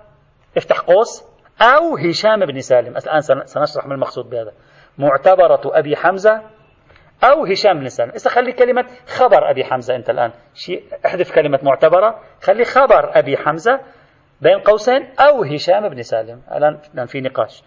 افتح 0.56 0.80
قوس 0.80 1.24
أو 1.62 1.96
هشام 1.96 2.46
بن 2.46 2.60
سالم. 2.60 2.96
الآن 2.96 3.20
سنشرح 3.44 3.86
ما 3.86 3.94
المقصود 3.94 4.30
بهذا. 4.30 4.52
معتبرة 4.98 5.60
أبي 5.64 5.96
حمزة 5.96 6.42
أو 7.24 7.44
هشام 7.44 7.78
بن 7.78 7.88
سالم 7.88 8.12
خلي 8.28 8.52
كلمة 8.52 8.86
خبر 9.06 9.50
أبي 9.50 9.64
حمزة 9.64 9.96
أنت 9.96 10.10
الآن. 10.10 10.32
شيء 10.54 10.84
أحذف 11.06 11.34
كلمة 11.34 11.58
معتبرة. 11.62 12.20
خلي 12.42 12.64
خبر 12.64 13.18
أبي 13.18 13.36
حمزة 13.36 13.80
بين 14.40 14.58
قوسين 14.58 15.08
أو 15.20 15.42
هشام 15.44 15.88
بن 15.88 16.02
سالم. 16.02 16.42
الآن 16.52 17.06
في 17.06 17.20
نقاش. 17.20 17.62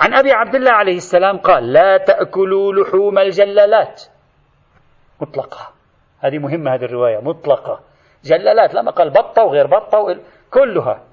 عن 0.00 0.14
أبي 0.14 0.32
عبد 0.32 0.54
الله 0.54 0.70
عليه 0.70 0.96
السلام 0.96 1.38
قال 1.38 1.72
لا 1.72 1.96
تأكلوا 1.96 2.72
لحوم 2.72 3.18
الجلالات. 3.18 4.02
مطلقة. 5.20 5.72
هذه 6.20 6.38
مهمة 6.38 6.74
هذه 6.74 6.84
الرواية. 6.84 7.18
مطلقة. 7.18 7.80
جلالات 8.24 8.74
لما 8.74 8.90
قال 8.90 9.10
بطة 9.10 9.42
وغير 9.44 9.66
بطة 9.66 10.16
كلها. 10.50 11.04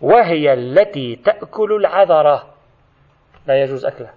وهي 0.00 0.52
التي 0.52 1.16
تأكل 1.16 1.72
العذرة. 1.72 2.46
لا 3.46 3.62
يجوز 3.62 3.84
أكلها. 3.84 4.14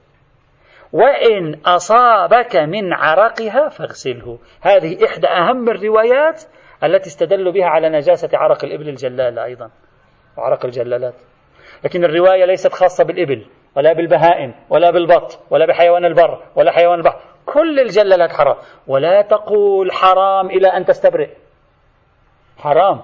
وإن 0.96 1.60
أصابك 1.66 2.56
من 2.56 2.94
عرقها 2.94 3.70
فاغسله. 3.70 4.40
هذه 4.62 5.06
إحدى 5.06 5.28
أهم 5.28 5.70
الروايات 5.70 6.44
التي 6.84 7.08
استدلوا 7.08 7.52
بها 7.52 7.66
على 7.66 7.90
نجاسة 7.90 8.30
عرق 8.34 8.66
الإبل 8.66 8.90
الجلالة 8.90 9.44
أيضا. 9.44 9.70
وعرق 10.38 10.66
الجلالات. 10.66 11.14
لكن 11.84 12.04
الرواية 12.04 12.46
ليست 12.46 12.74
خاصة 12.74 13.04
بالإبل 13.04 13.46
ولا 13.76 13.94
بالبهائم 13.94 14.56
ولا 14.70 14.92
بالبط 14.92 15.40
ولا 15.50 15.66
بحيوان 15.66 16.06
البر 16.06 16.44
ولا 16.56 16.72
حيوان 16.72 17.00
البحر. 17.00 17.20
كل 17.46 17.80
الجلالات 17.80 18.32
حرام. 18.32 18.56
ولا 18.88 19.22
تقول 19.22 19.92
حرام 19.92 20.50
إلى 20.50 20.68
أن 20.68 20.86
تستبرئ. 20.86 21.30
حرام. 22.58 23.02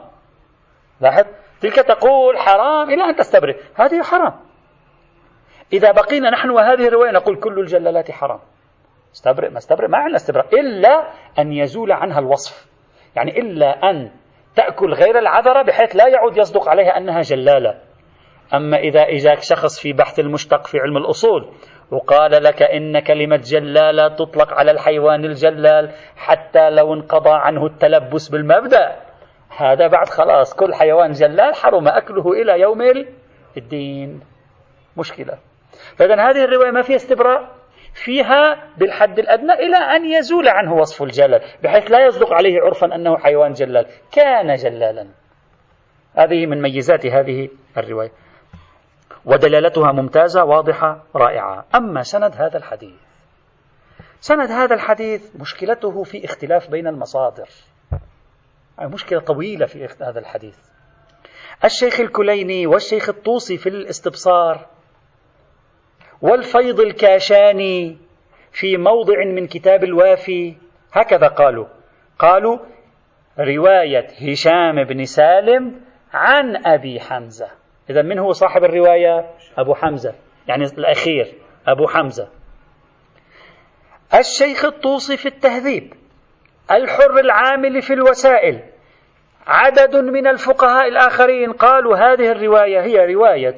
لاحظ؟ 1.01 1.25
تلك 1.61 1.75
تقول 1.75 2.37
حرام 2.37 2.89
إلى 2.89 3.03
أن 3.03 3.15
تستبرئ. 3.15 3.55
هذه 3.75 4.01
حرام. 4.01 4.50
إذا 5.74 5.91
بقينا 5.91 6.30
نحن 6.30 6.49
وهذه 6.49 6.88
الرواية 6.88 7.11
نقول 7.11 7.39
كل 7.39 7.59
الجلالات 7.59 8.11
حرام. 8.11 8.39
استبرئ 9.13 9.49
ما 9.49 9.57
استبرئ 9.57 9.88
ما 9.88 9.97
عندنا 9.97 10.15
استبراء. 10.15 10.59
إلا 10.59 11.07
أن 11.39 11.51
يزول 11.51 11.91
عنها 11.91 12.19
الوصف. 12.19 12.67
يعني 13.15 13.39
إلا 13.39 13.89
أن 13.89 14.11
تأكل 14.55 14.93
غير 14.93 15.19
العذرة 15.19 15.61
بحيث 15.61 15.95
لا 15.95 16.07
يعود 16.07 16.38
يصدق 16.38 16.69
عليها 16.69 16.97
أنها 16.97 17.22
جلالة. 17.22 17.78
أما 18.53 18.78
إذا 18.78 19.01
إجاك 19.01 19.39
شخص 19.41 19.82
في 19.82 19.93
بحث 19.93 20.19
المشتق 20.19 20.67
في 20.67 20.80
علم 20.80 20.97
الأصول 20.97 21.49
وقال 21.91 22.43
لك 22.43 22.61
إن 22.61 22.99
كلمة 22.99 23.41
جلالة 23.51 24.07
تطلق 24.07 24.53
على 24.53 24.72
الحيوان 24.72 25.26
الجلال 25.26 25.91
حتى 26.17 26.69
لو 26.69 26.93
انقضى 26.93 27.34
عنه 27.34 27.65
التلبس 27.65 28.30
بالمبدأ. 28.30 28.95
هذا 29.57 29.88
بعد 29.88 30.09
خلاص 30.09 30.55
كل 30.55 30.74
حيوان 30.74 31.11
جلال 31.11 31.55
حرم 31.55 31.88
أكله 31.88 32.32
إلى 32.32 32.59
يوم 32.59 32.82
الدين. 33.57 34.22
مشكلة. 34.97 35.50
فإذا 35.95 36.29
هذه 36.29 36.43
الرواية 36.43 36.71
ما 36.71 36.82
فيها 36.82 36.95
استبراء 36.95 37.61
فيها 37.93 38.67
بالحد 38.77 39.19
الأدنى 39.19 39.53
إلى 39.53 39.77
أن 39.77 40.05
يزول 40.05 40.47
عنه 40.47 40.73
وصف 40.73 41.03
الجلال 41.03 41.41
بحيث 41.63 41.91
لا 41.91 42.05
يصدق 42.05 42.34
عليه 42.34 42.61
عرفا 42.61 42.95
أنه 42.95 43.17
حيوان 43.17 43.53
جلال. 43.53 43.86
كان 44.11 44.55
جلالا. 44.55 45.07
هذه 46.15 46.45
من 46.45 46.61
ميزات 46.61 47.05
هذه 47.05 47.49
الرواية. 47.77 48.11
ودلالتها 49.25 49.91
ممتازة 49.91 50.43
واضحة 50.43 51.03
رائعة. 51.15 51.65
أما 51.75 52.03
سند 52.03 52.36
هذا 52.36 52.57
الحديث 52.57 52.99
سند 54.19 54.51
هذا 54.51 54.75
الحديث 54.75 55.36
مشكلته 55.36 56.03
في 56.03 56.25
اختلاف 56.25 56.69
بين 56.69 56.88
المصادر. 56.88 57.49
مشكلة 58.82 59.19
طويلة 59.19 59.65
في 59.65 59.88
هذا 60.01 60.19
الحديث. 60.19 60.57
الشيخ 61.63 61.99
الكليني 61.99 62.67
والشيخ 62.67 63.09
الطوسي 63.09 63.57
في 63.57 63.69
الاستبصار 63.69 64.67
والفيض 66.22 66.80
الكاشاني 66.80 67.97
في 68.51 68.78
موضع 68.78 69.26
من 69.26 69.47
كتاب 69.47 69.84
الوافي. 69.84 70.55
هكذا 70.93 71.28
قالوا. 71.28 71.65
قالوا 72.19 72.57
رواية 73.39 74.07
هشام 74.32 74.84
بن 74.84 75.05
سالم 75.05 75.82
عن 76.13 76.65
أبي 76.65 76.99
حمزة. 76.99 77.47
إذا 77.89 78.01
من 78.01 78.19
هو 78.19 78.32
صاحب 78.32 78.63
الرواية؟ 78.63 79.32
أبو 79.57 79.74
حمزة. 79.74 80.13
يعني 80.47 80.63
الأخير 80.63 81.34
أبو 81.67 81.88
حمزة. 81.88 82.28
الشيخ 84.19 84.65
الطوسي 84.65 85.17
في 85.17 85.26
التهذيب 85.26 85.93
الحر 86.72 87.19
العامل 87.19 87.82
في 87.82 87.93
الوسائل 87.93 88.59
عدد 89.47 89.95
من 89.95 90.28
الفقهاء 90.28 90.88
الآخرين 90.88 91.51
قالوا 91.51 91.97
هذه 91.97 92.32
الرواية 92.32 92.82
هي 92.82 93.13
رواية 93.13 93.55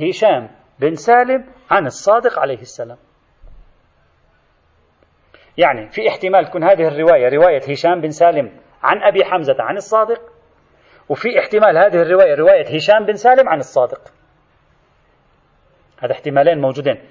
هشام. 0.00 0.55
بن 0.80 0.94
سالم 0.94 1.44
عن 1.70 1.86
الصادق 1.86 2.38
عليه 2.38 2.60
السلام. 2.60 2.98
يعني 5.58 5.88
في 5.88 6.08
احتمال 6.08 6.46
تكون 6.46 6.64
هذه 6.64 6.88
الرواية 6.88 7.28
رواية 7.28 7.60
هشام 7.72 8.00
بن 8.00 8.10
سالم 8.10 8.60
عن 8.82 9.02
أبي 9.02 9.24
حمزة 9.24 9.56
عن 9.58 9.76
الصادق 9.76 10.20
وفي 11.08 11.38
احتمال 11.38 11.78
هذه 11.78 12.02
الرواية 12.02 12.34
رواية 12.34 12.76
هشام 12.76 13.06
بن 13.06 13.14
سالم 13.14 13.48
عن 13.48 13.58
الصادق. 13.58 14.00
هذا 15.98 16.12
احتمالين 16.12 16.60
موجودين. 16.60 17.02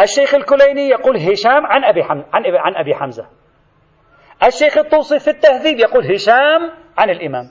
الشيخ 0.00 0.34
الكليني 0.34 0.88
يقول 0.88 1.16
هشام 1.16 1.66
عن 1.66 1.84
أبي 1.84 2.04
حمزة 2.04 2.26
عن, 2.32 2.76
أبي 2.76 2.94
حمزة. 2.94 3.26
الشيخ 4.42 4.78
الطوسي 4.78 5.18
في 5.18 5.30
التهذيب 5.30 5.78
يقول 5.78 6.12
هشام 6.14 6.70
عن 6.98 7.10
الإمام. 7.10 7.50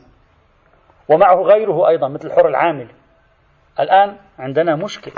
ومعه 1.09 1.35
غيره 1.35 1.87
أيضا 1.87 2.07
مثل 2.07 2.27
الحر 2.27 2.47
العامل. 2.47 3.02
الآن 3.79 4.17
عندنا 4.39 4.75
مشكلة. 4.75 5.13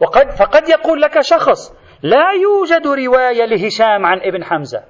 وقد 0.00 0.30
فقد 0.30 0.68
يقول 0.68 1.00
لك 1.00 1.20
شخص 1.20 1.72
لا 2.02 2.30
يوجد 2.42 2.86
رواية 2.86 3.44
لهشام 3.44 4.06
عن 4.06 4.20
ابن 4.20 4.44
حمزة. 4.44 4.82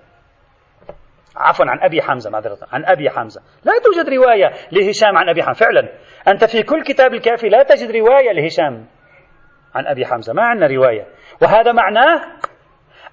عفوا 1.36 1.66
عن 1.68 1.78
أبي 1.82 2.02
حمزة 2.02 2.30
معذرة 2.30 2.58
عن 2.72 2.84
أبي 2.84 3.10
حمزة. 3.10 3.40
لا 3.64 3.72
توجد 3.84 4.08
رواية 4.08 4.50
لهشام 4.72 5.16
عن 5.18 5.28
أبي 5.28 5.42
حمزة. 5.42 5.58
فعلا 5.58 5.88
أنت 6.28 6.44
في 6.44 6.62
كل 6.62 6.82
كتاب 6.82 7.14
الكافي 7.14 7.48
لا 7.48 7.62
تجد 7.62 7.90
رواية 7.90 8.32
لهشام 8.32 8.86
عن 9.74 9.86
أبي 9.86 10.06
حمزة. 10.06 10.32
ما 10.32 10.42
عندنا 10.42 10.66
رواية. 10.66 11.06
وهذا 11.42 11.72
معناه 11.72 12.22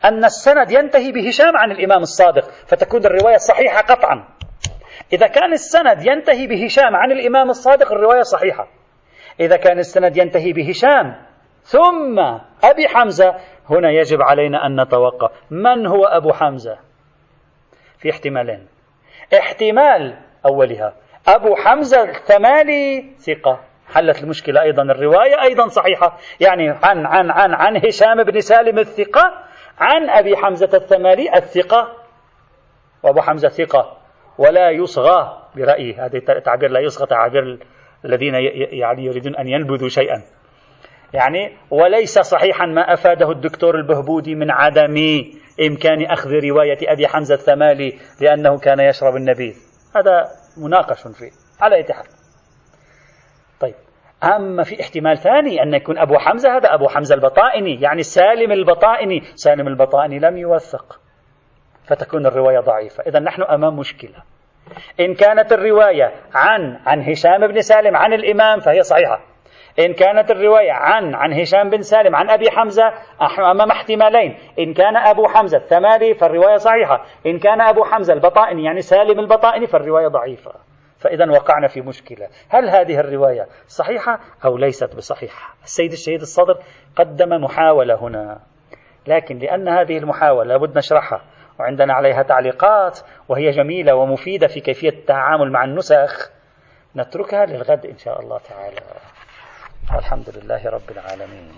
أن 0.05 0.25
السند 0.25 0.71
ينتهي 0.71 1.11
بهشام 1.11 1.57
عن 1.57 1.71
الإمام 1.71 2.01
الصادق 2.01 2.43
فتكون 2.67 3.05
الرواية 3.05 3.37
صحيحة 3.37 3.81
قطعا. 3.81 4.27
إذا 5.13 5.27
كان 5.27 5.53
السند 5.53 6.05
ينتهي 6.05 6.47
بهشام 6.47 6.95
عن 6.95 7.11
الإمام 7.11 7.49
الصادق 7.49 7.91
الرواية 7.91 8.21
صحيحة. 8.21 8.67
إذا 9.39 9.57
كان 9.57 9.79
السند 9.79 10.17
ينتهي 10.17 10.53
بهشام. 10.53 11.15
ثم 11.61 12.19
أبي 12.63 12.87
حمزة. 12.87 13.35
هنا 13.69 13.91
يجب 13.91 14.21
علينا 14.21 14.65
أن 14.65 14.81
نتوقف. 14.81 15.31
من 15.51 15.87
هو 15.87 16.05
أبو 16.05 16.33
حمزة؟ 16.33 16.77
في 17.99 18.09
احتمالين. 18.09 18.67
احتمال 19.39 20.17
أولها. 20.45 20.93
أبو 21.27 21.55
حمزة 21.55 22.03
الثمالي 22.03 23.11
ثقة. 23.17 23.59
حلت 23.93 24.23
المشكلة 24.23 24.61
أيضا. 24.61 24.83
الرواية 24.83 25.41
أيضا 25.41 25.67
صحيحة. 25.67 26.17
يعني 26.39 26.69
عن 26.69 27.05
عن 27.05 27.31
عن 27.31 27.53
عن 27.53 27.77
هشام 27.77 28.23
بن 28.23 28.39
سالم 28.39 28.79
الثقة. 28.79 29.43
عن 29.79 30.09
أبي 30.09 30.37
حمزة 30.37 30.77
الثمالي 30.77 31.37
الثقة. 31.37 31.93
وأبو 33.03 33.21
حمزة 33.21 33.49
ثقة. 33.49 33.97
ولا 34.37 34.69
يصغى 34.69 35.43
برأيي 35.55 35.95
هذا 35.95 36.17
التعبير 36.17 36.69
لا 36.69 36.79
يصغى 36.79 37.07
تعبير 37.07 37.59
الذين 38.05 38.33
يعني 38.71 39.05
يريدون 39.05 39.35
أن 39.35 39.47
ينبذوا 39.47 39.89
شيئا. 39.89 40.23
يعني 41.13 41.57
وليس 41.71 42.19
صحيحا 42.19 42.65
ما 42.65 42.93
أفاده 42.93 43.31
الدكتور 43.31 43.75
البهبودي 43.75 44.35
من 44.35 44.51
عدم 44.51 44.95
إمكان 45.67 46.05
أخذ 46.05 46.29
رواية 46.29 46.77
أبي 46.81 47.07
حمزة 47.07 47.35
الثمالي 47.35 47.99
لأنه 48.21 48.57
كان 48.59 48.79
يشرب 48.79 49.15
النبيذ. 49.15 49.55
هذا 49.95 50.25
مناقش 50.57 51.01
فيه 51.01 51.31
على 51.61 51.85
حال. 51.93 52.05
طيب 53.59 53.75
أما 54.23 54.63
في 54.63 54.81
احتمال 54.81 55.17
ثاني 55.17 55.63
أن 55.63 55.73
يكون 55.73 55.97
أبو 55.97 56.17
حمزة 56.17 56.57
هذا 56.57 56.73
أبو 56.73 56.87
حمزة 56.87 57.15
البطائني 57.15 57.81
يعني 57.81 58.03
سالم 58.03 58.51
البطائني. 58.51 59.21
سالم 59.35 59.67
البطائني 59.67 60.19
لم 60.19 60.37
يوثق 60.37 60.99
فتكون 61.87 62.25
الرواية 62.25 62.59
ضعيفة. 62.59 63.03
إذا 63.03 63.19
نحن 63.19 63.41
أمام 63.41 63.79
مشكلة. 63.79 64.23
إن 64.99 65.13
كانت 65.13 65.53
الرواية 65.53 66.11
عن 66.35 66.79
عن 66.85 67.01
هشام 67.01 67.47
بن 67.47 67.61
سالم 67.61 67.95
عن 67.95 68.13
الإمام 68.13 68.59
فهي 68.59 68.83
صحيحة. 68.83 69.19
إن 69.79 69.93
كانت 69.93 70.31
الرواية 70.31 70.71
عن 70.71 71.15
عن 71.15 71.33
هشام 71.33 71.69
بن 71.69 71.81
سالم 71.81 72.15
عن 72.15 72.29
أبي 72.29 72.51
حمزة 72.51 72.93
أمام 73.51 73.71
احتمالين. 73.71 74.37
إن 74.59 74.73
كان 74.73 74.97
أبو 74.97 75.27
حمزة 75.27 75.57
الثماري 75.57 76.13
فالرواية 76.13 76.57
صحيحة. 76.57 77.05
إن 77.25 77.39
كان 77.39 77.61
أبو 77.61 77.83
حمزة 77.83 78.13
البطائني 78.13 78.63
يعني 78.63 78.81
سالم 78.81 79.19
البطائني 79.19 79.67
فالرواية 79.67 80.07
ضعيفة. 80.07 80.51
فإذا 80.99 81.31
وقعنا 81.31 81.67
في 81.67 81.81
مشكلة. 81.81 82.27
هل 82.49 82.69
هذه 82.69 82.99
الرواية 82.99 83.47
صحيحة 83.67 84.19
أو 84.45 84.57
ليست 84.57 84.95
بصحيحة؟ 84.95 85.53
السيد 85.63 85.91
الشهيد 85.91 86.21
الصدر 86.21 86.57
قدم 86.95 87.43
محاولة 87.43 87.95
هنا. 87.95 88.39
لكن 89.07 89.37
لأن 89.37 89.67
هذه 89.67 89.97
المحاولة 89.97 90.43
لابد 90.43 90.77
نشرحها. 90.77 91.21
وعندنا 91.59 91.93
عليها 91.93 92.23
تعليقات 92.23 92.99
وهي 93.29 93.51
جميلة 93.51 93.95
ومفيدة 93.95 94.47
في 94.47 94.59
كيفية 94.59 94.89
التعامل 94.89 95.51
مع 95.51 95.63
النسخ. 95.63 96.31
نتركها 96.95 97.45
للغد 97.45 97.85
إن 97.85 97.97
شاء 97.97 98.21
الله 98.21 98.37
تعالى. 98.37 98.81
والحمد 99.95 100.29
لله 100.29 100.69
رب 100.69 100.91
العالمين. 100.91 101.51